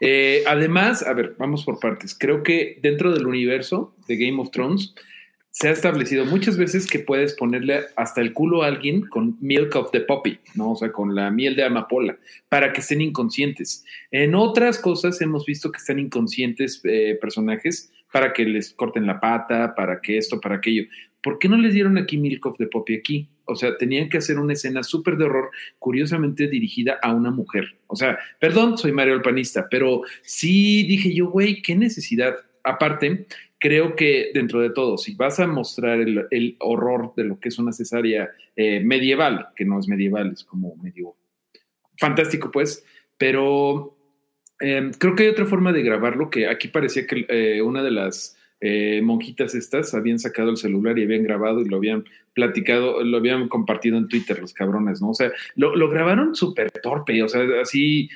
Eh, 0.00 0.42
además, 0.46 1.02
a 1.04 1.12
ver, 1.12 1.36
vamos 1.38 1.64
por 1.64 1.78
partes. 1.78 2.16
Creo 2.18 2.42
que 2.42 2.80
dentro 2.82 3.12
del 3.12 3.26
universo 3.26 3.94
de 4.08 4.16
Game 4.16 4.40
of 4.40 4.50
Thrones 4.50 4.94
se 5.52 5.68
ha 5.68 5.70
establecido 5.70 6.24
muchas 6.24 6.56
veces 6.56 6.86
que 6.86 6.98
puedes 6.98 7.34
ponerle 7.34 7.82
hasta 7.96 8.22
el 8.22 8.32
culo 8.32 8.62
a 8.62 8.68
alguien 8.68 9.02
con 9.02 9.36
milk 9.42 9.76
of 9.76 9.90
the 9.90 10.00
poppy, 10.00 10.38
¿no? 10.54 10.72
O 10.72 10.76
sea, 10.76 10.90
con 10.90 11.14
la 11.14 11.30
miel 11.30 11.54
de 11.56 11.64
amapola, 11.64 12.16
para 12.48 12.72
que 12.72 12.80
estén 12.80 13.02
inconscientes. 13.02 13.84
En 14.10 14.34
otras 14.34 14.78
cosas 14.78 15.20
hemos 15.20 15.44
visto 15.44 15.70
que 15.70 15.76
están 15.76 15.98
inconscientes 15.98 16.80
eh, 16.84 17.18
personajes 17.20 17.92
para 18.10 18.32
que 18.32 18.46
les 18.46 18.72
corten 18.72 19.06
la 19.06 19.20
pata, 19.20 19.74
para 19.74 20.00
que 20.00 20.16
esto, 20.16 20.40
para 20.40 20.56
aquello. 20.56 20.84
¿Por 21.22 21.38
qué 21.38 21.50
no 21.50 21.58
les 21.58 21.74
dieron 21.74 21.98
aquí 21.98 22.16
Milk 22.16 22.46
of 22.46 22.56
the 22.56 22.66
Poppy 22.66 22.94
aquí? 22.94 23.28
O 23.44 23.54
sea, 23.54 23.76
tenían 23.76 24.08
que 24.08 24.18
hacer 24.18 24.38
una 24.38 24.54
escena 24.54 24.82
súper 24.82 25.18
de 25.18 25.24
horror, 25.24 25.50
curiosamente 25.78 26.48
dirigida 26.48 26.98
a 27.02 27.12
una 27.12 27.30
mujer. 27.30 27.76
O 27.88 27.96
sea, 27.96 28.18
perdón, 28.40 28.78
soy 28.78 28.92
Mario 28.92 29.14
el 29.14 29.22
panista, 29.22 29.68
pero 29.70 30.00
sí 30.22 30.84
dije 30.84 31.14
yo, 31.14 31.28
güey, 31.28 31.60
qué 31.60 31.76
necesidad. 31.76 32.36
Aparte, 32.64 33.26
creo 33.62 33.94
que 33.94 34.32
dentro 34.34 34.60
de 34.60 34.70
todo, 34.70 34.98
si 34.98 35.14
vas 35.14 35.38
a 35.38 35.46
mostrar 35.46 36.00
el, 36.00 36.56
horror 36.58 37.12
de 37.16 37.22
lo 37.22 37.38
que 37.38 37.48
es 37.48 37.60
una 37.60 37.72
cesárea 37.72 38.28
eh, 38.56 38.80
medieval, 38.80 39.50
que 39.54 39.64
no 39.64 39.78
es 39.78 39.86
medieval, 39.86 40.32
es 40.32 40.42
como 40.42 40.74
medio 40.82 41.14
fantástico, 41.96 42.50
pues, 42.50 42.84
pero 43.16 43.96
em, 44.58 44.90
creo 44.90 45.14
que 45.14 45.22
hay 45.22 45.28
otra 45.28 45.46
forma 45.46 45.72
de 45.72 45.84
grabarlo 45.84 46.28
que 46.28 46.48
aquí 46.48 46.66
parecía 46.66 47.06
que 47.06 47.24
eh, 47.28 47.62
una 47.62 47.84
de 47.84 47.92
las 47.92 48.36
eh, 48.60 49.00
monjitas 49.00 49.54
estas 49.54 49.94
habían 49.94 50.18
sacado 50.18 50.50
el 50.50 50.56
celular 50.56 50.98
y 50.98 51.04
habían 51.04 51.22
grabado 51.22 51.60
y 51.60 51.68
lo 51.68 51.76
habían 51.76 52.04
platicado, 52.34 53.04
lo 53.04 53.16
habían 53.16 53.46
compartido 53.46 53.96
en 53.96 54.08
Twitter 54.08 54.40
los 54.40 54.54
cabrones, 54.54 55.00
¿no? 55.00 55.10
O 55.10 55.14
sea, 55.14 55.30
lo, 55.54 55.88
grabaron 55.88 56.34
súper 56.34 56.72
torpe, 56.72 57.22
o 57.22 57.28
sea, 57.28 57.42
así, 57.62 58.08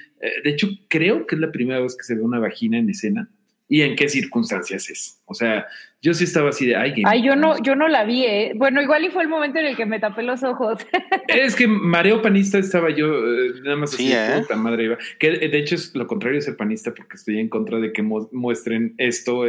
de 0.43 0.51
hecho 0.51 0.69
creo 0.89 1.25
que 1.25 1.37
es 1.37 1.41
la 1.41 1.53
primera 1.53 1.79
vez 1.79 1.97
que 1.97 2.03
se 2.03 2.17
ve 2.17 2.23
una 2.23 2.41
vagina 2.41 2.79
en 2.79 2.91
escena 2.91 3.31
y 3.69 3.83
en 3.83 3.97
qué 3.97 4.09
circunstancias 4.09 4.89
es. 4.91 5.21
O 5.25 5.35
sea, 5.35 5.67
yo 6.01 6.15
sí 6.15 6.25
estaba 6.25 6.51
así 6.51 6.67
de, 6.67 6.77
ay, 6.77 7.03
ay 7.05 7.23
yo 7.23 7.35
no, 7.35 7.61
yo 7.63 7.75
no 7.75 7.89
la 7.89 8.05
vi, 8.05 8.25
¿eh? 8.25 8.53
Bueno, 8.55 8.81
igual 8.81 9.05
y 9.05 9.11
fue 9.11 9.23
el 9.25 9.29
momento 9.29 9.59
en 9.59 9.67
el 9.67 9.77
que 9.77 9.87
me 9.87 9.99
tapé 9.99 10.23
los 10.23 10.45
ojos. 10.45 10.87
es 11.29 11.57
que 11.57 11.67
mareo 11.67 12.23
panista 12.23 12.59
estaba 12.59 12.91
yo, 12.91 13.07
eh, 13.07 13.55
nada 13.65 13.77
más 13.77 13.95
así, 13.95 14.13
¿eh? 14.13 14.37
puta 14.41 14.55
madre 14.55 14.85
iba. 14.85 14.99
Que 15.19 15.31
de 15.31 15.59
hecho 15.59 15.75
es 15.75 15.95
lo 15.97 16.07
contrario 16.07 16.37
de 16.37 16.43
ser 16.43 16.57
panista, 16.57 16.95
porque 16.95 17.17
estoy 17.17 17.41
en 17.41 17.49
contra 17.49 17.81
de 17.81 17.93
que 17.93 18.03
muestren 18.03 18.95
esto 18.99 19.43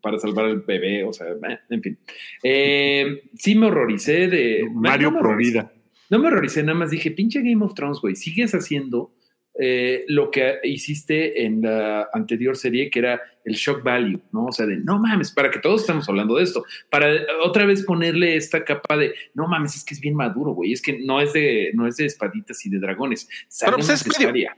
para 0.00 0.18
salvar 0.18 0.44
al 0.44 0.60
bebé, 0.60 1.02
o 1.02 1.12
sea, 1.12 1.26
en 1.70 1.82
fin. 1.82 1.98
Eh, 2.42 3.22
sí 3.34 3.56
me 3.56 3.66
horroricé 3.66 4.28
de... 4.28 4.68
Mario 4.72 5.10
no 5.10 5.18
Provida. 5.18 5.72
No 6.08 6.20
me 6.20 6.28
horroricé, 6.28 6.62
nada 6.62 6.78
más 6.78 6.90
dije, 6.90 7.10
pinche 7.10 7.40
Game 7.40 7.64
of 7.64 7.74
Thrones, 7.74 7.98
güey, 8.00 8.14
sigues 8.14 8.54
haciendo 8.54 9.12
eh, 9.58 10.04
lo 10.08 10.30
que 10.30 10.58
hiciste 10.64 11.44
en 11.44 11.62
la 11.62 12.08
anterior 12.12 12.56
serie, 12.56 12.90
que 12.90 12.98
era 12.98 13.22
el 13.44 13.54
shock 13.54 13.82
value, 13.82 14.20
¿no? 14.32 14.46
O 14.46 14.52
sea, 14.52 14.66
de 14.66 14.76
no 14.76 14.98
mames, 14.98 15.30
para 15.30 15.50
que 15.50 15.58
todos 15.58 15.82
estemos 15.82 16.08
hablando 16.08 16.36
de 16.36 16.44
esto, 16.44 16.64
para 16.90 17.08
otra 17.42 17.64
vez 17.64 17.82
ponerle 17.84 18.36
esta 18.36 18.64
capa 18.64 18.96
de 18.96 19.14
no 19.34 19.46
mames, 19.46 19.76
es 19.76 19.84
que 19.84 19.94
es 19.94 20.00
bien 20.00 20.14
maduro, 20.14 20.52
güey, 20.52 20.72
es 20.72 20.82
que 20.82 20.98
no 20.98 21.20
es 21.20 21.32
de, 21.32 21.70
no 21.74 21.86
es 21.86 21.96
de 21.96 22.06
espaditas 22.06 22.64
y 22.66 22.70
de 22.70 22.78
dragones, 22.78 23.28
Pero 23.60 23.76
pues 23.76 23.88
es 23.88 24.18
medio, 24.18 24.50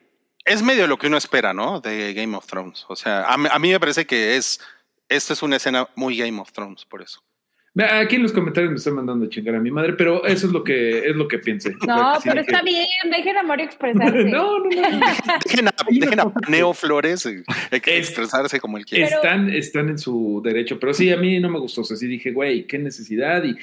es 0.44 0.62
medio 0.62 0.86
lo 0.86 0.98
que 0.98 1.06
uno 1.06 1.16
espera, 1.16 1.52
¿no? 1.52 1.80
De 1.80 2.14
Game 2.14 2.36
of 2.36 2.46
Thrones. 2.46 2.84
O 2.88 2.96
sea, 2.96 3.22
a, 3.22 3.34
a 3.34 3.58
mí 3.58 3.70
me 3.70 3.78
parece 3.78 4.06
que 4.06 4.36
es, 4.36 4.60
esta 5.08 5.32
es 5.32 5.42
una 5.42 5.56
escena 5.56 5.88
muy 5.94 6.16
Game 6.16 6.40
of 6.40 6.52
Thrones, 6.52 6.84
por 6.84 7.02
eso. 7.02 7.22
Aquí 7.84 8.16
en 8.16 8.22
los 8.22 8.32
comentarios 8.32 8.70
me 8.72 8.76
están 8.76 8.94
mandando 8.94 9.26
a 9.26 9.28
chingar 9.28 9.54
a 9.54 9.60
mi 9.60 9.70
madre, 9.70 9.92
pero 9.92 10.24
eso 10.24 10.48
es 10.48 10.52
lo 10.52 10.64
que 10.64 10.98
es 11.08 11.14
lo 11.14 11.28
que 11.28 11.38
pensé. 11.38 11.74
No, 11.86 12.14
pero 12.24 12.40
está 12.40 12.60
bien, 12.62 12.86
dejen 13.10 13.36
a 13.36 13.42
Mario 13.44 13.66
expresarse. 13.66 14.24
no, 14.24 14.58
no, 14.58 14.64
no. 14.64 15.00
dejen, 15.44 15.68
a, 15.68 15.74
dejen 15.88 16.20
a 16.20 16.32
Neo 16.48 16.74
Flores 16.74 17.24
eh, 17.26 17.44
expresarse 17.70 18.58
como 18.58 18.78
él 18.78 18.84
quiere. 18.84 19.04
Están, 19.04 19.48
están 19.50 19.88
en 19.90 19.98
su 19.98 20.40
derecho, 20.44 20.80
pero 20.80 20.92
sí, 20.92 21.10
a 21.10 21.16
mí 21.16 21.38
no 21.38 21.48
me 21.50 21.60
gustó. 21.60 21.82
O 21.82 21.84
sea, 21.84 21.96
sí 21.96 22.08
dije, 22.08 22.32
güey, 22.32 22.66
qué 22.66 22.78
necesidad. 22.78 23.44
Y, 23.44 23.56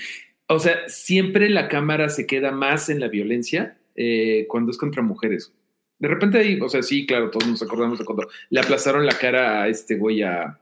o 0.48 0.60
sea, 0.60 0.88
siempre 0.88 1.50
la 1.50 1.68
cámara 1.68 2.08
se 2.08 2.26
queda 2.26 2.52
más 2.52 2.90
en 2.90 3.02
la 3.02 3.10
violencia 3.10 3.78
eh, 3.96 4.46
cuando 4.48 4.72
es 4.72 4.78
contra 4.78 5.02
mujeres. 5.02 5.54
De 6.00 6.08
repente 6.08 6.38
ahí, 6.38 6.60
o 6.62 6.70
sea, 6.70 6.84
sí, 6.84 7.06
claro, 7.06 7.30
todos 7.30 7.48
nos 7.48 7.62
acordamos 7.62 8.00
de 8.00 8.06
cuando 8.06 8.28
le 8.50 8.60
aplazaron 8.60 9.06
la 9.06 9.18
cara 9.18 9.64
a 9.64 9.68
este 9.68 9.96
güey, 9.96 10.24
a, 10.24 10.60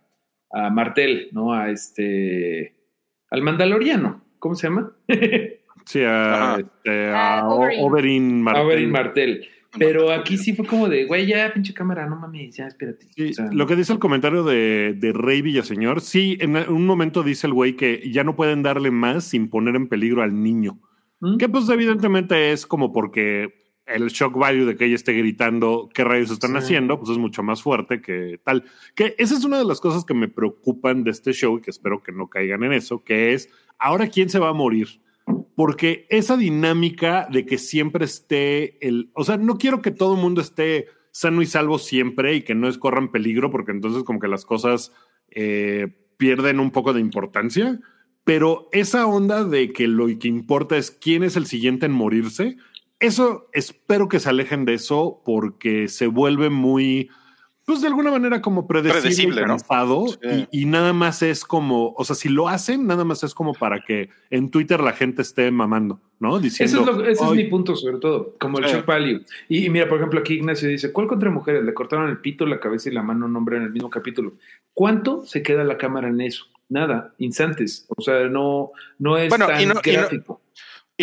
a 0.51 0.69
Martel, 0.69 1.29
¿no? 1.31 1.53
A 1.53 1.69
este 1.69 2.73
al 3.33 3.41
Mandaloriano, 3.41 4.21
¿cómo 4.37 4.53
se 4.53 4.67
llama? 4.67 4.91
sí, 5.85 6.01
a, 6.05 6.57
este, 6.59 7.11
Oberyn 7.81 8.43
Martel. 8.43 8.63
Oberyn 8.63 8.91
Martel. 8.91 9.47
Pero 9.75 10.11
aquí 10.11 10.37
sí 10.37 10.53
fue 10.53 10.67
como 10.67 10.87
de, 10.87 11.05
güey, 11.05 11.25
ya 11.25 11.51
pinche 11.51 11.73
cámara, 11.73 12.05
no 12.05 12.15
mames, 12.15 12.55
ya 12.55 12.67
espérate. 12.67 13.07
lo 13.51 13.65
que 13.65 13.75
dice 13.75 13.91
el 13.91 13.97
comentario 13.97 14.43
de, 14.43 14.93
de 14.95 15.13
Rey 15.13 15.41
Villaseñor, 15.41 16.01
sí, 16.01 16.37
en 16.41 16.55
un 16.55 16.85
momento 16.85 17.23
dice 17.23 17.47
el 17.47 17.53
güey 17.53 17.75
que 17.75 18.07
ya 18.11 18.23
no 18.23 18.35
pueden 18.35 18.61
darle 18.61 18.91
más 18.91 19.23
sin 19.23 19.49
poner 19.49 19.75
en 19.75 19.87
peligro 19.87 20.21
al 20.21 20.43
niño. 20.43 20.79
¿Mm? 21.19 21.37
Que 21.37 21.49
pues 21.49 21.67
evidentemente 21.69 22.51
es 22.51 22.67
como 22.67 22.93
porque 22.93 23.62
el 23.85 24.07
shock 24.07 24.37
value 24.37 24.65
de 24.65 24.75
que 24.75 24.85
ella 24.85 24.95
esté 24.95 25.13
gritando 25.13 25.89
qué 25.93 26.03
rayos 26.03 26.31
están 26.31 26.55
haciendo, 26.55 26.97
pues 26.97 27.11
es 27.11 27.17
mucho 27.17 27.43
más 27.43 27.61
fuerte 27.61 28.01
que 28.01 28.39
tal. 28.43 28.63
Que 28.95 29.15
esa 29.17 29.35
es 29.35 29.43
una 29.43 29.57
de 29.57 29.65
las 29.65 29.81
cosas 29.81 30.05
que 30.05 30.13
me 30.13 30.27
preocupan 30.27 31.03
de 31.03 31.11
este 31.11 31.33
show 31.33 31.57
y 31.57 31.61
que 31.61 31.71
espero 31.71 32.01
que 32.01 32.11
no 32.11 32.29
caigan 32.29 32.63
en 32.63 32.73
eso, 32.73 33.03
que 33.03 33.33
es 33.33 33.49
ahora 33.77 34.07
quién 34.07 34.29
se 34.29 34.39
va 34.39 34.49
a 34.49 34.53
morir. 34.53 35.01
Porque 35.55 36.07
esa 36.09 36.37
dinámica 36.37 37.27
de 37.31 37.45
que 37.45 37.57
siempre 37.57 38.05
esté 38.05 38.85
el, 38.85 39.11
o 39.13 39.23
sea, 39.23 39.37
no 39.37 39.57
quiero 39.57 39.81
que 39.81 39.91
todo 39.91 40.15
el 40.15 40.21
mundo 40.21 40.41
esté 40.41 40.87
sano 41.11 41.41
y 41.41 41.45
salvo 41.45 41.77
siempre 41.77 42.35
y 42.35 42.41
que 42.41 42.55
no 42.55 42.71
corran 42.79 43.11
peligro, 43.11 43.51
porque 43.51 43.71
entonces 43.71 44.03
como 44.03 44.19
que 44.19 44.27
las 44.27 44.45
cosas 44.45 44.91
eh, 45.29 45.87
pierden 46.17 46.59
un 46.59 46.71
poco 46.71 46.93
de 46.93 47.01
importancia. 47.01 47.79
Pero 48.23 48.69
esa 48.71 49.05
onda 49.05 49.43
de 49.43 49.73
que 49.73 49.87
lo 49.87 50.07
que 50.17 50.27
importa 50.27 50.77
es 50.77 50.91
quién 50.91 51.23
es 51.23 51.35
el 51.35 51.45
siguiente 51.45 51.85
en 51.85 51.91
morirse, 51.91 52.57
eso 53.03 53.49
espero 53.51 54.07
que 54.07 54.19
se 54.19 54.29
alejen 54.29 54.63
de 54.63 54.75
eso 54.75 55.21
porque 55.25 55.89
se 55.89 56.07
vuelve 56.07 56.49
muy, 56.49 57.09
pues 57.65 57.81
de 57.81 57.87
alguna 57.87 58.11
manera 58.11 58.41
como 58.41 58.65
predecible, 58.65 59.43
y, 60.21 60.61
y, 60.61 60.65
nada 60.65 60.93
más 60.93 61.21
es 61.21 61.43
como, 61.43 61.93
o 61.97 62.05
sea, 62.05 62.15
si 62.15 62.29
lo 62.29 62.47
hacen, 62.47 62.87
nada 62.87 63.03
más 63.03 63.23
es 63.23 63.33
como 63.33 63.53
para 63.53 63.81
que 63.81 64.09
en 64.29 64.49
Twitter 64.49 64.79
la 64.79 64.93
gente 64.93 65.21
esté 65.21 65.51
mamando, 65.51 65.99
¿no? 66.19 66.39
Diciendo, 66.39 66.81
Eso 66.81 67.03
es 67.03 67.19
ese 67.19 67.25
es 67.25 67.31
mi 67.31 67.43
punto 67.45 67.75
sobre 67.75 67.97
todo, 67.97 68.35
como 68.39 68.59
el 68.59 68.65
shock 68.65 68.85
value. 68.85 69.25
Y, 69.49 69.69
mira, 69.69 69.89
por 69.89 69.97
ejemplo, 69.97 70.21
aquí 70.21 70.35
Ignacio 70.35 70.69
dice, 70.69 70.93
¿cuál 70.93 71.07
contra 71.07 71.29
mujeres? 71.29 71.63
Le 71.63 71.73
cortaron 71.73 72.09
el 72.09 72.19
pito, 72.19 72.45
la 72.45 72.61
cabeza 72.61 72.89
y 72.89 72.93
la 72.93 73.03
mano 73.03 73.27
nombre 73.27 73.57
en 73.57 73.63
el 73.63 73.71
mismo 73.71 73.89
capítulo. 73.89 74.35
¿Cuánto 74.73 75.25
se 75.25 75.43
queda 75.43 75.65
la 75.65 75.77
cámara 75.77 76.07
en 76.07 76.21
eso? 76.21 76.45
Nada, 76.69 77.13
instantes. 77.17 77.85
O 77.89 78.01
sea, 78.01 78.29
no, 78.29 78.71
no 78.97 79.17
es 79.17 79.29
tan 79.29 79.39
gráfico. 79.39 80.41
Y 80.41 80.53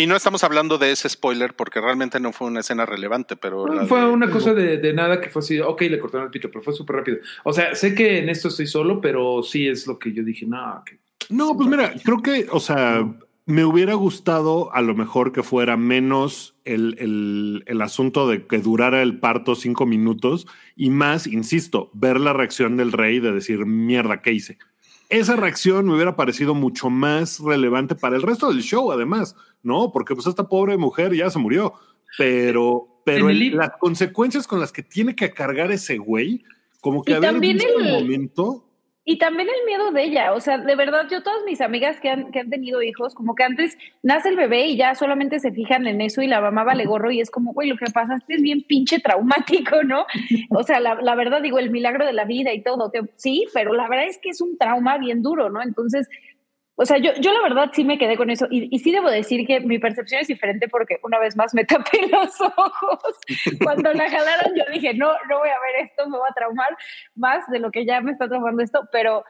no 0.07 0.15
estamos 0.15 0.43
hablando 0.43 0.77
de 0.77 0.91
ese 0.91 1.09
spoiler 1.09 1.55
porque 1.55 1.81
realmente 1.81 2.19
no 2.19 2.31
fue 2.31 2.47
una 2.47 2.61
escena 2.61 2.85
relevante, 2.85 3.35
pero... 3.35 3.65
fue 3.87 4.05
una 4.09 4.29
cosa 4.29 4.53
de, 4.53 4.93
nada 4.93 5.19
que 5.19 5.29
fue 5.29 5.41
así, 5.41 5.59
ok, 5.59 5.81
le 5.81 5.99
cortaron 5.99 6.25
el 6.25 6.31
pito, 6.31 6.49
pero 6.49 6.61
fue 6.61 6.73
súper 6.73 6.97
rápido. 6.97 7.17
O 7.43 7.53
sea, 7.53 7.75
sé 7.75 7.95
que 7.95 8.19
en 8.19 8.29
esto 8.29 8.47
estoy 8.47 8.67
solo, 8.67 9.01
pero 9.01 9.43
sí 9.43 9.67
es 9.67 9.87
lo 9.87 9.99
que 9.99 10.13
yo 10.13 10.23
dije, 10.23 10.45
no, 10.45 10.83
que... 10.85 10.99
No, 11.29 11.55
pues 11.55 11.69
mira, 11.69 11.93
creo 12.03 12.21
que, 12.21 12.47
o 12.51 12.59
sea, 12.59 13.07
me 13.45 13.65
hubiera 13.65 13.93
gustado 13.93 14.73
a 14.73 14.81
lo 14.81 14.95
mejor 14.95 15.31
que 15.31 15.43
fuera 15.43 15.77
menos 15.77 16.59
el, 16.65 16.95
el, 16.99 17.63
el, 17.67 17.81
asunto 17.81 18.27
de 18.27 18.45
que 18.45 18.59
durara 18.59 19.01
el 19.01 19.19
parto 19.19 19.55
cinco 19.55 19.85
minutos 19.85 20.47
y 20.75 20.89
más, 20.89 21.27
insisto, 21.27 21.89
ver 21.93 22.19
la 22.19 22.33
reacción 22.33 22.77
del 22.77 22.91
rey 22.91 23.19
de 23.19 23.31
decir, 23.31 23.65
mierda, 23.65 24.21
¿qué 24.21 24.33
hice? 24.33 24.57
Esa 25.11 25.35
reacción 25.35 25.85
me 25.85 25.93
hubiera 25.93 26.15
parecido 26.15 26.55
mucho 26.55 26.89
más 26.89 27.39
relevante 27.39 27.95
para 27.95 28.15
el 28.15 28.21
resto 28.21 28.47
del 28.47 28.63
show, 28.63 28.91
además, 28.91 29.35
¿no? 29.61 29.91
Porque 29.91 30.15
pues 30.15 30.25
esta 30.25 30.47
pobre 30.47 30.77
mujer 30.77 31.13
ya 31.13 31.29
se 31.29 31.37
murió, 31.37 31.73
pero, 32.17 32.87
pero 33.03 33.29
las 33.29 33.71
consecuencias 33.79 34.47
con 34.47 34.61
las 34.61 34.71
que 34.71 34.83
tiene 34.83 35.13
que 35.13 35.33
cargar 35.33 35.71
ese 35.71 35.97
güey, 35.97 36.43
como 36.79 37.03
que 37.03 37.13
haber 37.13 37.39
visto 37.39 37.67
el 37.79 37.91
momento 37.91 38.70
y 39.11 39.17
también 39.17 39.49
el 39.49 39.65
miedo 39.65 39.91
de 39.91 40.03
ella, 40.03 40.31
o 40.31 40.39
sea, 40.39 40.57
de 40.57 40.73
verdad, 40.73 41.05
yo 41.11 41.21
todas 41.21 41.43
mis 41.43 41.59
amigas 41.59 41.99
que 41.99 42.09
han, 42.09 42.31
que 42.31 42.39
han 42.39 42.49
tenido 42.49 42.81
hijos, 42.81 43.13
como 43.13 43.35
que 43.35 43.43
antes 43.43 43.77
nace 44.03 44.29
el 44.29 44.37
bebé 44.37 44.67
y 44.67 44.77
ya 44.77 44.95
solamente 44.95 45.41
se 45.41 45.51
fijan 45.51 45.85
en 45.85 45.99
eso 45.99 46.21
y 46.21 46.27
la 46.27 46.39
mamá 46.39 46.63
vale 46.63 46.85
gorro 46.85 47.11
y 47.11 47.19
es 47.19 47.29
como, 47.29 47.51
güey, 47.51 47.67
lo 47.67 47.75
que 47.75 47.91
pasaste 47.91 48.35
es 48.35 48.41
bien 48.41 48.61
pinche 48.61 48.99
traumático, 48.99 49.83
¿no? 49.83 50.05
O 50.49 50.63
sea, 50.63 50.79
la, 50.79 50.95
la 50.95 51.15
verdad, 51.15 51.41
digo, 51.41 51.59
el 51.59 51.71
milagro 51.71 52.05
de 52.05 52.13
la 52.13 52.23
vida 52.23 52.53
y 52.53 52.63
todo, 52.63 52.89
que, 52.89 53.01
sí, 53.15 53.45
pero 53.53 53.73
la 53.73 53.89
verdad 53.89 54.05
es 54.07 54.17
que 54.17 54.29
es 54.29 54.39
un 54.39 54.57
trauma 54.57 54.97
bien 54.97 55.21
duro, 55.21 55.49
¿no? 55.49 55.61
Entonces, 55.61 56.07
o 56.75 56.85
sea, 56.85 56.97
yo, 56.97 57.11
yo 57.19 57.33
la 57.33 57.41
verdad 57.41 57.69
sí 57.73 57.83
me 57.83 57.97
quedé 57.97 58.17
con 58.17 58.29
eso 58.29 58.47
y, 58.49 58.79
sí 58.79 58.91
debo 58.91 59.09
decir 59.09 59.45
que 59.45 59.59
mi 59.59 59.77
percepción 59.77 60.21
es 60.21 60.27
diferente 60.27 60.67
porque 60.67 60.99
una 61.03 61.19
vez 61.19 61.35
más 61.35 61.53
me 61.53 61.65
tapé 61.65 62.07
los 62.07 62.39
ojos. 62.41 63.15
Cuando 63.63 63.93
la 63.93 64.09
jalaron 64.09 64.55
yo 64.55 64.63
dije, 64.71 64.93
no, 64.93 65.11
no 65.29 65.39
voy 65.39 65.49
a 65.49 65.59
ver 65.59 65.85
esto, 65.85 66.09
me 66.09 66.17
va 66.17 66.27
a 66.29 66.33
traumar 66.33 66.75
más 67.15 67.47
de 67.51 67.59
lo 67.59 67.71
que 67.71 67.85
ya 67.85 68.01
me 68.01 68.11
está 68.11 68.27
traumando 68.27 68.63
esto, 68.63 68.87
pero, 68.91 69.23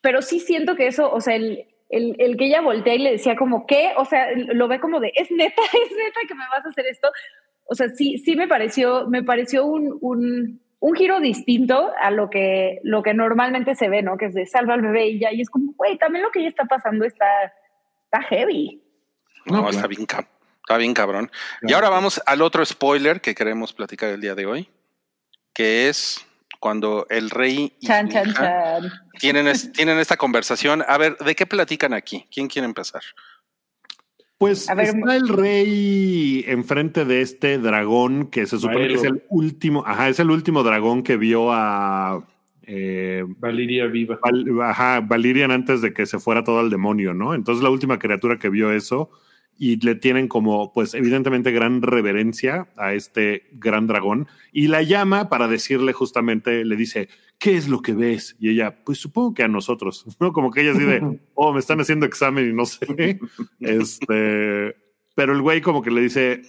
pero 0.00 0.22
sí 0.22 0.40
siento 0.40 0.76
que 0.76 0.86
eso, 0.86 1.12
o 1.12 1.20
sea, 1.20 1.34
el, 1.34 1.66
el, 1.90 2.16
el, 2.18 2.36
que 2.36 2.46
ella 2.46 2.60
voltea 2.60 2.94
y 2.94 2.98
le 2.98 3.12
decía 3.12 3.36
como, 3.36 3.66
¿qué? 3.66 3.92
O 3.96 4.04
sea, 4.04 4.28
lo 4.34 4.68
ve 4.68 4.80
como 4.80 5.00
de, 5.00 5.12
es 5.14 5.30
neta, 5.30 5.62
es 5.72 5.96
neta 5.96 6.20
que 6.26 6.34
me 6.34 6.48
vas 6.50 6.64
a 6.64 6.68
hacer 6.68 6.86
esto. 6.86 7.08
O 7.66 7.74
sea, 7.74 7.88
sí, 7.90 8.18
sí 8.18 8.34
me 8.34 8.48
pareció, 8.48 9.06
me 9.08 9.22
pareció 9.22 9.66
un, 9.66 9.98
un 10.00 10.60
un 10.80 10.94
giro 10.94 11.20
distinto 11.20 11.92
a 12.00 12.10
lo 12.10 12.30
que, 12.30 12.80
lo 12.84 13.02
que 13.02 13.14
normalmente 13.14 13.74
se 13.74 13.88
ve, 13.88 14.02
¿no? 14.02 14.16
Que 14.16 14.26
es 14.26 14.34
de 14.34 14.46
salva 14.46 14.74
al 14.74 14.82
bebé 14.82 15.08
y 15.08 15.18
ya, 15.18 15.32
y 15.32 15.40
es 15.40 15.50
como, 15.50 15.72
güey, 15.74 15.98
también 15.98 16.22
lo 16.22 16.30
que 16.30 16.42
ya 16.42 16.48
está 16.48 16.64
pasando 16.66 17.04
está, 17.04 17.26
está 18.04 18.22
heavy. 18.22 18.82
No, 19.46 19.68
está, 19.68 19.86
bien, 19.86 20.02
está 20.02 20.76
bien 20.76 20.94
cabrón. 20.94 21.30
Y 21.62 21.72
ahora 21.72 21.88
vamos 21.88 22.22
al 22.26 22.42
otro 22.42 22.64
spoiler 22.64 23.20
que 23.20 23.34
queremos 23.34 23.72
platicar 23.72 24.10
el 24.10 24.20
día 24.20 24.34
de 24.34 24.46
hoy, 24.46 24.68
que 25.52 25.88
es 25.88 26.24
cuando 26.60 27.06
el 27.08 27.30
rey 27.30 27.72
y 27.80 27.86
chan, 27.86 28.08
chan, 28.08 28.34
Tienen, 29.18 29.52
tienen 29.72 29.98
esta 29.98 30.16
conversación. 30.16 30.84
A 30.86 30.98
ver, 30.98 31.16
¿de 31.18 31.34
qué 31.34 31.46
platican 31.46 31.92
aquí? 31.92 32.26
¿Quién 32.32 32.48
quiere 32.48 32.66
empezar? 32.66 33.02
Pues 34.38 34.68
está 34.70 35.16
el 35.16 35.28
rey 35.28 36.44
enfrente 36.46 37.04
de 37.04 37.22
este 37.22 37.58
dragón 37.58 38.28
que 38.28 38.46
se 38.46 38.58
supone 38.58 38.86
que 38.86 38.94
es 38.94 39.04
el 39.04 39.24
último, 39.28 39.82
ajá, 39.84 40.08
es 40.08 40.20
el 40.20 40.30
último 40.30 40.62
dragón 40.62 41.02
que 41.02 41.16
vio 41.16 41.52
a 41.52 42.24
eh, 42.62 43.24
Valiria 43.40 43.86
viva. 43.86 44.20
ajá, 44.62 45.00
Valirian 45.00 45.50
antes 45.50 45.82
de 45.82 45.92
que 45.92 46.06
se 46.06 46.20
fuera 46.20 46.44
todo 46.44 46.60
al 46.60 46.70
demonio, 46.70 47.14
¿no? 47.14 47.34
Entonces 47.34 47.64
la 47.64 47.70
última 47.70 47.98
criatura 47.98 48.38
que 48.38 48.48
vio 48.48 48.70
eso 48.72 49.10
y 49.58 49.76
le 49.84 49.96
tienen 49.96 50.28
como, 50.28 50.72
pues 50.72 50.94
evidentemente 50.94 51.50
gran 51.50 51.82
reverencia 51.82 52.68
a 52.76 52.94
este 52.94 53.48
gran 53.52 53.88
dragón 53.88 54.28
y 54.52 54.68
la 54.68 54.82
llama 54.82 55.28
para 55.28 55.48
decirle 55.48 55.92
justamente, 55.92 56.64
le 56.64 56.76
dice, 56.76 57.08
¿qué 57.38 57.56
es 57.56 57.68
lo 57.68 57.82
que 57.82 57.92
ves? 57.92 58.36
Y 58.38 58.50
ella, 58.50 58.84
pues 58.84 58.98
supongo 58.98 59.34
que 59.34 59.42
a 59.42 59.48
nosotros, 59.48 60.06
¿no? 60.20 60.32
Como 60.32 60.52
que 60.52 60.60
ella 60.60 60.72
así 60.72 60.84
de, 60.84 61.18
oh, 61.34 61.52
me 61.52 61.58
están 61.58 61.80
haciendo 61.80 62.06
examen 62.06 62.48
y 62.48 62.52
no 62.52 62.66
sé. 62.66 63.18
este, 63.60 64.76
pero 65.16 65.32
el 65.32 65.42
güey 65.42 65.60
como 65.60 65.82
que 65.82 65.90
le 65.90 66.02
dice, 66.02 66.42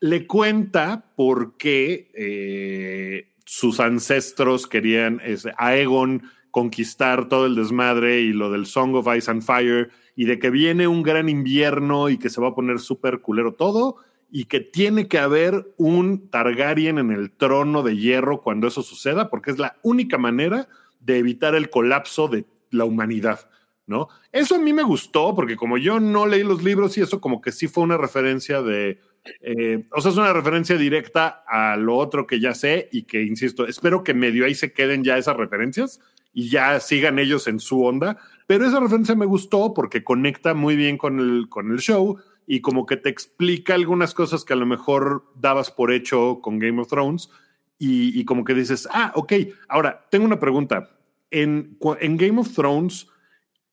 le 0.00 0.26
cuenta 0.28 1.12
por 1.16 1.56
qué 1.56 2.12
eh, 2.14 3.34
sus 3.44 3.80
ancestros 3.80 4.68
querían 4.68 5.20
a 5.58 5.76
Egon 5.76 6.22
conquistar 6.52 7.28
todo 7.28 7.46
el 7.46 7.56
desmadre 7.56 8.20
y 8.20 8.32
lo 8.32 8.52
del 8.52 8.66
Song 8.66 8.94
of 8.94 9.08
Ice 9.16 9.28
and 9.28 9.42
Fire 9.42 9.90
y 10.14 10.26
de 10.26 10.38
que 10.38 10.50
viene 10.50 10.86
un 10.86 11.02
gran 11.02 11.28
invierno 11.28 12.08
y 12.08 12.18
que 12.18 12.30
se 12.30 12.40
va 12.40 12.48
a 12.48 12.54
poner 12.54 12.78
súper 12.80 13.20
culero 13.20 13.54
todo 13.54 13.96
y 14.30 14.46
que 14.46 14.60
tiene 14.60 15.08
que 15.08 15.18
haber 15.18 15.72
un 15.76 16.30
Targaryen 16.30 16.98
en 16.98 17.10
el 17.10 17.30
trono 17.30 17.82
de 17.82 17.96
hierro 17.96 18.40
cuando 18.40 18.66
eso 18.66 18.82
suceda, 18.82 19.28
porque 19.28 19.50
es 19.50 19.58
la 19.58 19.76
única 19.82 20.18
manera 20.18 20.68
de 21.00 21.18
evitar 21.18 21.54
el 21.54 21.68
colapso 21.68 22.28
de 22.28 22.46
la 22.70 22.84
humanidad, 22.84 23.50
¿no? 23.86 24.08
Eso 24.30 24.54
a 24.54 24.58
mí 24.58 24.72
me 24.72 24.84
gustó, 24.84 25.34
porque 25.34 25.56
como 25.56 25.76
yo 25.76 26.00
no 26.00 26.26
leí 26.26 26.44
los 26.44 26.62
libros 26.62 26.96
y 26.96 27.02
eso 27.02 27.20
como 27.20 27.40
que 27.40 27.52
sí 27.52 27.68
fue 27.68 27.84
una 27.84 27.98
referencia 27.98 28.62
de, 28.62 29.00
Eh, 29.40 29.84
o 29.92 30.00
sea, 30.00 30.10
es 30.10 30.16
una 30.16 30.32
referencia 30.32 30.76
directa 30.76 31.44
a 31.46 31.76
lo 31.76 31.96
otro 31.96 32.26
que 32.26 32.40
ya 32.40 32.54
sé 32.54 32.88
y 32.90 33.04
que, 33.04 33.22
insisto, 33.22 33.68
espero 33.68 34.02
que 34.02 34.14
medio 34.14 34.44
ahí 34.44 34.54
se 34.54 34.72
queden 34.72 35.04
ya 35.04 35.16
esas 35.16 35.36
referencias 35.36 36.00
y 36.32 36.48
ya 36.50 36.80
sigan 36.80 37.20
ellos 37.20 37.46
en 37.46 37.60
su 37.60 37.84
onda. 37.84 38.16
Pero 38.46 38.66
esa 38.66 38.80
referencia 38.80 39.14
me 39.14 39.26
gustó 39.26 39.74
porque 39.74 40.04
conecta 40.04 40.54
muy 40.54 40.76
bien 40.76 40.98
con 40.98 41.20
el, 41.20 41.48
con 41.48 41.70
el 41.70 41.78
show 41.78 42.18
y 42.46 42.60
como 42.60 42.86
que 42.86 42.96
te 42.96 43.08
explica 43.08 43.74
algunas 43.74 44.14
cosas 44.14 44.44
que 44.44 44.52
a 44.52 44.56
lo 44.56 44.66
mejor 44.66 45.24
dabas 45.36 45.70
por 45.70 45.92
hecho 45.92 46.40
con 46.42 46.58
Game 46.58 46.80
of 46.80 46.88
Thrones 46.88 47.30
y, 47.78 48.18
y 48.18 48.24
como 48.24 48.44
que 48.44 48.54
dices, 48.54 48.88
ah, 48.92 49.12
ok, 49.14 49.32
ahora 49.68 50.06
tengo 50.10 50.24
una 50.24 50.38
pregunta. 50.38 50.90
En, 51.30 51.78
en 52.00 52.16
Game 52.16 52.40
of 52.40 52.52
Thrones, 52.54 53.08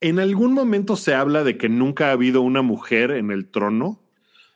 ¿en 0.02 0.20
algún 0.20 0.54
momento 0.54 0.96
se 0.96 1.14
habla 1.14 1.44
de 1.44 1.58
que 1.58 1.70
nunca 1.70 2.08
ha 2.10 2.14
habido 2.14 2.42
una 2.42 2.62
mujer 2.62 3.12
en 3.12 3.32
el 3.32 3.50
trono? 3.50 4.00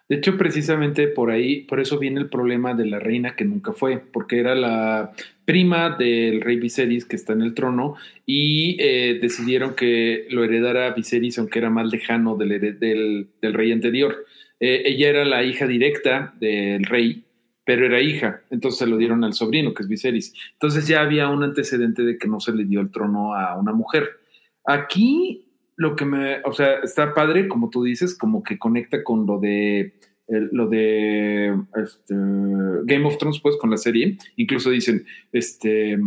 De 0.10 0.18
hecho, 0.18 0.38
precisamente 0.38 1.08
por 1.08 1.32
ahí, 1.32 1.62
por 1.62 1.80
eso 1.80 1.98
viene 1.98 2.20
el 2.20 2.30
problema 2.30 2.74
de 2.74 2.86
la 2.86 3.00
reina 3.00 3.36
que 3.36 3.46
nunca 3.46 3.72
fue, 3.72 4.00
porque 4.00 4.40
era 4.40 4.54
la 4.54 5.14
prima 5.46 5.92
del 5.92 6.42
rey 6.42 6.58
Viserys 6.58 7.06
que 7.06 7.16
está 7.16 7.34
en 7.34 7.42
el 7.42 7.54
trono 7.54 7.96
y 8.26 8.76
eh, 8.80 9.20
decidieron 9.22 9.76
que 9.76 10.28
lo 10.30 10.44
heredara 10.44 10.94
Viserys, 10.94 11.40
aunque 11.40 11.60
era 11.60 11.70
más 11.70 11.90
lejano 11.90 12.36
del, 12.36 13.28
rey 13.42 13.72
anterior. 13.72 14.26
Eh, 14.60 14.84
ella 14.86 15.10
era 15.10 15.26
la 15.26 15.44
hija 15.44 15.68
directa 15.68 16.34
del 16.40 16.84
rey, 16.84 17.24
pero 17.66 17.86
era 17.86 18.02
hija, 18.02 18.42
entonces 18.50 18.80
se 18.80 18.88
lo 18.88 18.98
dieron 18.98 19.24
al 19.24 19.34
sobrino, 19.34 19.74
que 19.74 19.84
es 19.84 19.90
Viserys. 19.90 20.34
Entonces 20.52 20.86
ya 20.86 21.02
había 21.02 21.30
un 21.30 21.44
antecedente 21.44 22.04
de 22.04 22.18
que 22.18 22.28
no 22.28 22.42
se 22.42 22.54
le 22.54 22.66
dio 22.66 22.82
el 22.82 22.92
trono 22.92 23.36
a 23.36 23.58
una 23.58 23.72
mujer. 23.72 24.10
Aquí 24.66 25.43
lo 25.76 25.96
que 25.96 26.06
me, 26.06 26.42
o 26.46 26.54
sea, 26.54 26.80
está 26.84 27.14
padre, 27.14 27.48
como 27.48 27.70
tú 27.70 27.84
dices, 27.84 28.18
como 28.18 28.44
que 28.44 28.60
conecta 28.60 29.04
con 29.04 29.26
lo 29.26 29.40
de 29.40 29.94
lo 30.28 30.68
de 30.68 31.54
este, 31.84 32.16
Game 32.16 33.06
of 33.06 33.18
Thrones, 33.18 33.40
pues, 33.42 33.58
con 33.58 33.70
la 33.70 33.78
serie. 33.78 34.18
Incluso 34.38 34.70
dicen, 34.70 35.06
este, 35.32 35.98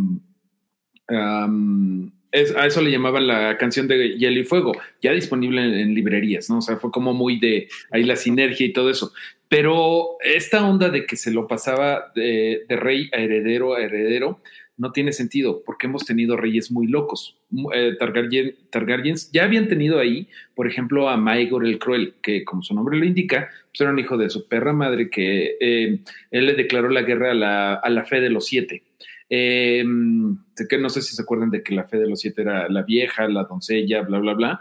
um, 1.09 2.11
a 2.33 2.67
eso 2.67 2.83
le 2.83 2.91
llamaban 2.91 3.27
la 3.27 3.57
canción 3.57 3.89
de 3.89 4.17
Hielo 4.17 4.41
y 4.41 4.45
Fuego, 4.45 4.73
ya 5.01 5.13
disponible 5.13 5.63
en, 5.63 5.75
en, 5.75 5.95
librerías, 5.95 6.51
¿no? 6.51 6.59
O 6.59 6.63
sea, 6.63 6.77
fue 6.77 6.91
como 6.91 7.15
muy 7.15 7.39
de 7.39 7.69
ahí 7.91 8.05
la 8.05 8.17
sinergia 8.17 8.67
y 8.67 8.73
todo 8.73 8.91
eso. 8.91 9.13
Pero 9.49 10.17
esta 10.25 10.67
onda 10.67 10.91
de 10.91 11.07
que 11.07 11.17
se 11.17 11.31
lo 11.31 11.47
pasaba 11.47 12.13
de, 12.15 12.65
de 12.69 12.77
rey 12.77 13.09
a 13.13 13.19
heredero 13.19 13.75
a 13.75 13.83
heredero, 13.83 14.41
no 14.79 14.93
tiene 14.93 15.13
sentido, 15.13 15.63
porque 15.65 15.87
hemos 15.87 16.05
tenido 16.05 16.37
reyes 16.37 16.71
muy 16.71 16.87
locos. 16.87 17.39
Eh, 17.75 17.97
Targaryen, 17.99 18.57
Targaryens 18.71 19.31
ya 19.33 19.45
habían 19.45 19.69
tenido 19.69 19.99
ahí, 19.99 20.29
por 20.55 20.67
ejemplo, 20.67 21.09
a 21.09 21.17
Maegor 21.17 21.65
el 21.65 21.79
Cruel, 21.79 22.15
que 22.23 22.45
como 22.45 22.63
su 22.63 22.75
nombre 22.75 22.99
lo 22.99 23.05
indica, 23.05 23.51
pues 23.69 23.81
era 23.81 23.91
un 23.91 23.99
hijo 23.99 24.17
de 24.17 24.29
su 24.31 24.47
perra 24.49 24.73
madre 24.73 25.09
que 25.09 25.57
eh, 25.61 26.01
él 26.31 26.47
le 26.47 26.55
declaró 26.55 26.89
la 26.91 27.03
guerra 27.03 27.31
a 27.31 27.35
la, 27.35 27.75
a 27.75 27.91
la 27.91 28.05
fe 28.05 28.21
de 28.21 28.31
los 28.31 28.47
siete. 28.47 28.83
Que 29.29 29.83
no 29.85 30.89
sé 30.89 31.03
si 31.03 31.17
se 31.17 31.23
acuerdan 31.23 31.51
de 31.51 31.63
que 31.63 31.75
la 31.75 31.85
fe 31.85 31.99
de 31.99 32.09
los 32.09 32.21
siete 32.21 32.43
era 32.43 32.69
la 32.69 32.83
vieja, 32.83 33.27
la 33.29 33.45
doncella, 33.45 34.03
bla, 34.03 34.19
bla, 34.19 34.35
bla. 34.35 34.61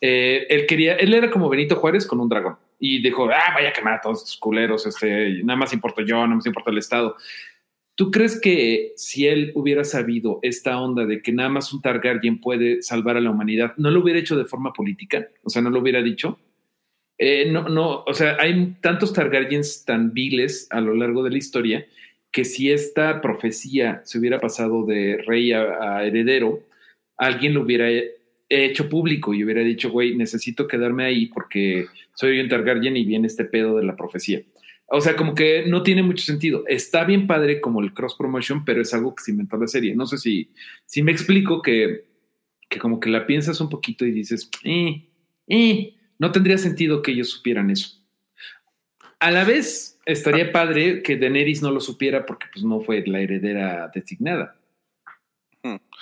Eh, 0.00 0.46
él 0.48 0.66
quería, 0.66 0.94
él 0.94 1.12
era 1.12 1.30
como 1.30 1.48
Benito 1.48 1.76
Juárez 1.76 2.06
con 2.06 2.20
un 2.20 2.28
dragón 2.28 2.56
y 2.78 3.02
dijo, 3.02 3.28
ah, 3.30 3.52
vaya 3.54 3.70
a 3.70 3.72
quemar 3.72 3.94
a 3.94 4.00
todos 4.00 4.18
estos 4.18 4.36
culeros, 4.36 4.86
este, 4.86 5.42
nada 5.42 5.58
más 5.58 5.72
importa 5.72 6.02
yo, 6.02 6.16
nada 6.16 6.36
más 6.36 6.46
importa 6.46 6.70
el 6.70 6.78
Estado. 6.78 7.16
¿Tú 7.98 8.12
crees 8.12 8.40
que 8.40 8.92
si 8.94 9.26
él 9.26 9.50
hubiera 9.56 9.82
sabido 9.82 10.38
esta 10.42 10.80
onda 10.80 11.04
de 11.04 11.20
que 11.20 11.32
nada 11.32 11.48
más 11.48 11.72
un 11.72 11.82
Targaryen 11.82 12.40
puede 12.40 12.80
salvar 12.80 13.16
a 13.16 13.20
la 13.20 13.32
humanidad, 13.32 13.74
no 13.76 13.90
lo 13.90 14.00
hubiera 14.00 14.20
hecho 14.20 14.36
de 14.36 14.44
forma 14.44 14.72
política? 14.72 15.26
O 15.42 15.50
sea, 15.50 15.62
no 15.62 15.70
lo 15.70 15.80
hubiera 15.80 16.00
dicho. 16.00 16.38
Eh, 17.18 17.50
no, 17.50 17.68
no, 17.68 18.04
o 18.06 18.14
sea, 18.14 18.36
hay 18.38 18.76
tantos 18.80 19.12
Targaryens 19.12 19.84
tan 19.84 20.14
viles 20.14 20.68
a 20.70 20.80
lo 20.80 20.94
largo 20.94 21.24
de 21.24 21.30
la 21.30 21.38
historia 21.38 21.86
que 22.30 22.44
si 22.44 22.70
esta 22.70 23.20
profecía 23.20 24.00
se 24.04 24.20
hubiera 24.20 24.38
pasado 24.38 24.86
de 24.86 25.16
rey 25.26 25.50
a, 25.50 25.96
a 25.96 26.04
heredero, 26.04 26.60
alguien 27.16 27.54
lo 27.54 27.62
hubiera 27.62 27.88
hecho 28.48 28.88
público 28.88 29.34
y 29.34 29.42
hubiera 29.42 29.62
dicho, 29.62 29.90
güey, 29.90 30.14
necesito 30.14 30.68
quedarme 30.68 31.04
ahí 31.04 31.26
porque 31.26 31.86
soy 32.14 32.38
un 32.38 32.48
Targaryen 32.48 32.96
y 32.96 33.04
viene 33.04 33.26
este 33.26 33.44
pedo 33.44 33.76
de 33.76 33.84
la 33.86 33.96
profecía. 33.96 34.40
O 34.90 35.02
sea, 35.02 35.16
como 35.16 35.34
que 35.34 35.66
no 35.66 35.82
tiene 35.82 36.02
mucho 36.02 36.24
sentido. 36.24 36.64
Está 36.66 37.04
bien 37.04 37.26
padre 37.26 37.60
como 37.60 37.82
el 37.82 37.92
cross 37.92 38.14
promotion, 38.16 38.64
pero 38.64 38.80
es 38.80 38.94
algo 38.94 39.14
que 39.14 39.22
se 39.22 39.32
inventó 39.32 39.58
la 39.58 39.66
serie. 39.66 39.94
No 39.94 40.06
sé 40.06 40.16
si, 40.16 40.50
si 40.86 41.02
me 41.02 41.12
explico 41.12 41.60
que, 41.60 42.06
que 42.70 42.78
como 42.78 42.98
que 42.98 43.10
la 43.10 43.26
piensas 43.26 43.60
un 43.60 43.68
poquito 43.68 44.06
y 44.06 44.12
dices, 44.12 44.50
eh, 44.64 45.10
eh, 45.46 45.94
no 46.18 46.32
tendría 46.32 46.56
sentido 46.56 47.02
que 47.02 47.10
ellos 47.10 47.28
supieran 47.28 47.70
eso. 47.70 48.02
A 49.20 49.30
la 49.30 49.44
vez, 49.44 50.00
estaría 50.06 50.52
padre 50.52 51.02
que 51.02 51.18
Daenerys 51.18 51.60
no 51.60 51.70
lo 51.70 51.80
supiera 51.80 52.24
porque 52.24 52.46
pues 52.50 52.64
no 52.64 52.80
fue 52.80 53.04
la 53.06 53.20
heredera 53.20 53.90
designada. 53.94 54.56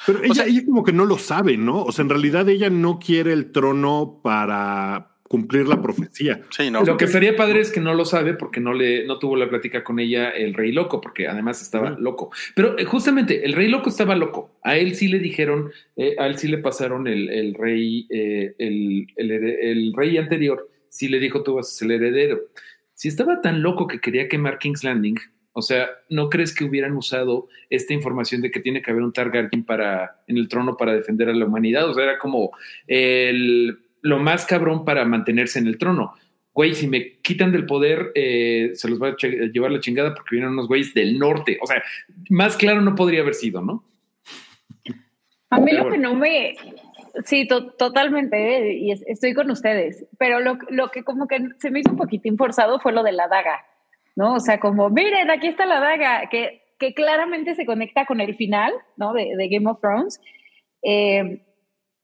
Pero 0.06 0.22
ella, 0.22 0.30
o 0.30 0.34
sea, 0.34 0.44
ella 0.44 0.64
como 0.64 0.84
que 0.84 0.92
no 0.92 1.06
lo 1.06 1.18
sabe, 1.18 1.56
¿no? 1.56 1.82
O 1.82 1.90
sea, 1.90 2.04
en 2.04 2.10
realidad 2.10 2.48
ella 2.48 2.70
no 2.70 3.00
quiere 3.00 3.32
el 3.32 3.50
trono 3.50 4.20
para 4.22 5.15
cumplir 5.28 5.66
la 5.66 5.80
profecía. 5.80 6.40
Sí, 6.50 6.70
no. 6.70 6.84
Lo 6.84 6.96
que 6.96 7.06
sería 7.06 7.36
padre 7.36 7.60
es 7.60 7.70
que 7.70 7.80
no 7.80 7.94
lo 7.94 8.04
sabe 8.04 8.34
porque 8.34 8.60
no 8.60 8.72
le 8.72 9.06
no 9.06 9.18
tuvo 9.18 9.36
la 9.36 9.48
plática 9.48 9.82
con 9.82 9.98
ella 9.98 10.30
el 10.30 10.54
rey 10.54 10.72
loco, 10.72 11.00
porque 11.00 11.26
además 11.26 11.62
estaba 11.62 11.90
mm. 11.90 12.00
loco. 12.00 12.30
Pero 12.54 12.78
eh, 12.78 12.84
justamente 12.84 13.44
el 13.44 13.52
rey 13.52 13.68
loco 13.68 13.88
estaba 13.88 14.14
loco. 14.14 14.58
A 14.62 14.76
él 14.76 14.94
sí 14.94 15.08
le 15.08 15.18
dijeron, 15.18 15.70
eh, 15.96 16.16
a 16.18 16.26
él 16.26 16.38
sí 16.38 16.48
le 16.48 16.58
pasaron 16.58 17.06
el, 17.06 17.28
el 17.28 17.54
rey, 17.54 18.06
eh, 18.10 18.54
el, 18.58 19.06
el, 19.16 19.30
el, 19.32 19.92
rey 19.94 20.16
anterior, 20.18 20.68
sí 20.88 21.08
le 21.08 21.18
dijo 21.18 21.42
tú 21.42 21.54
vas 21.54 21.68
a 21.68 21.76
ser 21.76 21.90
el 21.90 22.02
heredero. 22.02 22.40
Si 22.94 23.08
estaba 23.08 23.40
tan 23.40 23.62
loco 23.62 23.86
que 23.86 24.00
quería 24.00 24.28
quemar 24.28 24.58
King's 24.58 24.84
Landing, 24.84 25.18
o 25.58 25.62
sea, 25.62 25.88
¿no 26.10 26.28
crees 26.28 26.54
que 26.54 26.64
hubieran 26.64 26.94
usado 26.94 27.48
esta 27.70 27.94
información 27.94 28.42
de 28.42 28.50
que 28.50 28.60
tiene 28.60 28.82
que 28.82 28.90
haber 28.90 29.02
un 29.02 29.14
Targaryen 29.14 29.64
para, 29.64 30.22
en 30.26 30.36
el 30.36 30.48
trono 30.48 30.76
para 30.76 30.94
defender 30.94 31.30
a 31.30 31.34
la 31.34 31.46
humanidad? 31.46 31.88
O 31.88 31.94
sea, 31.94 32.04
era 32.04 32.18
como 32.18 32.50
el 32.86 33.78
lo 34.06 34.18
más 34.18 34.46
cabrón 34.46 34.84
para 34.84 35.04
mantenerse 35.04 35.58
en 35.58 35.66
el 35.66 35.78
trono. 35.78 36.14
Güey, 36.52 36.74
si 36.74 36.86
me 36.88 37.18
quitan 37.18 37.52
del 37.52 37.66
poder, 37.66 38.12
eh, 38.14 38.70
se 38.74 38.88
los 38.88 39.02
va 39.02 39.08
a 39.08 39.16
llevar 39.16 39.70
la 39.70 39.80
chingada 39.80 40.14
porque 40.14 40.36
vienen 40.36 40.52
unos 40.52 40.68
güeyes 40.68 40.94
del 40.94 41.18
norte. 41.18 41.58
O 41.60 41.66
sea, 41.66 41.82
más 42.30 42.56
claro 42.56 42.80
no 42.80 42.94
podría 42.94 43.20
haber 43.20 43.34
sido, 43.34 43.60
¿no? 43.60 43.84
A 45.50 45.60
mí 45.60 45.72
lo 45.72 45.90
que 45.90 45.98
no 45.98 46.14
me... 46.14 46.54
Sí, 47.24 47.46
to 47.48 47.72
totalmente, 47.72 48.36
eh, 48.36 48.74
y 48.74 48.92
estoy 48.92 49.32
con 49.32 49.50
ustedes, 49.50 50.04
pero 50.18 50.38
lo, 50.38 50.58
lo, 50.68 50.88
que 50.88 51.02
como 51.02 51.26
que 51.26 51.38
se 51.58 51.70
me 51.70 51.80
hizo 51.80 51.92
un 51.92 51.96
poquitín 51.96 52.36
forzado 52.36 52.78
fue 52.78 52.92
lo 52.92 53.02
de 53.02 53.12
la 53.12 53.26
daga, 53.26 53.64
¿no? 54.16 54.34
O 54.34 54.40
sea, 54.40 54.60
como, 54.60 54.90
miren, 54.90 55.30
aquí 55.30 55.46
está 55.46 55.64
la 55.64 55.80
daga, 55.80 56.28
que, 56.28 56.62
que 56.78 56.92
claramente 56.92 57.54
se 57.54 57.64
conecta 57.64 58.04
con 58.04 58.20
el 58.20 58.36
final, 58.36 58.74
¿no? 58.98 59.14
De, 59.14 59.34
de 59.34 59.48
Game 59.48 59.66
of 59.70 59.80
Thrones. 59.80 60.20
Eh, 60.82 61.40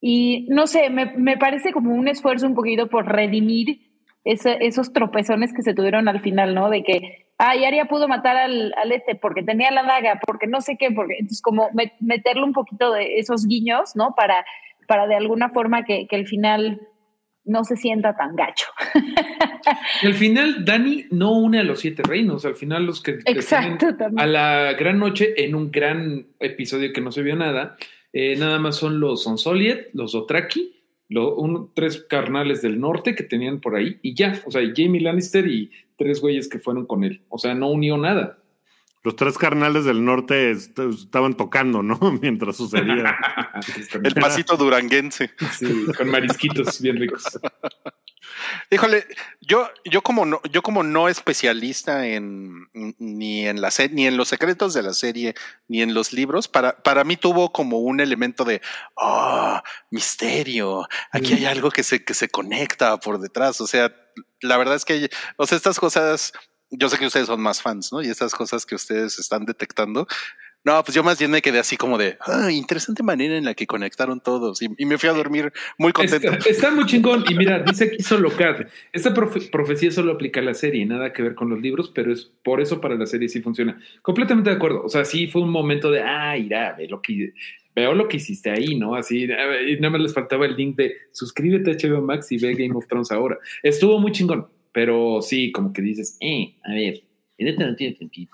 y 0.04 0.46
no 0.50 0.66
sé, 0.66 0.90
me, 0.90 1.06
me, 1.16 1.38
parece 1.38 1.72
como 1.72 1.94
un 1.94 2.08
esfuerzo 2.08 2.48
un 2.48 2.56
poquito 2.56 2.88
por 2.88 3.06
redimir 3.06 3.92
ese, 4.24 4.58
esos 4.60 4.92
tropezones 4.92 5.54
que 5.54 5.62
se 5.62 5.74
tuvieron 5.74 6.08
al 6.08 6.20
final, 6.20 6.56
¿no? 6.56 6.70
De 6.70 6.82
que, 6.82 7.28
ah, 7.38 7.52
Aria 7.52 7.84
pudo 7.84 8.08
matar 8.08 8.36
al, 8.36 8.74
al, 8.82 8.90
este 8.90 9.14
porque 9.14 9.44
tenía 9.44 9.70
la 9.70 9.84
daga, 9.84 10.18
porque 10.26 10.48
no 10.48 10.60
sé 10.60 10.76
qué, 10.76 10.90
porque 10.90 11.14
entonces 11.20 11.40
como 11.40 11.70
meterle 12.00 12.42
un 12.42 12.52
poquito 12.52 12.90
de 12.90 13.20
esos 13.20 13.46
guiños, 13.46 13.94
¿no? 13.94 14.14
Para, 14.16 14.44
para 14.88 15.06
de 15.06 15.14
alguna 15.14 15.50
forma 15.50 15.84
que, 15.84 16.08
que 16.08 16.16
el 16.16 16.26
final 16.26 16.80
no 17.44 17.62
se 17.62 17.76
sienta 17.76 18.16
tan 18.16 18.34
gacho. 18.34 18.66
al 20.02 20.14
final, 20.14 20.64
Dani 20.64 21.06
no 21.10 21.30
une 21.30 21.60
a 21.60 21.64
los 21.64 21.78
siete 21.78 22.02
reinos, 22.02 22.44
al 22.44 22.56
final 22.56 22.86
los 22.86 23.00
que 23.00 23.20
Exacto, 23.24 23.86
a 24.16 24.26
la 24.26 24.72
gran 24.72 24.98
noche 24.98 25.44
en 25.44 25.54
un 25.54 25.70
gran 25.70 26.26
episodio 26.40 26.92
que 26.92 27.00
no 27.00 27.12
se 27.12 27.22
vio 27.22 27.36
nada, 27.36 27.76
eh, 28.12 28.36
nada 28.36 28.58
más 28.58 28.76
son 28.76 29.00
los 29.00 29.22
Sonsoliet, 29.22 29.90
los 29.92 30.14
Otraki, 30.14 30.76
lo, 31.08 31.70
tres 31.74 32.04
carnales 32.08 32.62
del 32.62 32.80
norte 32.80 33.14
que 33.14 33.22
tenían 33.22 33.60
por 33.60 33.76
ahí 33.76 33.98
y 34.02 34.14
ya, 34.14 34.42
o 34.46 34.50
sea, 34.50 34.62
Jamie 34.74 35.00
Lannister 35.00 35.46
y 35.46 35.70
tres 35.96 36.20
güeyes 36.20 36.48
que 36.48 36.58
fueron 36.58 36.86
con 36.86 37.04
él, 37.04 37.22
o 37.28 37.38
sea, 37.38 37.54
no 37.54 37.70
unió 37.70 37.96
nada. 37.96 38.41
Los 39.04 39.16
tres 39.16 39.36
carnales 39.36 39.84
del 39.84 40.04
norte 40.04 40.52
est 40.52 40.78
estaban 40.78 41.36
tocando, 41.36 41.82
¿no? 41.82 41.98
Mientras 42.22 42.56
sucedía. 42.56 43.16
El 44.04 44.14
pasito 44.14 44.56
duranguense. 44.56 45.32
Sí, 45.58 45.86
con 45.96 46.08
marisquitos 46.08 46.80
bien 46.80 46.98
ricos. 46.98 47.24
Híjole, 48.70 49.06
yo, 49.40 49.68
yo 49.84 50.02
como 50.02 50.24
no, 50.24 50.40
yo 50.50 50.62
como 50.62 50.82
no 50.82 51.08
especialista 51.08 52.06
en 52.06 52.68
ni 52.72 53.46
en 53.46 53.60
la 53.60 53.70
ni 53.90 54.06
en 54.06 54.16
los 54.16 54.28
secretos 54.28 54.74
de 54.74 54.82
la 54.82 54.92
serie, 54.92 55.34
ni 55.68 55.82
en 55.82 55.94
los 55.94 56.12
libros, 56.12 56.48
para, 56.48 56.82
para 56.82 57.04
mí 57.04 57.16
tuvo 57.16 57.52
como 57.52 57.80
un 57.80 58.00
elemento 58.00 58.44
de 58.44 58.62
oh, 58.94 59.60
misterio. 59.90 60.86
Aquí 61.10 61.34
hay 61.34 61.44
algo 61.46 61.70
que 61.70 61.82
se, 61.82 62.04
que 62.04 62.14
se 62.14 62.28
conecta 62.28 62.98
por 62.98 63.20
detrás. 63.20 63.60
O 63.60 63.66
sea, 63.66 63.94
la 64.40 64.56
verdad 64.56 64.76
es 64.76 64.84
que, 64.84 65.10
o 65.36 65.46
sea, 65.46 65.56
estas 65.56 65.78
cosas, 65.78 66.32
yo 66.72 66.88
sé 66.88 66.98
que 66.98 67.06
ustedes 67.06 67.26
son 67.26 67.40
más 67.40 67.62
fans, 67.62 67.92
¿no? 67.92 68.02
Y 68.02 68.08
estas 68.08 68.34
cosas 68.34 68.66
que 68.66 68.74
ustedes 68.74 69.18
están 69.18 69.44
detectando, 69.44 70.06
No, 70.64 70.80
pues 70.84 70.94
yo 70.94 71.02
más 71.02 71.18
bien 71.18 71.32
me 71.32 71.42
quedé 71.42 71.58
así 71.58 71.76
como 71.76 71.98
de, 71.98 72.16
ah, 72.20 72.48
interesante 72.52 73.02
manera 73.02 73.36
en 73.36 73.44
la 73.44 73.54
que 73.54 73.66
conectaron 73.66 74.20
todos 74.20 74.62
y, 74.62 74.68
y 74.78 74.86
me 74.86 74.96
fui 74.96 75.08
a 75.08 75.12
dormir 75.12 75.52
muy 75.76 75.92
contento. 75.92 76.30
Está, 76.30 76.48
está 76.48 76.70
muy 76.70 76.86
chingón. 76.86 77.24
Y 77.28 77.34
mira, 77.34 77.58
dice 77.64 77.86
aquí 77.86 78.00
solo 78.00 78.30
Cat. 78.30 78.68
Esta 78.92 79.12
profe- 79.12 79.50
profecía 79.50 79.90
solo 79.90 80.12
aplica 80.12 80.38
a 80.38 80.44
la 80.44 80.54
serie, 80.54 80.86
nada 80.86 81.12
que 81.12 81.22
ver 81.22 81.34
con 81.34 81.50
los 81.50 81.60
libros, 81.60 81.90
pero 81.92 82.12
es 82.12 82.30
por 82.44 82.60
eso 82.60 82.80
para 82.80 82.94
la 82.94 83.06
serie 83.06 83.28
sí 83.28 83.42
funciona. 83.42 83.76
Completamente 84.02 84.50
de 84.50 84.56
acuerdo. 84.56 84.84
O 84.84 84.88
sea, 84.88 85.04
sí 85.04 85.26
fue 85.26 85.42
un 85.42 85.50
momento 85.50 85.90
de, 85.90 86.00
ah, 86.00 86.38
irá, 86.38 86.74
ve 86.78 86.86
lo 86.86 87.02
que, 87.02 87.32
veo 87.74 87.92
lo 87.94 88.06
que 88.06 88.18
hiciste 88.18 88.50
ahí, 88.52 88.76
¿no? 88.76 88.94
Así, 88.94 89.26
nada 89.26 89.90
más 89.90 90.00
les 90.00 90.14
faltaba 90.14 90.46
el 90.46 90.54
link 90.54 90.76
de 90.76 90.94
suscríbete 91.10 91.72
a 91.72 91.74
HBO 91.74 92.02
Max 92.02 92.30
y 92.30 92.38
ve 92.38 92.54
Game 92.54 92.76
of 92.76 92.86
Thrones 92.86 93.10
ahora. 93.10 93.36
Estuvo 93.64 93.98
muy 93.98 94.12
chingón, 94.12 94.46
pero 94.72 95.22
sí, 95.22 95.52
como 95.52 95.72
que 95.72 95.82
dices, 95.82 96.16
eh, 96.20 96.56
a 96.64 96.72
ver, 96.72 97.02
neta 97.38 97.66
no 97.66 97.76
tiene 97.76 97.96
sentido. 97.96 98.32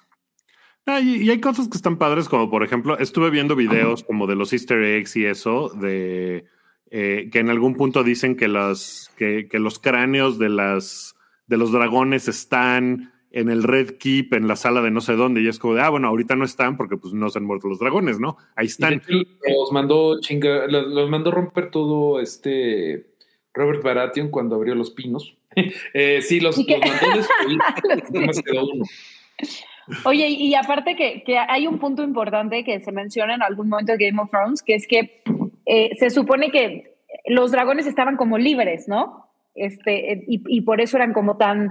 Ah, 0.86 1.00
y, 1.00 1.22
y 1.22 1.30
hay 1.30 1.40
cosas 1.40 1.68
que 1.68 1.76
están 1.76 1.98
padres, 1.98 2.28
como 2.28 2.48
por 2.48 2.64
ejemplo, 2.64 2.98
estuve 2.98 3.30
viendo 3.30 3.56
videos 3.56 4.04
como 4.04 4.26
de 4.26 4.36
los 4.36 4.52
Easter 4.52 4.82
eggs 4.82 5.16
y 5.16 5.26
eso, 5.26 5.68
de 5.68 6.46
eh, 6.90 7.28
que 7.30 7.40
en 7.40 7.50
algún 7.50 7.74
punto 7.74 8.02
dicen 8.02 8.36
que 8.36 8.48
los, 8.48 9.10
que, 9.16 9.48
que 9.48 9.58
los 9.58 9.78
cráneos 9.78 10.38
de 10.38 10.48
las 10.48 11.14
de 11.46 11.56
los 11.56 11.72
dragones 11.72 12.28
están 12.28 13.12
en 13.30 13.50
el 13.50 13.62
Red 13.62 13.96
Keep, 13.98 14.34
en 14.34 14.48
la 14.48 14.56
sala 14.56 14.80
de 14.80 14.90
no 14.90 15.00
sé 15.00 15.14
dónde, 15.14 15.42
y 15.42 15.48
es 15.48 15.58
como 15.58 15.74
de, 15.74 15.82
ah, 15.82 15.90
bueno, 15.90 16.08
ahorita 16.08 16.36
no 16.36 16.44
están 16.44 16.76
porque 16.76 16.96
pues 16.96 17.12
no 17.12 17.28
se 17.28 17.38
han 17.38 17.44
muerto 17.44 17.68
los 17.68 17.78
dragones, 17.78 18.18
¿no? 18.20 18.36
Ahí 18.56 18.66
están. 18.66 19.02
Los 19.08 19.72
mandó 19.72 20.20
chinga, 20.20 20.66
los, 20.66 20.86
los 20.86 21.10
mandó 21.10 21.30
romper 21.30 21.70
todo 21.70 22.20
este 22.20 23.14
Robert 23.52 23.82
Baratheon 23.82 24.28
cuando 24.28 24.56
abrió 24.56 24.74
los 24.74 24.90
pinos. 24.90 25.36
Eh, 25.94 26.20
sí, 26.22 26.40
los, 26.40 26.56
los 26.58 26.66
quedó 28.44 28.66
uno. 28.72 28.84
Oye, 30.04 30.28
y 30.28 30.54
aparte 30.54 30.96
que, 30.96 31.22
que 31.24 31.38
hay 31.38 31.66
un 31.66 31.78
punto 31.78 32.02
importante 32.02 32.64
que 32.64 32.80
se 32.80 32.92
menciona 32.92 33.34
en 33.34 33.42
algún 33.42 33.68
momento 33.68 33.92
de 33.92 34.06
Game 34.06 34.20
of 34.20 34.30
Thrones, 34.30 34.62
que 34.62 34.74
es 34.74 34.86
que 34.86 35.22
eh, 35.66 35.90
se 35.98 36.10
supone 36.10 36.50
que 36.50 36.96
los 37.26 37.52
dragones 37.52 37.86
estaban 37.86 38.16
como 38.16 38.36
libres, 38.38 38.86
¿no? 38.88 39.30
Este, 39.54 40.24
y, 40.28 40.42
y 40.46 40.60
por 40.60 40.80
eso 40.80 40.96
eran 40.98 41.12
como 41.12 41.36
tan 41.36 41.70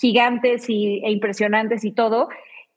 gigantes 0.00 0.68
y, 0.68 1.02
e 1.04 1.10
impresionantes 1.10 1.84
y 1.84 1.92
todo. 1.92 2.28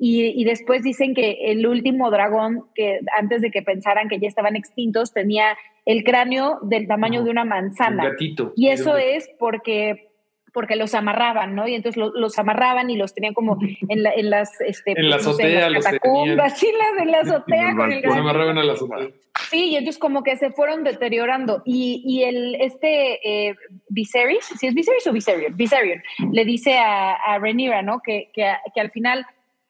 Y, 0.02 0.28
y 0.42 0.46
después 0.46 0.82
dicen 0.82 1.14
que 1.14 1.52
el 1.52 1.68
último 1.68 2.10
dragón, 2.10 2.64
que 2.74 3.00
antes 3.18 3.42
de 3.42 3.52
que 3.52 3.62
pensaran 3.62 4.08
que 4.08 4.20
ya 4.20 4.30
estaban 4.30 4.56
extintos, 4.56 5.12
tenía 5.14 5.58
el 5.86 6.06
cráneo 6.06 6.60
del 6.62 6.88
tamaño 6.88 7.24
de 7.24 7.32
una 7.32 7.44
Un 7.44 7.50
manzana. 7.50 8.06
gatito. 8.06 8.54
Y 8.56 8.70
eso 8.70 8.94
un 8.94 9.00
es 9.02 9.30
porque 9.38 10.09
porque 10.54 10.76
los 10.76 10.94
amarraban, 10.96 11.56
¿no? 11.56 11.68
Y 11.68 11.76
entonces 11.76 11.98
lo- 11.98 12.12
los 12.14 12.38
amarraban 12.40 12.90
y 12.90 12.98
los 12.98 13.14
tenían 13.14 13.34
como 13.34 13.58
en, 13.90 14.04
la- 14.04 14.12
en 14.12 14.30
las 14.30 14.60
este, 14.62 14.92
En 15.00 15.10
la 15.10 15.18
no 15.18 15.24
sé, 15.24 15.30
azotea 15.30 15.68
en 15.68 15.74
los 15.74 15.84
las 15.84 15.94
catacumbas, 15.94 16.58
sí, 16.60 16.68
las 16.78 17.02
en 17.06 17.12
la 17.12 17.20
azotea 17.20 17.70
el 17.70 17.76
con 17.76 17.92
el 17.92 18.06
amarraban 18.06 18.58
a 18.58 18.64
la 18.64 18.74
azotea. 18.74 19.08
Sí, 19.50 19.66
y 19.70 19.76
entonces 19.78 20.00
como 20.00 20.24
que 20.24 20.36
se 20.38 20.52
fueron 20.52 20.84
deteriorando. 20.84 21.62
Y, 21.66 22.04
y 22.06 22.24
el, 22.24 22.56
este 22.62 23.20
eh, 23.50 23.56
Viserys, 23.90 24.46
si 24.46 24.68
es 24.68 24.74
Viserys 24.74 25.08
o 25.08 25.14
Viserion, 25.14 25.56
Viserion, 25.56 26.02
le 26.32 26.46
dice 26.46 26.78
a, 26.78 27.14
a 27.14 27.40
Rhaenyra, 27.40 27.82
¿no? 27.82 28.02
Que, 28.02 28.30
que, 28.34 28.52
que 28.76 28.82
al 28.82 28.92
final 28.92 29.26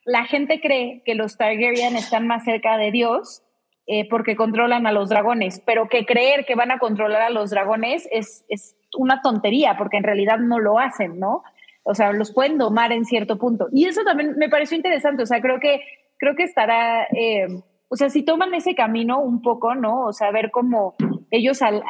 la 0.06 0.26
gente 0.26 0.60
cree 0.60 1.02
que 1.06 1.14
los 1.16 1.38
Targaryen 1.38 1.96
están 1.96 2.26
más 2.28 2.44
cerca 2.44 2.78
de 2.78 2.92
Dios 2.92 3.44
eh, 3.92 4.08
porque 4.08 4.36
controlan 4.36 4.86
a 4.86 4.92
los 4.92 5.10
dragones, 5.10 5.64
pero 5.66 5.90
que 5.90 6.06
creer 6.06 6.46
que 6.46 6.54
van 6.54 6.70
a 6.70 6.78
controlar 6.78 7.24
a 7.24 7.32
los 7.32 7.50
dragones 7.50 8.08
es, 8.12 8.46
es 8.48 8.76
una 8.96 9.24
tontería, 9.24 9.78
porque 9.80 9.98
en 9.98 10.04
realidad 10.04 10.38
no 10.38 10.60
lo 10.60 10.78
hacen, 10.78 11.20
¿no? 11.20 11.42
O 11.82 11.96
sea, 11.96 12.14
los 12.14 12.32
pueden 12.32 12.60
domar 12.60 12.92
en 12.92 13.04
cierto 13.04 13.40
punto. 13.40 13.68
Y 13.74 13.86
eso 13.86 14.04
también 14.04 14.38
me 14.38 14.48
pareció 14.48 14.78
interesante, 14.78 15.24
o 15.24 15.26
sea, 15.26 15.42
creo 15.42 15.60
que, 15.60 15.82
creo 16.18 16.36
que 16.36 16.44
estará, 16.44 17.06
eh, 17.06 17.48
o 17.88 17.96
sea, 17.96 18.12
si 18.12 18.22
toman 18.22 18.54
ese 18.54 18.76
camino 18.76 19.22
un 19.22 19.42
poco, 19.42 19.74
¿no? 19.74 20.06
O 20.06 20.14
sea, 20.14 20.30
ver 20.30 20.52
cómo 20.52 20.94
ellos 21.32 21.64
al, 21.64 21.82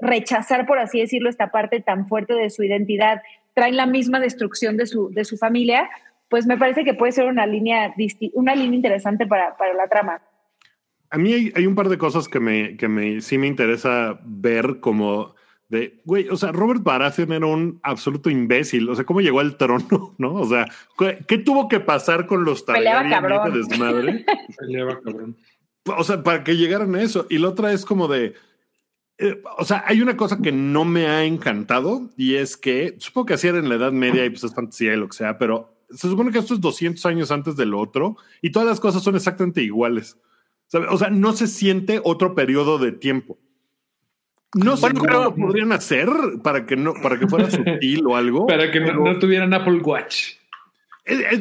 rechazar, 0.00 0.66
por 0.66 0.80
así 0.80 0.98
decirlo, 0.98 1.30
esta 1.30 1.52
parte 1.52 1.78
tan 1.78 2.08
fuerte 2.08 2.34
de 2.34 2.50
su 2.50 2.64
identidad, 2.64 3.22
traen 3.54 3.76
la 3.76 3.86
misma 3.86 4.18
destrucción 4.18 4.76
de 4.76 4.86
su, 4.86 5.10
de 5.10 5.24
su 5.24 5.36
familia, 5.36 5.88
pues 6.28 6.48
me 6.48 6.58
parece 6.58 6.82
que 6.82 6.94
puede 6.94 7.12
ser 7.12 7.26
una 7.26 7.46
línea, 7.46 7.94
una 8.32 8.56
línea 8.56 8.74
interesante 8.74 9.24
para, 9.24 9.56
para 9.56 9.72
la 9.74 9.86
trama. 9.86 10.20
A 11.10 11.18
mí 11.18 11.32
hay, 11.32 11.52
hay 11.54 11.66
un 11.66 11.74
par 11.74 11.88
de 11.88 11.98
cosas 11.98 12.28
que 12.28 12.40
me, 12.40 12.76
que 12.76 12.88
me 12.88 13.20
sí 13.20 13.38
me 13.38 13.46
interesa 13.46 14.20
ver 14.24 14.80
como 14.80 15.34
de, 15.68 16.00
güey, 16.04 16.28
o 16.30 16.36
sea, 16.36 16.50
Robert 16.50 16.82
Baratheon 16.82 17.32
era 17.32 17.46
un 17.46 17.78
absoluto 17.82 18.30
imbécil. 18.30 18.88
O 18.88 18.94
sea, 18.94 19.04
¿cómo 19.04 19.20
llegó 19.20 19.40
al 19.40 19.56
trono? 19.56 20.14
¿No? 20.18 20.34
O 20.34 20.46
sea, 20.46 20.66
¿qué, 20.98 21.18
qué 21.26 21.38
tuvo 21.38 21.68
que 21.68 21.80
pasar 21.80 22.26
con 22.26 22.44
los 22.44 22.62
Peleaba 22.62 23.02
Targaryen, 23.02 23.38
cabrón. 23.38 23.60
ese 23.60 23.68
desmadre? 23.68 24.26
Peleaba, 24.58 25.00
cabrón. 25.00 25.36
o 25.84 26.04
sea, 26.04 26.22
para 26.22 26.44
que 26.44 26.56
llegaran 26.56 26.94
a 26.94 27.02
eso. 27.02 27.26
Y 27.28 27.38
la 27.38 27.48
otra 27.48 27.72
es 27.72 27.84
como 27.84 28.08
de, 28.08 28.34
eh, 29.18 29.42
o 29.58 29.64
sea, 29.64 29.84
hay 29.86 30.00
una 30.00 30.16
cosa 30.16 30.40
que 30.40 30.52
no 30.52 30.84
me 30.84 31.08
ha 31.08 31.24
encantado 31.24 32.08
y 32.16 32.36
es 32.36 32.56
que, 32.56 32.94
supongo 32.98 33.26
que 33.26 33.34
así 33.34 33.48
era 33.48 33.58
en 33.58 33.68
la 33.68 33.74
Edad 33.74 33.92
Media 33.92 34.24
y 34.24 34.30
pues 34.30 34.44
es 34.44 34.54
fantasía 34.54 34.94
y 34.94 34.96
lo 34.96 35.08
que 35.08 35.16
sea, 35.16 35.38
pero 35.38 35.74
se 35.90 36.08
supone 36.08 36.30
que 36.30 36.38
esto 36.38 36.54
es 36.54 36.60
200 36.60 37.04
años 37.06 37.30
antes 37.30 37.56
del 37.56 37.74
otro 37.74 38.16
y 38.42 38.52
todas 38.52 38.68
las 38.68 38.78
cosas 38.78 39.02
son 39.02 39.16
exactamente 39.16 39.60
iguales. 39.60 40.16
O 40.90 40.98
sea, 40.98 41.10
no 41.10 41.32
se 41.32 41.46
siente 41.46 42.00
otro 42.04 42.34
periodo 42.34 42.78
de 42.78 42.92
tiempo. 42.92 43.38
No 44.54 44.76
sé 44.76 44.82
Bueno, 44.82 45.00
cómo 45.00 45.10
pero- 45.12 45.34
podrían 45.34 45.72
hacer 45.72 46.08
para 46.42 46.64
que 46.66 46.76
no, 46.76 46.94
para 47.02 47.18
que 47.18 47.26
fuera 47.28 47.50
sutil 47.50 48.06
o 48.06 48.16
algo. 48.16 48.46
Para 48.46 48.70
que 48.70 48.80
no, 48.80 48.86
pero- 48.86 49.04
no 49.04 49.18
tuvieran 49.18 49.52
Apple 49.54 49.80
Watch. 49.82 50.34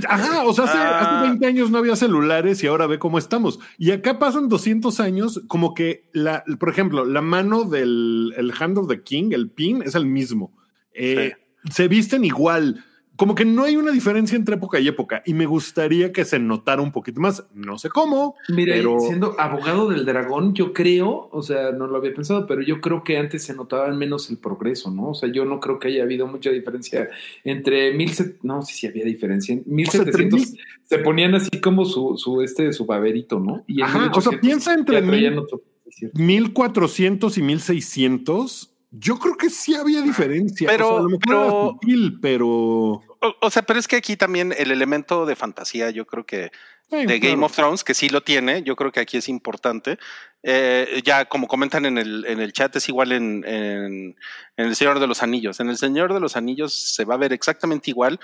ajá, 0.07 0.43
o 0.45 0.53
sea, 0.53 0.63
hace, 0.65 0.77
Ah. 0.77 1.19
hace 1.19 1.27
20 1.29 1.45
años 1.45 1.69
no 1.71 1.77
había 1.79 1.95
celulares 1.97 2.63
y 2.63 2.67
ahora 2.67 2.87
ve 2.87 2.99
cómo 2.99 3.17
estamos. 3.17 3.59
Y 3.77 3.91
acá 3.91 4.17
pasan 4.17 4.47
200 4.47 4.99
años, 5.01 5.41
como 5.47 5.73
que, 5.73 6.09
la, 6.13 6.43
por 6.59 6.69
ejemplo, 6.69 7.03
la 7.05 7.21
mano 7.21 7.63
del 7.65 8.33
el 8.37 8.53
Hand 8.57 8.77
of 8.77 8.87
the 8.87 9.03
King, 9.03 9.31
el 9.33 9.49
pin, 9.49 9.81
es 9.81 9.95
el 9.95 10.05
mismo. 10.05 10.53
Eh, 10.93 11.33
Se 11.69 11.87
visten 11.89 12.23
igual. 12.23 12.83
Como 13.17 13.33
que 13.35 13.43
no 13.45 13.63
hay 13.63 13.75
una 13.75 13.91
diferencia 13.91 14.35
entre 14.35 14.55
época 14.55 14.79
y 14.79 14.87
época. 14.87 15.23
Y 15.25 15.33
me 15.33 15.45
gustaría 15.47 16.11
que 16.11 16.23
se 16.23 16.37
notara 16.39 16.81
un 16.81 16.91
poquito 16.91 17.19
más. 17.19 17.43
No 17.53 17.77
sé 17.79 17.89
cómo. 17.89 18.35
Mira, 18.49 18.75
pero 18.75 18.99
siendo 18.99 19.35
abogado 19.39 19.89
del 19.89 20.05
dragón, 20.05 20.53
yo 20.53 20.71
creo, 20.71 21.27
o 21.31 21.41
sea, 21.41 21.71
no 21.71 21.87
lo 21.87 21.97
había 21.97 22.13
pensado, 22.13 22.45
pero 22.45 22.61
yo 22.61 22.79
creo 22.79 23.03
que 23.03 23.17
antes 23.17 23.43
se 23.43 23.55
notaba 23.55 23.87
menos 23.93 24.29
el 24.29 24.37
progreso, 24.37 24.91
¿no? 24.91 25.09
O 25.09 25.13
sea, 25.15 25.29
yo 25.31 25.45
no 25.45 25.59
creo 25.59 25.79
que 25.79 25.87
haya 25.87 26.03
habido 26.03 26.27
mucha 26.27 26.51
diferencia 26.51 27.09
entre 27.43 27.93
mil, 27.93 28.09
set- 28.13 28.37
no, 28.43 28.61
sí, 28.61 28.73
sí 28.75 28.87
había 28.87 29.03
diferencia. 29.05 29.53
En 29.53 29.63
1700 29.65 30.39
entre 30.41 30.61
se 30.83 30.97
ponían 30.99 31.33
así 31.35 31.59
como 31.59 31.85
su, 31.85 32.15
su 32.17 32.41
este, 32.41 32.71
su 32.71 32.85
baberito, 32.85 33.39
¿no? 33.39 33.63
Y 33.67 33.79
en 33.81 33.87
Ajá, 33.87 34.11
o 34.13 34.21
sea, 34.21 34.31
1800 34.33 34.39
piensa 34.41 34.73
entre 34.73 35.01
mil- 35.01 35.39
otro- 35.39 35.61
es 35.87 35.95
cierto. 35.95 36.19
1400 36.19 37.37
y 37.37 37.41
1600. 37.41 38.73
Yo 38.91 39.17
creo 39.19 39.35
que 39.35 39.49
sí 39.49 39.73
había 39.75 40.01
diferencia. 40.01 40.67
Pero- 40.69 40.85
O 40.85 40.89
sea, 40.89 40.99
a 40.99 41.01
lo 41.01 41.09
mejor 41.09 41.21
era 41.27 41.41
pero- 41.45 41.71
sutil, 41.81 42.19
pero. 42.21 43.01
O, 43.21 43.35
o 43.41 43.49
sea, 43.49 43.61
pero 43.63 43.79
es 43.79 43.87
que 43.87 43.95
aquí 43.95 44.15
también 44.17 44.53
el 44.57 44.71
elemento 44.71 45.25
de 45.25 45.35
fantasía, 45.35 45.89
yo 45.89 46.05
creo 46.05 46.25
que 46.25 46.51
de 46.89 47.05
claro. 47.05 47.19
Game 47.21 47.45
of 47.45 47.53
Thrones, 47.53 47.83
que 47.83 47.93
sí 47.93 48.09
lo 48.09 48.21
tiene, 48.21 48.63
yo 48.63 48.75
creo 48.75 48.91
que 48.91 49.01
aquí 49.01 49.17
es 49.17 49.27
importante. 49.27 49.97
Eh, 50.43 51.01
ya 51.03 51.25
como 51.25 51.47
comentan 51.47 51.85
en 51.85 51.97
el, 51.97 52.25
en 52.25 52.39
el 52.39 52.53
chat, 52.53 52.75
es 52.77 52.87
igual 52.87 53.11
en, 53.11 53.43
en, 53.45 54.15
en 54.55 54.65
El 54.65 54.75
Señor 54.75 54.99
de 54.99 55.07
los 55.07 55.21
Anillos. 55.21 55.59
En 55.59 55.69
El 55.69 55.77
Señor 55.77 56.13
de 56.13 56.21
los 56.21 56.37
Anillos 56.37 56.73
se 56.73 57.03
va 57.03 57.15
a 57.15 57.17
ver 57.17 57.33
exactamente 57.33 57.89
igual 57.89 58.19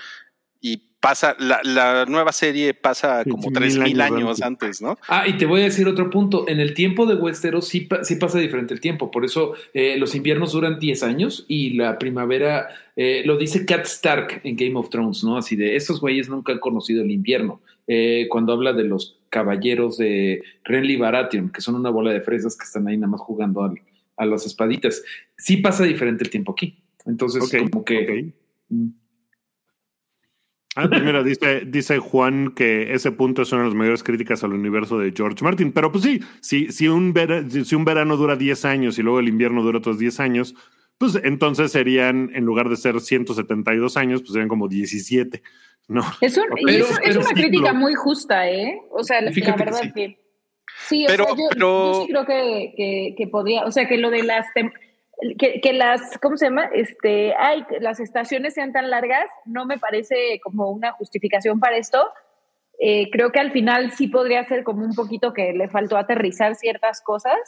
y 0.60 0.93
pasa, 1.04 1.36
la, 1.38 1.60
la 1.62 2.06
nueva 2.06 2.32
serie 2.32 2.72
pasa 2.74 3.22
como 3.24 3.44
sí, 3.44 3.52
tres 3.52 3.74
mil 3.76 3.84
mil 3.92 4.00
años 4.00 4.16
años 4.18 4.42
antes, 4.42 4.80
¿no? 4.82 4.98
Ah, 5.08 5.28
y 5.28 5.36
te 5.36 5.46
voy 5.46 5.60
a 5.60 5.64
decir 5.64 5.86
otro 5.86 6.08
punto. 6.10 6.48
En 6.48 6.60
el 6.60 6.72
tiempo 6.74 7.04
de 7.06 7.14
Westeros 7.14 7.68
sí, 7.68 7.86
sí 8.02 8.16
pasa 8.16 8.38
diferente 8.38 8.72
el 8.74 8.80
tiempo. 8.80 9.10
Por 9.10 9.24
eso 9.24 9.52
eh, 9.74 9.96
los 9.98 10.14
inviernos 10.14 10.52
duran 10.52 10.78
10 10.78 11.02
años 11.02 11.44
y 11.46 11.74
la 11.74 11.98
primavera, 11.98 12.68
eh, 12.96 13.22
lo 13.26 13.36
dice 13.36 13.66
Kat 13.66 13.84
Stark 13.84 14.40
en 14.44 14.56
Game 14.56 14.76
of 14.76 14.88
Thrones, 14.88 15.22
¿no? 15.22 15.36
Así 15.36 15.56
de, 15.56 15.76
estos 15.76 16.00
güeyes 16.00 16.28
nunca 16.28 16.52
han 16.52 16.58
conocido 16.58 17.02
el 17.02 17.10
invierno. 17.10 17.60
Eh, 17.86 18.26
cuando 18.30 18.52
habla 18.54 18.72
de 18.72 18.84
los 18.84 19.18
caballeros 19.28 19.98
de 19.98 20.42
Renly 20.64 20.96
Baratheon, 20.96 21.50
que 21.50 21.60
son 21.60 21.74
una 21.74 21.90
bola 21.90 22.12
de 22.12 22.22
fresas 22.22 22.56
que 22.56 22.64
están 22.64 22.88
ahí 22.88 22.96
nada 22.96 23.10
más 23.10 23.20
jugando 23.20 23.62
al- 23.62 23.80
a 24.16 24.24
las 24.24 24.46
espaditas. 24.46 25.02
Sí 25.36 25.58
pasa 25.58 25.84
diferente 25.84 26.24
el 26.24 26.30
tiempo 26.30 26.52
aquí. 26.52 26.78
Entonces, 27.04 27.42
como 27.70 27.84
que... 27.84 28.32
mm, 28.70 28.86
Ah, 30.76 30.88
pues 30.88 31.02
mira, 31.04 31.22
dice, 31.22 31.62
dice 31.66 31.98
Juan 31.98 32.52
que 32.54 32.92
ese 32.94 33.12
punto 33.12 33.42
es 33.42 33.52
una 33.52 33.62
de 33.62 33.68
las 33.68 33.76
mayores 33.76 34.02
críticas 34.02 34.42
al 34.42 34.52
universo 34.54 34.98
de 34.98 35.12
George 35.16 35.44
Martin. 35.44 35.70
Pero 35.72 35.92
pues 35.92 36.02
sí, 36.04 36.20
si, 36.40 36.72
si, 36.72 36.88
un, 36.88 37.12
vera- 37.12 37.44
si 37.48 37.74
un 37.76 37.84
verano 37.84 38.16
dura 38.16 38.34
10 38.36 38.64
años 38.64 38.98
y 38.98 39.02
luego 39.02 39.20
el 39.20 39.28
invierno 39.28 39.62
dura 39.62 39.78
otros 39.78 39.98
10 39.98 40.18
años, 40.20 40.54
pues 40.98 41.18
entonces 41.22 41.70
serían, 41.70 42.30
en 42.34 42.44
lugar 42.44 42.68
de 42.68 42.76
ser 42.76 43.00
172 43.00 43.96
años, 43.96 44.20
pues 44.22 44.32
serían 44.32 44.48
como 44.48 44.66
17, 44.68 45.42
¿no? 45.88 46.02
Es, 46.20 46.36
un- 46.38 46.44
y 46.58 46.64
Pero- 46.64 46.84
es, 46.84 46.90
es 46.90 46.98
pero 47.04 47.20
una 47.20 47.30
crítica 47.30 47.72
muy 47.72 47.94
justa, 47.94 48.50
¿eh? 48.50 48.80
O 48.90 49.04
sea, 49.04 49.20
la, 49.20 49.30
la 49.30 49.32
que 49.34 49.52
verdad 49.52 49.80
sí. 49.82 49.92
que... 49.94 50.18
Sí, 50.88 51.04
o 51.04 51.06
Pero- 51.08 51.24
sea, 51.26 51.34
yo, 51.36 51.42
pero- 51.50 51.92
yo 51.92 52.02
sí 52.06 52.12
creo 52.12 52.26
que, 52.26 52.74
que, 52.76 53.14
que 53.16 53.26
podría, 53.28 53.64
o 53.64 53.70
sea, 53.70 53.86
que 53.86 53.96
lo 53.98 54.10
de 54.10 54.24
las... 54.24 54.46
que, 55.38 55.60
que 55.60 55.72
las, 55.72 56.18
¿cómo 56.20 56.36
se 56.36 56.46
llama? 56.46 56.64
Este, 56.72 57.34
ay, 57.38 57.64
las 57.80 58.00
estaciones 58.00 58.54
sean 58.54 58.72
tan 58.72 58.90
largas, 58.90 59.26
no 59.46 59.64
me 59.66 59.78
parece 59.78 60.40
como 60.42 60.70
una 60.70 60.92
justificación 60.92 61.60
para 61.60 61.76
esto, 61.76 62.10
Eh, 62.80 63.08
creo 63.12 63.30
que 63.30 63.38
al 63.38 63.52
final 63.52 63.92
sí 63.92 64.08
podría 64.08 64.42
ser 64.44 64.64
como 64.64 64.84
un 64.84 64.94
poquito 64.96 65.32
que 65.32 65.52
le 65.52 65.68
faltó 65.68 65.96
aterrizar 65.96 66.56
ciertas 66.56 67.00
cosas. 67.02 67.38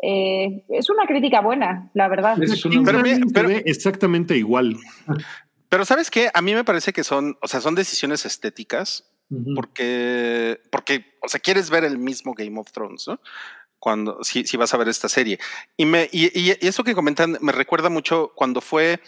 Eh, 0.00 0.64
es 0.70 0.88
una 0.88 1.04
crítica 1.06 1.42
buena, 1.42 1.90
la 1.92 2.08
verdad. 2.08 2.42
Es 2.42 2.64
una- 2.64 3.02
Pero 3.34 3.48
exactamente 3.66 4.36
igual. 4.38 4.76
Pero 5.68 5.84
¿sabes 5.84 6.10
qué? 6.10 6.30
A 6.32 6.40
mí 6.40 6.54
me 6.54 6.64
parece 6.64 6.94
que 6.94 7.04
son, 7.04 7.36
o 7.42 7.46
sea, 7.46 7.60
son 7.60 7.74
decisiones 7.74 8.24
estéticas 8.24 9.04
porque, 9.54 10.58
porque, 10.72 11.04
o 11.20 11.28
sea, 11.28 11.40
quieres 11.40 11.68
ver 11.68 11.84
el 11.84 11.98
mismo 11.98 12.32
Game 12.32 12.58
of 12.58 12.72
Thrones, 12.72 13.06
¿no? 13.06 13.20
Cuando, 13.78 14.22
si, 14.24 14.44
si 14.44 14.56
vas 14.56 14.74
a 14.74 14.76
ver 14.76 14.88
esta 14.88 15.08
serie. 15.08 15.38
Y, 15.76 15.84
me, 15.86 16.08
y, 16.12 16.26
y- 16.38 16.56
y 16.60 16.66
eso 16.66 16.82
que 16.84 16.94
comentan 16.94 17.38
me 17.40 17.52
recuerda 17.52 17.88
mucho 17.88 18.32
cuando 18.34 18.60
fue 18.60 19.00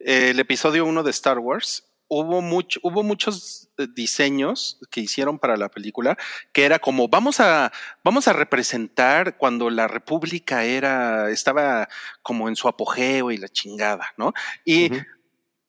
eh, 0.00 0.30
el 0.30 0.40
episodio 0.40 0.84
1 0.84 1.02
de 1.02 1.10
Star 1.10 1.38
Wars. 1.38 1.84
Hubo, 2.08 2.40
mucho, 2.40 2.78
hubo 2.84 3.02
muchos 3.02 3.68
eh, 3.78 3.88
diseños 3.92 4.78
que 4.92 5.00
hicieron 5.00 5.40
para 5.40 5.56
la 5.56 5.68
película 5.68 6.16
que 6.52 6.64
era 6.64 6.78
como 6.78 7.08
vamos 7.08 7.40
a 7.40 7.72
vamos 8.04 8.28
a 8.28 8.32
representar 8.32 9.36
cuando 9.36 9.70
la 9.70 9.88
república 9.88 10.62
era 10.64 11.30
estaba 11.30 11.88
como 12.22 12.48
en 12.48 12.54
su 12.54 12.68
apogeo 12.68 13.32
y 13.32 13.38
la 13.38 13.48
chingada, 13.48 14.12
¿no? 14.16 14.34
Y 14.64 14.92
Ujú. 14.92 15.02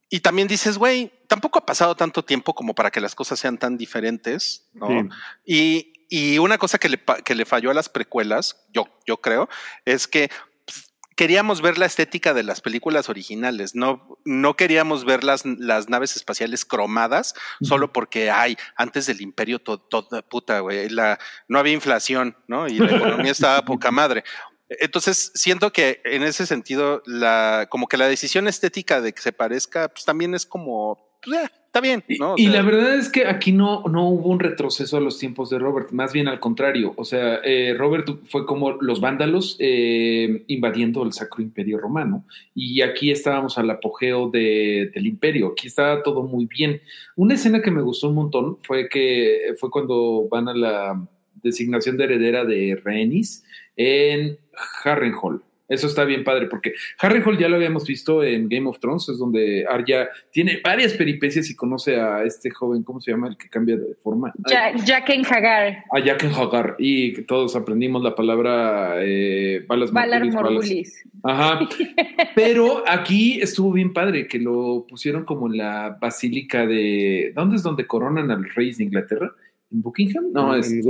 y 0.09 0.19
también 0.19 0.47
dices, 0.47 0.77
güey, 0.77 1.11
tampoco 1.27 1.57
ha 1.57 1.65
pasado 1.65 1.95
tanto 1.95 2.23
tiempo 2.23 2.53
como 2.53 2.75
para 2.75 2.91
que 2.91 3.01
las 3.01 3.15
cosas 3.15 3.39
sean 3.39 3.57
tan 3.57 3.75
diferentes, 3.75 4.67
¿no? 4.73 4.87
Sí. 4.87 5.09
Y, 5.45 5.93
y 6.09 6.37
una 6.37 6.57
cosa 6.57 6.77
que 6.77 6.89
le, 6.89 7.01
que 7.23 7.35
le 7.35 7.45
falló 7.45 7.71
a 7.71 7.73
las 7.73 7.89
precuelas, 7.89 8.65
yo, 8.73 8.87
yo 9.05 9.17
creo, 9.17 9.49
es 9.85 10.07
que 10.07 10.29
pues, 10.65 10.93
queríamos 11.15 11.61
ver 11.61 11.77
la 11.77 11.85
estética 11.85 12.33
de 12.33 12.43
las 12.43 12.61
películas 12.61 13.09
originales, 13.09 13.75
no, 13.75 14.17
no 14.23 14.55
queríamos 14.55 15.05
ver 15.05 15.23
las, 15.23 15.45
las 15.45 15.89
naves 15.89 16.15
espaciales 16.15 16.65
cromadas 16.65 17.33
solo 17.61 17.91
porque, 17.91 18.31
ay, 18.31 18.57
antes 18.75 19.05
del 19.05 19.21
imperio, 19.21 19.59
todo, 19.59 19.79
todo 19.79 20.21
puta, 20.23 20.59
güey, 20.61 20.89
la, 20.89 21.19
no 21.47 21.59
había 21.59 21.73
inflación, 21.73 22.37
¿no? 22.47 22.67
Y 22.67 22.79
la 22.79 22.95
economía 22.95 23.31
estaba 23.31 23.63
poca 23.65 23.91
madre. 23.91 24.23
Entonces, 24.69 25.31
siento 25.33 25.71
que 25.71 26.01
en 26.03 26.23
ese 26.23 26.45
sentido, 26.45 27.01
la, 27.05 27.67
como 27.69 27.87
que 27.87 27.97
la 27.97 28.07
decisión 28.07 28.47
estética 28.47 28.99
de 28.99 29.13
que 29.13 29.21
se 29.21 29.31
parezca, 29.31 29.87
pues 29.87 30.03
también 30.03 30.35
es 30.35 30.45
como, 30.45 31.06
pues, 31.27 31.51
está 31.65 31.81
bien, 31.81 32.03
Y, 32.07 32.17
¿no? 32.17 32.33
O 32.33 32.37
y 32.37 32.43
sea, 32.45 32.53
la 32.53 32.61
verdad 32.63 32.95
es 32.95 33.09
que 33.09 33.27
aquí 33.27 33.51
no, 33.51 33.83
no 33.83 34.09
hubo 34.09 34.29
un 34.29 34.39
retroceso 34.39 34.97
a 34.97 34.99
los 35.01 35.19
tiempos 35.19 35.49
de 35.49 35.59
Robert, 35.59 35.91
más 35.91 36.13
bien 36.13 36.27
al 36.27 36.39
contrario. 36.39 36.93
O 36.97 37.03
sea, 37.05 37.39
eh, 37.43 37.75
Robert 37.77 38.07
fue 38.25 38.45
como 38.45 38.71
los 38.81 38.99
vándalos 39.01 39.57
eh, 39.59 40.43
invadiendo 40.47 41.03
el 41.03 41.13
Sacro 41.13 41.43
Imperio 41.43 41.77
Romano. 41.77 42.25
Y 42.55 42.81
aquí 42.81 43.11
estábamos 43.11 43.57
al 43.57 43.69
apogeo 43.69 44.29
de- 44.29 44.91
del 44.93 45.05
imperio. 45.07 45.49
Aquí 45.49 45.67
estaba 45.67 46.01
todo 46.03 46.23
muy 46.23 46.45
bien. 46.47 46.81
Una 47.15 47.35
escena 47.35 47.61
que 47.61 47.71
me 47.71 47.81
gustó 47.81 48.09
un 48.09 48.15
montón 48.15 48.57
fue 48.63 48.89
que 48.89 49.53
fue 49.59 49.69
cuando 49.69 50.27
van 50.31 50.47
a 50.47 50.53
la 50.55 51.07
designación 51.43 51.97
de 51.97 52.05
heredera 52.05 52.45
de 52.45 52.81
Rhaenys 52.83 53.43
en 53.75 54.37
Harrenhal. 54.83 55.41
Eso 55.67 55.87
está 55.87 56.05
bien 56.05 56.23
padre 56.23 56.47
porque 56.47 56.73
Harrenhal 56.99 57.37
ya 57.37 57.49
lo 57.49 57.57
habíamos 57.57 57.85
visto 57.85 58.23
en 58.23 58.47
Game 58.47 58.67
of 58.69 58.79
Thrones, 58.79 59.09
es 59.09 59.17
donde 59.17 59.65
Arya 59.69 60.09
tiene 60.31 60.61
varias 60.63 60.93
peripecias 60.93 61.49
y 61.49 61.55
conoce 61.55 61.99
a 61.99 62.23
este 62.23 62.49
joven, 62.49 62.83
¿cómo 62.83 63.01
se 63.01 63.11
llama? 63.11 63.27
El 63.27 63.37
que 63.37 63.49
cambia 63.49 63.75
de 63.75 63.95
forma. 63.95 64.33
Ja- 64.45 64.73
Jaqen 64.85 65.25
Hagar, 65.25 65.83
A 65.91 66.01
Jaqen 66.01 66.31
Hagar. 66.31 66.75
Y 66.79 67.21
todos 67.23 67.55
aprendimos 67.55 68.01
la 68.01 68.15
palabra 68.15 68.95
eh, 68.99 69.65
balas 69.67 69.91
Valar 69.91 70.25
morgulis. 70.25 71.03
Ajá. 71.23 71.59
Pero 72.35 72.83
aquí 72.87 73.41
estuvo 73.41 73.71
bien 73.73 73.93
padre 73.93 74.27
que 74.27 74.39
lo 74.39 74.85
pusieron 74.87 75.25
como 75.25 75.47
en 75.47 75.57
la 75.57 75.97
basílica 75.99 76.65
de. 76.65 77.31
¿Dónde 77.35 77.57
es 77.57 77.63
donde 77.63 77.85
coronan 77.85 78.31
al 78.31 78.45
rey 78.55 78.73
de 78.73 78.83
Inglaterra? 78.83 79.33
¿En 79.71 79.81
Buckingham? 79.81 80.31
No, 80.31 80.55
es 80.55 80.71
en 80.71 80.81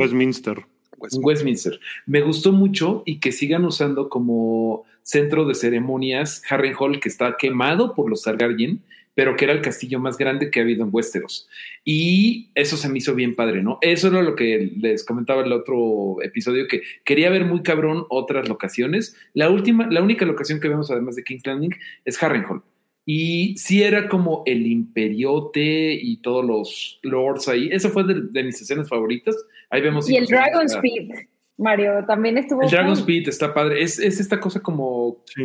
Westminster. 0.98 1.22
pues, 1.22 1.40
Westminster. 1.40 1.80
Me 2.06 2.22
gustó 2.22 2.52
mucho 2.52 3.04
y 3.06 3.20
que 3.20 3.32
sigan 3.32 3.66
usando 3.66 4.10
como 4.10 4.86
centro 5.04 5.46
de 5.46 5.56
ceremonias 5.56 6.42
Harrenhal, 6.50 7.00
que 7.00 7.10
está 7.10 7.38
quemado 7.38 7.96
por 7.96 8.10
los 8.10 8.24
Targaryen, 8.24 8.82
pero 9.18 9.36
que 9.36 9.46
era 9.46 9.54
el 9.54 9.62
castillo 9.62 10.00
más 10.00 10.16
grande 10.16 10.52
que 10.52 10.60
ha 10.60 10.64
habido 10.64 10.84
en 10.84 10.90
Westeros. 10.92 11.48
Y 11.84 12.52
eso 12.54 12.78
se 12.78 12.88
me 12.88 13.00
hizo 13.00 13.16
bien 13.16 13.36
padre, 13.36 13.64
¿no? 13.64 13.80
Eso 13.82 14.10
era 14.10 14.22
lo 14.22 14.36
que 14.36 14.74
les 14.78 15.04
comentaba 15.04 15.42
en 15.42 15.48
el 15.48 15.54
otro 15.54 16.22
episodio, 16.22 16.68
que 16.68 16.84
quería 17.04 17.32
ver 17.32 17.46
muy 17.46 17.64
cabrón 17.64 18.06
otras 18.10 18.48
locaciones. 18.48 19.16
La 19.34 19.50
última, 19.50 19.88
la 19.90 20.04
única 20.04 20.24
locación 20.26 20.60
que 20.60 20.70
vemos 20.70 20.92
además 20.92 21.16
de 21.16 21.24
King's 21.24 21.48
Landing 21.48 21.74
es 22.06 22.22
Harrenhal. 22.22 22.62
Y 23.08 23.58
sí 23.58 23.82
era 23.82 24.10
como 24.10 24.44
el 24.46 24.68
imperiote 24.68 25.94
y 25.94 26.18
todos 26.18 26.46
los 26.46 27.00
lords 27.02 27.48
ahí. 27.48 27.70
Esa 27.72 27.90
fue 27.90 28.04
de, 28.04 28.22
de 28.22 28.44
mis 28.44 28.62
escenas 28.62 28.88
favoritas. 28.88 29.36
Ahí 29.70 29.82
vemos 29.82 30.10
Y 30.10 30.16
el 30.16 30.24
inclusive 30.24 30.40
Dragon 30.40 30.66
hasta- 30.66 30.78
Speed, 30.80 31.10
Mario, 31.58 32.06
también 32.06 32.38
estuvo. 32.38 32.62
el 32.62 32.70
Dragon 32.70 32.92
cool. 32.94 33.00
Speed 33.00 33.28
está 33.30 33.54
padre. 33.54 33.82
Es, 33.82 34.00
es 34.00 34.20
esta 34.20 34.40
cosa 34.40 34.62
como. 34.62 35.24
Sí. 35.26 35.44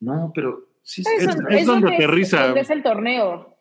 No, 0.00 0.32
pero 0.34 0.68
sí. 0.82 1.02
Es, 1.02 1.22
Es- 1.22 1.36
donde- 1.36 1.54
es 1.54 1.60
es 1.60 1.66
donde 1.66 1.86
donde 1.90 1.96
aterriza. 2.04 2.52
es 2.58 2.70
el 2.70 2.82
torneo, 2.82 3.56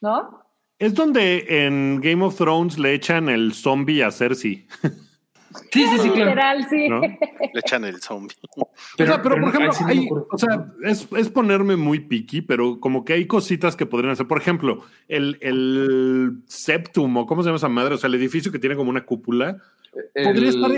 ¿no? 0.00 0.40
Es 0.78 0.94
donde 0.94 1.66
en 1.66 2.00
Game 2.00 2.24
of 2.24 2.36
Thrones 2.36 2.78
le 2.78 2.94
echan 2.94 3.28
el 3.28 3.52
zombie 3.54 4.02
a 4.02 4.10
Cersei. 4.10 4.66
Sí, 5.70 5.86
sí, 5.86 5.98
sí, 5.98 6.10
claro. 6.10 6.30
Literal, 6.30 6.66
sí. 6.68 6.88
¿no? 6.88 7.00
le 7.00 7.18
echan 7.54 7.84
el 7.84 8.00
zombie. 8.00 8.34
o 8.56 8.66
sea, 8.96 9.22
pero 9.22 9.40
por 9.40 9.48
ejemplo, 9.50 9.72
hay- 9.86 10.08
o 10.10 10.38
sea, 10.38 10.66
es, 10.84 11.08
es 11.16 11.28
ponerme 11.28 11.76
muy 11.76 12.00
picky, 12.00 12.42
pero 12.42 12.80
como 12.80 13.04
que 13.04 13.12
hay 13.12 13.26
cositas 13.26 13.76
que 13.76 13.86
podrían 13.86 14.12
hacer. 14.12 14.26
Por 14.26 14.38
ejemplo, 14.38 14.84
el, 15.08 15.38
el 15.40 16.42
septum, 16.46 17.16
o 17.18 17.26
cómo 17.26 17.42
se 17.42 17.48
llama 17.48 17.56
esa 17.58 17.68
madre, 17.68 17.94
o 17.94 17.98
sea, 17.98 18.08
el 18.08 18.14
edificio 18.14 18.50
que 18.50 18.58
tiene 18.58 18.76
como 18.76 18.90
una 18.90 19.04
cúpula, 19.04 19.58
podría 20.14 20.48
estar, 20.48 20.70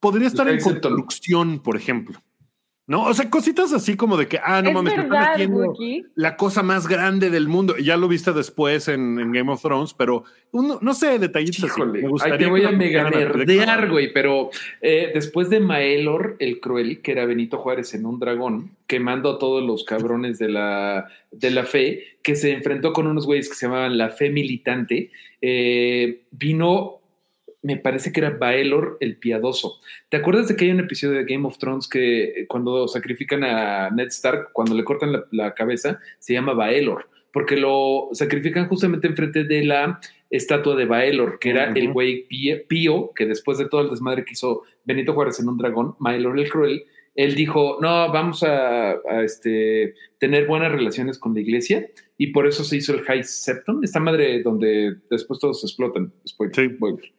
podría 0.00 0.26
estar 0.28 0.48
en 0.48 0.56
el 0.56 0.62
construcción, 0.62 1.60
por 1.60 1.76
ejemplo. 1.76 2.18
¿No? 2.86 3.04
O 3.04 3.14
sea, 3.14 3.30
cositas 3.30 3.72
así 3.72 3.96
como 3.96 4.18
de 4.18 4.28
que, 4.28 4.38
ah, 4.44 4.60
no 4.60 4.68
es 4.68 4.74
mames, 4.74 4.94
verdad, 4.94 5.36
Wookie. 5.48 6.04
la 6.16 6.36
cosa 6.36 6.62
más 6.62 6.86
grande 6.86 7.30
del 7.30 7.48
mundo. 7.48 7.76
Ya 7.78 7.96
lo 7.96 8.08
viste 8.08 8.34
después 8.34 8.88
en, 8.88 9.18
en 9.18 9.32
Game 9.32 9.50
of 9.50 9.62
Thrones, 9.62 9.94
pero 9.94 10.24
uno- 10.50 10.78
no 10.82 10.92
sé, 10.92 11.18
detallitos 11.18 11.64
así. 11.64 11.80
Me 11.82 11.98
ahí 12.00 12.04
gustaría 12.04 12.36
te 12.38 12.46
voy 12.46 12.62
a 12.64 12.72
mega 12.72 13.08
nerdear, 13.08 13.88
güey, 13.90 14.12
pero 14.12 14.50
eh, 14.82 15.10
después 15.14 15.48
de 15.48 15.60
Maelor, 15.60 16.36
el 16.40 16.60
cruel, 16.60 17.00
que 17.00 17.12
era 17.12 17.24
Benito 17.24 17.56
Juárez 17.56 17.94
en 17.94 18.04
un 18.04 18.20
dragón, 18.20 18.72
quemando 18.86 19.30
a 19.30 19.38
todos 19.38 19.64
los 19.64 19.84
cabrones 19.84 20.38
de 20.38 20.50
la, 20.50 21.08
de 21.32 21.50
la 21.52 21.64
fe, 21.64 22.04
que 22.22 22.36
se 22.36 22.52
enfrentó 22.52 22.92
con 22.92 23.06
unos 23.06 23.24
güeyes 23.24 23.48
que 23.48 23.54
se 23.54 23.64
llamaban 23.64 23.96
la 23.96 24.10
fe 24.10 24.28
militante, 24.28 25.10
eh, 25.40 26.20
vino, 26.32 27.00
me 27.64 27.76
parece 27.78 28.12
que 28.12 28.20
era 28.20 28.30
Baelor 28.30 28.98
el 29.00 29.16
piadoso. 29.16 29.80
¿Te 30.10 30.18
acuerdas 30.18 30.46
de 30.48 30.54
que 30.54 30.66
hay 30.66 30.70
un 30.70 30.80
episodio 30.80 31.14
de 31.18 31.24
Game 31.24 31.46
of 31.46 31.58
Thrones 31.58 31.88
que 31.88 32.24
eh, 32.24 32.46
cuando 32.46 32.86
sacrifican 32.86 33.42
a 33.42 33.90
Ned 33.90 34.08
Stark, 34.08 34.50
cuando 34.52 34.74
le 34.74 34.84
cortan 34.84 35.12
la, 35.12 35.24
la 35.32 35.54
cabeza, 35.54 35.98
se 36.18 36.34
llama 36.34 36.52
Baelor? 36.52 37.08
Porque 37.32 37.56
lo 37.56 38.10
sacrifican 38.12 38.68
justamente 38.68 39.08
enfrente 39.08 39.44
de 39.44 39.64
la 39.64 39.98
estatua 40.30 40.76
de 40.76 40.84
Baelor, 40.84 41.38
que 41.38 41.50
era 41.50 41.72
el 41.72 41.92
güey 41.92 42.26
pío, 42.68 43.12
que 43.16 43.26
después 43.26 43.58
de 43.58 43.68
todo 43.68 43.80
el 43.80 43.90
desmadre 43.90 44.24
que 44.24 44.32
hizo 44.34 44.62
Benito 44.84 45.14
Juárez 45.14 45.40
en 45.40 45.48
un 45.48 45.56
dragón, 45.58 45.96
Baelor 45.98 46.38
el 46.38 46.50
cruel, 46.50 46.84
él 47.14 47.34
dijo, 47.36 47.78
no, 47.80 48.12
vamos 48.12 48.42
a, 48.42 48.90
a, 48.92 49.22
este, 49.22 49.94
tener 50.18 50.46
buenas 50.46 50.72
relaciones 50.72 51.16
con 51.18 51.32
la 51.32 51.40
iglesia 51.40 51.88
y 52.18 52.28
por 52.28 52.46
eso 52.46 52.64
se 52.64 52.76
hizo 52.76 52.92
el 52.92 53.02
High 53.02 53.22
Septon, 53.22 53.84
esta 53.84 54.00
madre 54.00 54.42
donde 54.42 54.96
después 55.10 55.38
todos 55.38 55.62
explotan. 55.62 56.12
Spoiler, 56.26 56.54
Sí. 56.56 56.68
spoiler. 56.74 57.12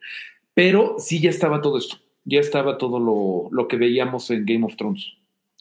Pero 0.56 0.94
sí 0.98 1.20
ya 1.20 1.28
estaba 1.28 1.60
todo 1.60 1.76
esto, 1.76 1.96
ya 2.24 2.40
estaba 2.40 2.78
todo 2.78 2.98
lo, 2.98 3.48
lo 3.54 3.68
que 3.68 3.76
veíamos 3.76 4.30
en 4.30 4.46
Game 4.46 4.64
of 4.64 4.74
Thrones. 4.74 5.12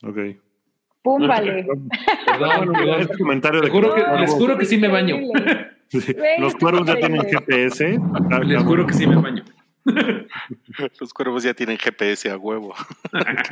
Ok. 0.02 0.18
Pum, 1.02 1.28
vale. 1.28 1.68
Perdón, 2.26 2.74
perdón. 2.74 3.02
Este 3.02 3.18
comentario 3.18 3.60
de 3.60 3.66
Les 3.68 3.74
juro 3.74 3.94
que- 3.94 4.02
No, 4.02 4.20
les 4.20 4.32
juro 4.32 4.58
que 4.58 4.66
sí 4.66 4.78
me 4.78 4.88
baño. 4.88 5.18
Sí, 5.90 6.00
Los 6.40 6.56
cuervos 6.56 6.88
ya 6.88 6.96
tienen. 6.96 7.22
GPS. 7.24 8.00
Les 8.46 8.64
juro 8.64 8.88
que 8.88 8.94
sí 8.94 9.06
me 9.06 9.18
baño. 9.18 9.44
Los 11.00 11.14
cuervos 11.14 11.44
ya 11.44 11.54
tienen 11.54 11.78
GPS 11.78 12.30
a 12.32 12.38
huevo. 12.38 12.74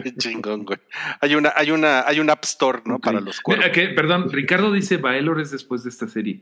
Qué 0.01 0.15
chingón, 0.15 0.63
güey. 0.63 0.79
Hay 1.19 1.35
una, 1.35 1.51
hay 1.55 1.71
una, 1.71 2.07
hay 2.07 2.19
un 2.21 2.29
App 2.29 2.45
Store, 2.45 2.79
¿no? 2.85 2.99
Para 2.99 3.19
los 3.19 3.41
cuervos. 3.41 3.65
Perdón, 3.95 4.31
Ricardo 4.31 4.71
dice 4.71 4.95
Baelor 4.97 5.41
es 5.41 5.51
después 5.51 5.83
de 5.83 5.89
esta 5.89 6.07
serie. 6.07 6.41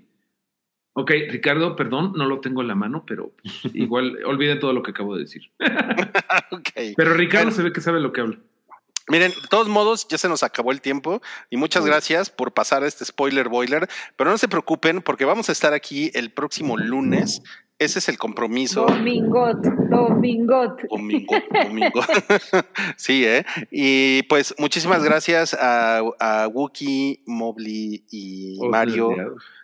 Ok, 0.94 1.12
Ricardo, 1.30 1.76
perdón, 1.76 2.14
no 2.16 2.26
lo 2.26 2.42
tengo 2.42 2.62
en 2.62 2.68
la 2.68 2.76
mano, 2.76 3.04
pero 3.08 3.32
igual 3.74 4.18
olviden 4.26 4.60
todo 4.60 4.74
lo 4.74 4.84
que 4.84 4.92
acabo 4.92 5.16
de 5.16 5.22
decir. 5.22 5.44
Ok. 6.52 6.70
Pero 6.98 7.14
Ricardo 7.14 7.46
Bueno. 7.46 7.56
se 7.56 7.64
ve 7.64 7.72
que 7.74 7.82
sabe 7.82 8.00
lo 8.02 8.12
que 8.12 8.22
habla. 8.22 8.38
Miren, 9.08 9.32
de 9.32 9.48
todos 9.50 9.68
modos, 9.68 10.08
ya 10.08 10.18
se 10.18 10.30
nos 10.30 10.44
acabó 10.44 10.72
el 10.72 10.80
tiempo 10.82 11.22
y 11.50 11.58
muchas 11.58 11.86
gracias 11.86 12.30
por 12.30 12.54
pasar 12.54 12.84
este 12.84 13.04
spoiler 13.04 13.50
boiler, 13.50 13.90
pero 14.16 14.30
no 14.30 14.38
se 14.38 14.48
preocupen 14.48 15.02
porque 15.02 15.26
vamos 15.26 15.50
a 15.50 15.52
estar 15.52 15.74
aquí 15.74 16.12
el 16.14 16.32
próximo 16.32 16.78
lunes 16.78 17.42
Ese 17.82 17.98
es 17.98 18.10
el 18.10 18.20
compromiso. 18.20 18.86
Domingot, 18.86 19.64
Domingot. 19.64 20.84
Domingo, 20.88 21.34
domingo. 21.52 22.02
sí, 22.96 23.26
¿eh? 23.26 23.44
Y 23.72 24.22
pues 24.30 24.54
muchísimas 24.60 25.04
gracias 25.04 25.56
a, 25.56 25.98
a 26.20 26.48
Wookie, 26.48 27.24
Mobley 27.26 28.06
y 28.12 28.60
Mario 28.70 29.16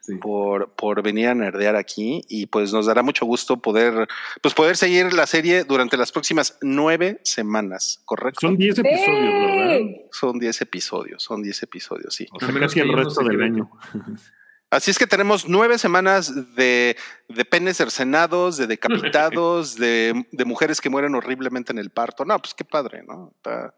sí. 0.02 0.16
por, 0.16 0.74
por 0.74 1.04
venir 1.04 1.28
a 1.28 1.36
nerdear 1.36 1.76
aquí 1.76 2.24
y 2.28 2.48
pues 2.48 2.74
nos 2.74 2.88
dará 2.88 3.04
mucho 3.04 3.24
gusto 3.28 3.58
poder, 3.58 4.08
pues 4.42 4.56
poder 4.56 4.78
seguir 4.78 5.14
la 5.14 5.28
serie 5.28 5.64
durante 5.64 5.96
las 5.96 6.12
próximas 6.12 6.58
nueve 6.64 7.22
semanas, 7.24 8.02
¿correcto? 8.04 8.48
Son 8.48 8.58
10 8.58 8.80
episodios, 8.80 9.34
¿verdad? 9.34 9.78
¡Sí! 9.78 10.02
Son 10.12 10.40
10 10.40 10.62
episodios, 10.62 11.22
son 11.22 11.44
10 11.44 11.64
episodios, 11.64 12.16
sí. 12.16 12.28
O 12.32 12.40
sea, 12.40 12.48
menos 12.48 12.74
casi 12.74 12.82
que 12.82 12.90
el 12.90 12.98
resto 12.98 13.24
del 13.24 13.44
año. 13.44 13.70
Así 14.70 14.92
es 14.92 15.00
que 15.00 15.08
tenemos 15.08 15.48
nueve 15.48 15.78
semanas 15.78 16.56
de, 16.56 16.98
de 17.30 17.46
penes 17.46 17.78
cercenados, 17.78 18.58
de 18.58 18.68
decapitados, 18.68 19.76
de, 19.78 20.26
de 20.32 20.46
mujeres 20.46 20.82
que 20.82 20.90
mueren 20.90 21.16
horriblemente 21.16 21.72
en 21.72 21.78
el 21.80 21.90
parto. 21.90 22.26
No, 22.26 22.38
pues 22.40 22.54
qué 22.54 22.66
padre, 22.66 23.02
¿no? 23.08 23.32
Está, 23.38 23.74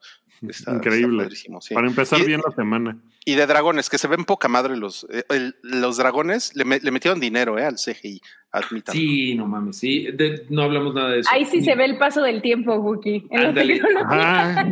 está- 0.50 0.72
Increíble. 0.74 1.18
está 1.18 1.24
padrísimo, 1.26 1.62
sí. 1.62 1.76
Para 1.76 1.88
empezar 1.88 2.20
Y- 2.20 2.26
bien 2.26 2.42
la 2.44 2.52
semana. 2.56 2.98
Y 3.24 3.36
de 3.36 3.46
dragones, 3.46 3.88
que 3.90 4.00
se 4.00 4.08
ven 4.08 4.26
poca 4.26 4.48
madre 4.48 4.76
los, 4.78 5.06
eh, 5.12 5.24
el- 5.30 5.56
los 5.62 5.98
dragones, 5.98 6.56
le, 6.56 6.66
me- 6.66 6.80
le 6.80 6.90
metieron 6.90 7.20
dinero 7.20 7.60
eh, 7.60 7.66
al 7.66 7.76
CGI, 7.76 8.20
admitan. 8.52 8.96
Sí, 8.96 9.36
no 9.36 9.46
mames, 9.46 9.78
sí. 9.78 10.08
De- 10.12 10.48
no 10.50 10.64
hablamos 10.64 10.96
nada 10.96 11.10
de 11.12 11.20
eso. 11.20 11.30
Ahí 11.32 11.46
sí 11.46 11.62
se 11.64 11.76
ve 11.76 11.86
el 11.86 12.00
paso 12.00 12.24
del 12.24 12.42
tiempo, 12.42 12.74
Wookie. 12.78 13.28
En 13.30 13.44
la 13.44 13.54
tecnología. 13.54 14.72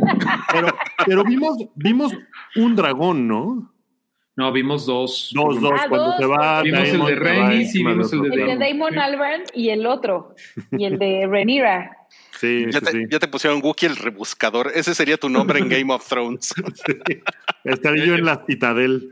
Pero, 0.52 0.76
pero 1.06 1.22
vimos, 1.24 1.58
vimos 1.76 2.12
un 2.56 2.74
dragón, 2.74 3.28
¿no? 3.28 3.72
No, 4.38 4.52
vimos 4.52 4.86
dos. 4.86 5.32
Dos, 5.34 5.60
dos, 5.60 5.72
Ah, 5.74 5.86
cuando 5.88 6.06
dos. 6.06 6.16
se 6.16 6.26
va. 6.26 6.62
Vimos 6.62 6.88
el 6.88 7.04
de 7.06 7.14
Rhaenys 7.16 7.74
y 7.74 7.78
vimos 7.78 8.12
el 8.12 8.20
otro 8.20 8.30
de 8.36 8.52
El 8.52 8.58
de. 8.60 8.66
Damon 8.68 8.92
Sí. 8.92 8.98
Albarn 9.00 9.42
y 9.52 9.68
el 9.70 9.84
otro. 9.84 10.36
Y 10.70 10.84
el 10.84 10.96
de 10.98 11.26
Rhaenyra. 11.28 11.94
Sí, 12.38 12.66
Ya 12.70 12.78
sí, 12.78 12.84
te, 12.84 12.90
sí. 12.92 13.04
ya 13.10 13.18
te 13.18 13.26
pusieron 13.26 13.60
Wookiee 13.64 13.88
el 13.88 13.96
rebuscador. 13.96 14.70
Ese 14.72 14.94
sería 14.94 15.16
tu 15.16 15.28
nombre 15.28 15.58
en 15.58 15.68
Game 15.68 15.92
of 15.92 16.06
Thrones. 16.08 16.54
Estaré 17.64 18.06
yo 18.06 18.14
en 18.14 18.24
la 18.24 18.44
citadel. 18.46 19.10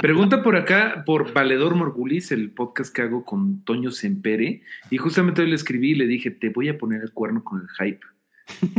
Pregunta 0.00 0.40
por 0.44 0.54
acá 0.54 1.02
por 1.04 1.32
Valedor 1.32 1.74
Morgulis, 1.74 2.30
el 2.30 2.52
podcast 2.52 2.94
que 2.94 3.02
hago 3.02 3.24
con 3.24 3.64
Toño 3.64 3.90
Sempere. 3.90 4.62
Y 4.88 4.98
justamente 4.98 5.42
hoy 5.42 5.48
le 5.48 5.56
escribí 5.56 5.90
y 5.90 5.94
le 5.96 6.06
dije, 6.06 6.30
te 6.30 6.50
voy 6.50 6.68
a 6.68 6.78
poner 6.78 7.02
el 7.02 7.12
cuerno 7.12 7.42
con 7.42 7.60
el 7.60 7.68
hype. 7.70 8.06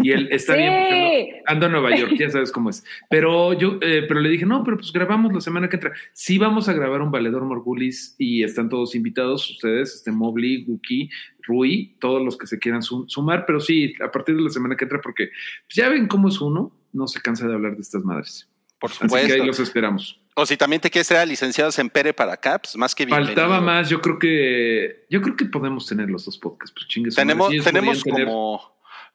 Y 0.01 0.11
él 0.11 0.27
está 0.31 0.55
bien. 0.55 0.71
porque 0.73 0.91
Sí. 0.91 1.41
ando, 1.45 1.47
ando 1.47 1.65
a 1.65 1.69
Nueva 1.81 1.95
York, 1.97 2.13
ya 2.17 2.29
sabes 2.29 2.51
cómo 2.51 2.69
es. 2.69 2.83
Pero 3.09 3.53
yo, 3.53 3.77
eh, 3.81 4.05
pero 4.07 4.19
le 4.19 4.29
dije, 4.29 4.45
no, 4.45 4.63
pero 4.63 4.77
pues 4.77 4.91
grabamos 4.91 5.33
la 5.33 5.41
semana 5.41 5.69
que 5.69 5.75
entra. 5.77 5.93
Sí 6.13 6.37
vamos 6.37 6.67
a 6.69 6.73
grabar 6.73 7.01
un 7.01 7.11
Valedor 7.11 7.43
Morgulis 7.45 8.15
y 8.17 8.43
están 8.43 8.69
todos 8.69 8.95
invitados, 8.95 9.49
ustedes, 9.49 9.95
este 9.95 10.11
Mobley, 10.11 10.65
Wookie, 10.67 11.09
Rui, 11.43 11.95
todos 11.99 12.23
los 12.23 12.37
que 12.37 12.47
se 12.47 12.59
quieran 12.59 12.81
sum- 12.81 13.07
sumar. 13.07 13.45
Pero 13.45 13.59
sí, 13.59 13.93
a 14.03 14.11
partir 14.11 14.35
de 14.35 14.41
la 14.43 14.49
semana 14.49 14.75
que 14.75 14.85
entra, 14.85 15.01
porque 15.01 15.27
pues, 15.67 15.75
ya 15.75 15.89
ven 15.89 16.07
cómo 16.07 16.27
es 16.29 16.39
uno, 16.41 16.71
no 16.93 17.07
se 17.07 17.21
cansa 17.21 17.47
de 17.47 17.53
hablar 17.53 17.75
de 17.75 17.81
estas 17.81 18.03
madres. 18.03 18.47
Por 18.79 18.89
Así 18.89 18.99
que 18.99 19.05
supuesto. 19.07 19.33
ahí 19.33 19.45
los 19.47 19.59
esperamos. 19.59 20.17
O 20.33 20.45
si 20.45 20.55
también 20.57 20.81
te 20.81 20.89
quieres 20.89 21.07
ser 21.07 21.27
licenciado 21.27 21.69
en 21.77 21.89
Pere 21.89 22.13
para 22.13 22.33
acá, 22.33 22.57
pues 22.57 22.75
más 22.77 22.95
que 22.95 23.05
bienvenido. 23.05 23.35
Faltaba 23.35 23.59
más, 23.61 23.89
yo 23.89 23.99
creo 24.01 24.17
que 24.17 25.05
yo 25.09 25.21
creo 25.21 25.35
que 25.35 25.45
podemos 25.45 25.85
tener 25.85 26.09
los 26.09 26.23
dos 26.25 26.37
podcasts, 26.37 26.73
pues 26.73 26.87
chingue 26.87 27.11
su 27.11 27.19
madre. 27.19 27.33
Tenemos, 27.35 27.63
tenemos 27.65 28.03
como 28.03 28.70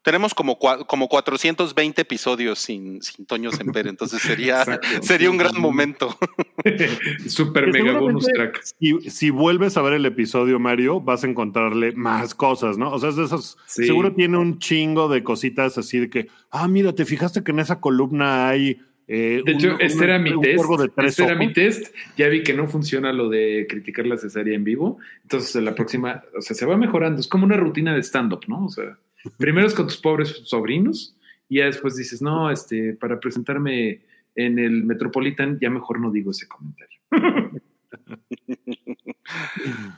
tenemos 0.07 0.35
como, 0.35 0.57
como 0.87 1.09
420 1.09 2.01
episodios 2.03 2.61
sin, 2.61 3.03
sin 3.03 3.27
Toño 3.27 3.51
Semper, 3.51 3.89
entonces 3.89 4.23
sería, 4.23 4.65
sería 5.03 5.29
un 5.33 5.37
gran 5.37 5.61
momento. 5.61 6.17
super 7.27 7.73
mega 7.73 7.99
bonus 7.99 8.27
track. 8.27 8.63
Y 8.79 9.11
si 9.11 9.31
vuelves 9.31 9.77
a 9.77 9.83
ver 9.83 9.95
el 9.95 10.07
episodio, 10.07 10.61
Mario, 10.61 11.01
vas 11.01 11.25
a 11.25 11.27
encontrarle 11.27 11.91
más 11.93 12.37
cosas, 12.37 12.79
¿no? 12.79 12.93
O 12.93 12.99
sea, 13.01 13.09
es 13.11 13.17
de 13.17 13.25
esos. 13.25 13.59
Sí. 13.67 13.85
Seguro 13.87 14.15
tiene 14.15 14.39
un 14.39 14.61
chingo 14.61 15.09
de 15.09 15.25
cositas 15.25 15.77
así 15.77 15.99
de 15.99 16.09
que, 16.09 16.29
ah, 16.53 16.69
mira, 16.69 16.93
te 16.95 17.05
fijaste 17.05 17.43
que 17.43 17.51
en 17.51 17.59
esa 17.59 17.81
columna 17.81 18.49
hay. 18.49 18.79
eh, 19.09 19.43
De 19.45 19.53
hecho, 19.53 19.75
un- 19.75 19.81
este 19.81 19.99
un- 19.99 20.05
era 20.05 20.19
mi 20.21 20.41
test. 20.41 20.57
cuervo 20.57 20.77
de 20.83 20.89
tres 20.89 21.11
Este 21.11 21.25
era 21.25 21.35
mi 21.35 21.53
test. 21.53 21.93
Ya 22.17 22.29
vi 22.29 22.45
que 22.45 22.55
no 22.55 22.69
funciona 22.69 23.13
lo 23.13 23.29
de 23.29 23.67
criticar 23.69 24.07
la 24.07 24.19
cesárea 24.19 24.55
en 24.55 24.63
vivo. 24.63 24.99
Entonces, 25.23 25.57
en 25.57 25.65
la 25.65 25.75
próxima, 25.75 26.23
o 26.39 26.41
sea, 26.41 26.55
se 26.55 26.65
va 26.65 26.77
mejorando. 26.77 27.21
Es 27.21 27.27
como 27.27 27.45
una 27.45 27.57
rutina 27.57 27.93
de 27.93 28.03
stand-up, 28.05 28.45
¿no? 28.47 28.67
O 28.67 28.69
sea, 28.69 28.97
primero 29.39 29.67
es 29.67 29.75
con 29.75 29.87
tus 29.87 29.99
pobres 29.99 30.43
sobrinos 30.45 31.17
y 31.49 31.59
ya 31.59 31.67
después 31.67 31.97
dices, 31.97 32.23
no, 32.23 32.51
este, 32.51 32.95
para 32.95 33.21
presentarme 33.21 34.03
en 34.35 34.59
el 34.59 34.85
Metropolitan, 34.85 35.59
ya 35.61 35.71
mejor 35.71 36.01
no 36.01 36.11
digo 36.11 36.31
ese 36.31 36.47
comentario. 36.49 36.99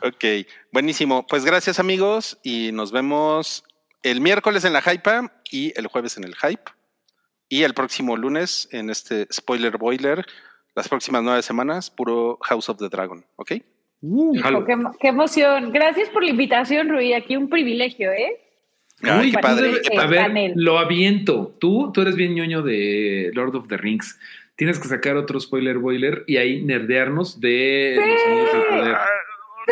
Ok, 0.03 0.25
buenísimo. 0.73 1.27
Pues 1.27 1.45
gracias 1.45 1.79
amigos 1.79 2.39
y 2.43 2.71
nos 2.73 2.93
vemos 2.93 3.65
el 4.03 4.21
miércoles 4.21 4.65
en 4.65 4.73
la 4.73 4.83
Hype 4.83 5.29
y 5.51 5.79
el 5.79 5.87
jueves 5.87 6.17
en 6.17 6.25
el 6.25 6.35
Hype 6.35 6.71
y 7.49 7.63
el 7.63 7.75
próximo 7.75 8.17
lunes 8.17 8.69
en 8.73 8.91
este 8.91 9.27
Spoiler 9.33 9.77
Boiler. 9.77 10.25
Las 10.75 10.89
próximas 10.89 11.23
nueve 11.23 11.43
semanas, 11.43 11.91
puro 11.91 12.39
House 12.43 12.69
of 12.69 12.79
the 12.79 12.89
Dragon, 12.89 13.25
¿ok? 13.37 13.53
Qué 15.01 15.09
emoción. 15.09 15.73
Gracias 15.73 16.09
por 16.11 16.23
la 16.23 16.31
invitación, 16.31 16.89
Rui. 16.89 17.15
Aquí 17.15 17.37
un 17.37 17.49
privilegio, 17.49 18.13
¿eh? 18.13 18.39
Ay, 19.03 19.27
Uy, 19.27 19.31
qué 19.31 19.37
tú 19.37 19.43
padre. 19.43 19.73
qué 19.91 19.99
a 19.99 20.07
ver, 20.07 20.23
Panel. 20.23 20.53
lo 20.57 20.79
aviento. 20.79 21.55
Tú, 21.61 21.93
tú 21.93 22.01
eres 22.03 22.17
bien 22.17 22.35
ñoño 22.35 22.63
de 22.63 23.31
Lord 23.35 23.55
of 23.57 23.69
the 23.69 23.77
Rings. 23.77 24.19
Tienes 24.57 24.79
que 24.81 24.89
sacar 24.89 25.17
otro 25.17 25.39
spoiler 25.39 25.79
boiler 25.79 26.25
y 26.27 26.37
ahí 26.37 26.63
nerdearnos 26.63 27.41
de 27.41 27.95
los 27.97 28.27
anillos 28.27 28.53
del 28.53 28.63
poder. 28.81 28.97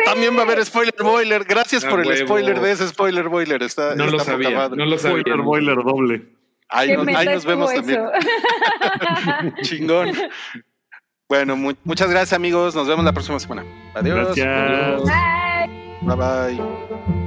También 0.05 0.35
va 0.37 0.41
a 0.41 0.43
haber 0.43 0.63
Spoiler 0.63 0.93
Boiler. 1.01 1.43
Gracias 1.43 1.83
Ah, 1.83 1.89
por 1.89 1.99
el 1.99 2.15
spoiler 2.17 2.59
de 2.61 2.71
ese 2.71 2.87
Spoiler 2.87 3.27
Boiler. 3.29 3.63
Está, 3.63 3.95
No 3.95 4.05
está 4.05 4.17
lo 4.17 4.19
sabía, 4.23 4.51
madre. 4.51 4.77
no 4.77 4.85
lo 4.85 4.97
sabía. 4.97 5.21
Spoiler 5.23 5.41
boiler 5.41 5.75
doble. 5.83 6.21
Ahí, 6.69 6.89
¿Qué 6.89 6.97
nos, 6.97 7.07
ahí 7.15 7.25
nos 7.25 7.45
vemos 7.45 7.73
también. 7.73 8.01
Chingón. 9.63 10.11
Bueno, 11.27 11.55
mu- 11.57 11.73
muchas 11.83 12.09
gracias 12.09 12.33
amigos. 12.33 12.75
Nos 12.75 12.87
vemos 12.87 13.03
la 13.03 13.11
próxima 13.11 13.39
semana. 13.39 13.65
Adiós. 13.95 14.35
Gracias. 14.35 15.03
Bye. 15.03 16.15
Bye 16.15 16.15
bye. 16.15 17.26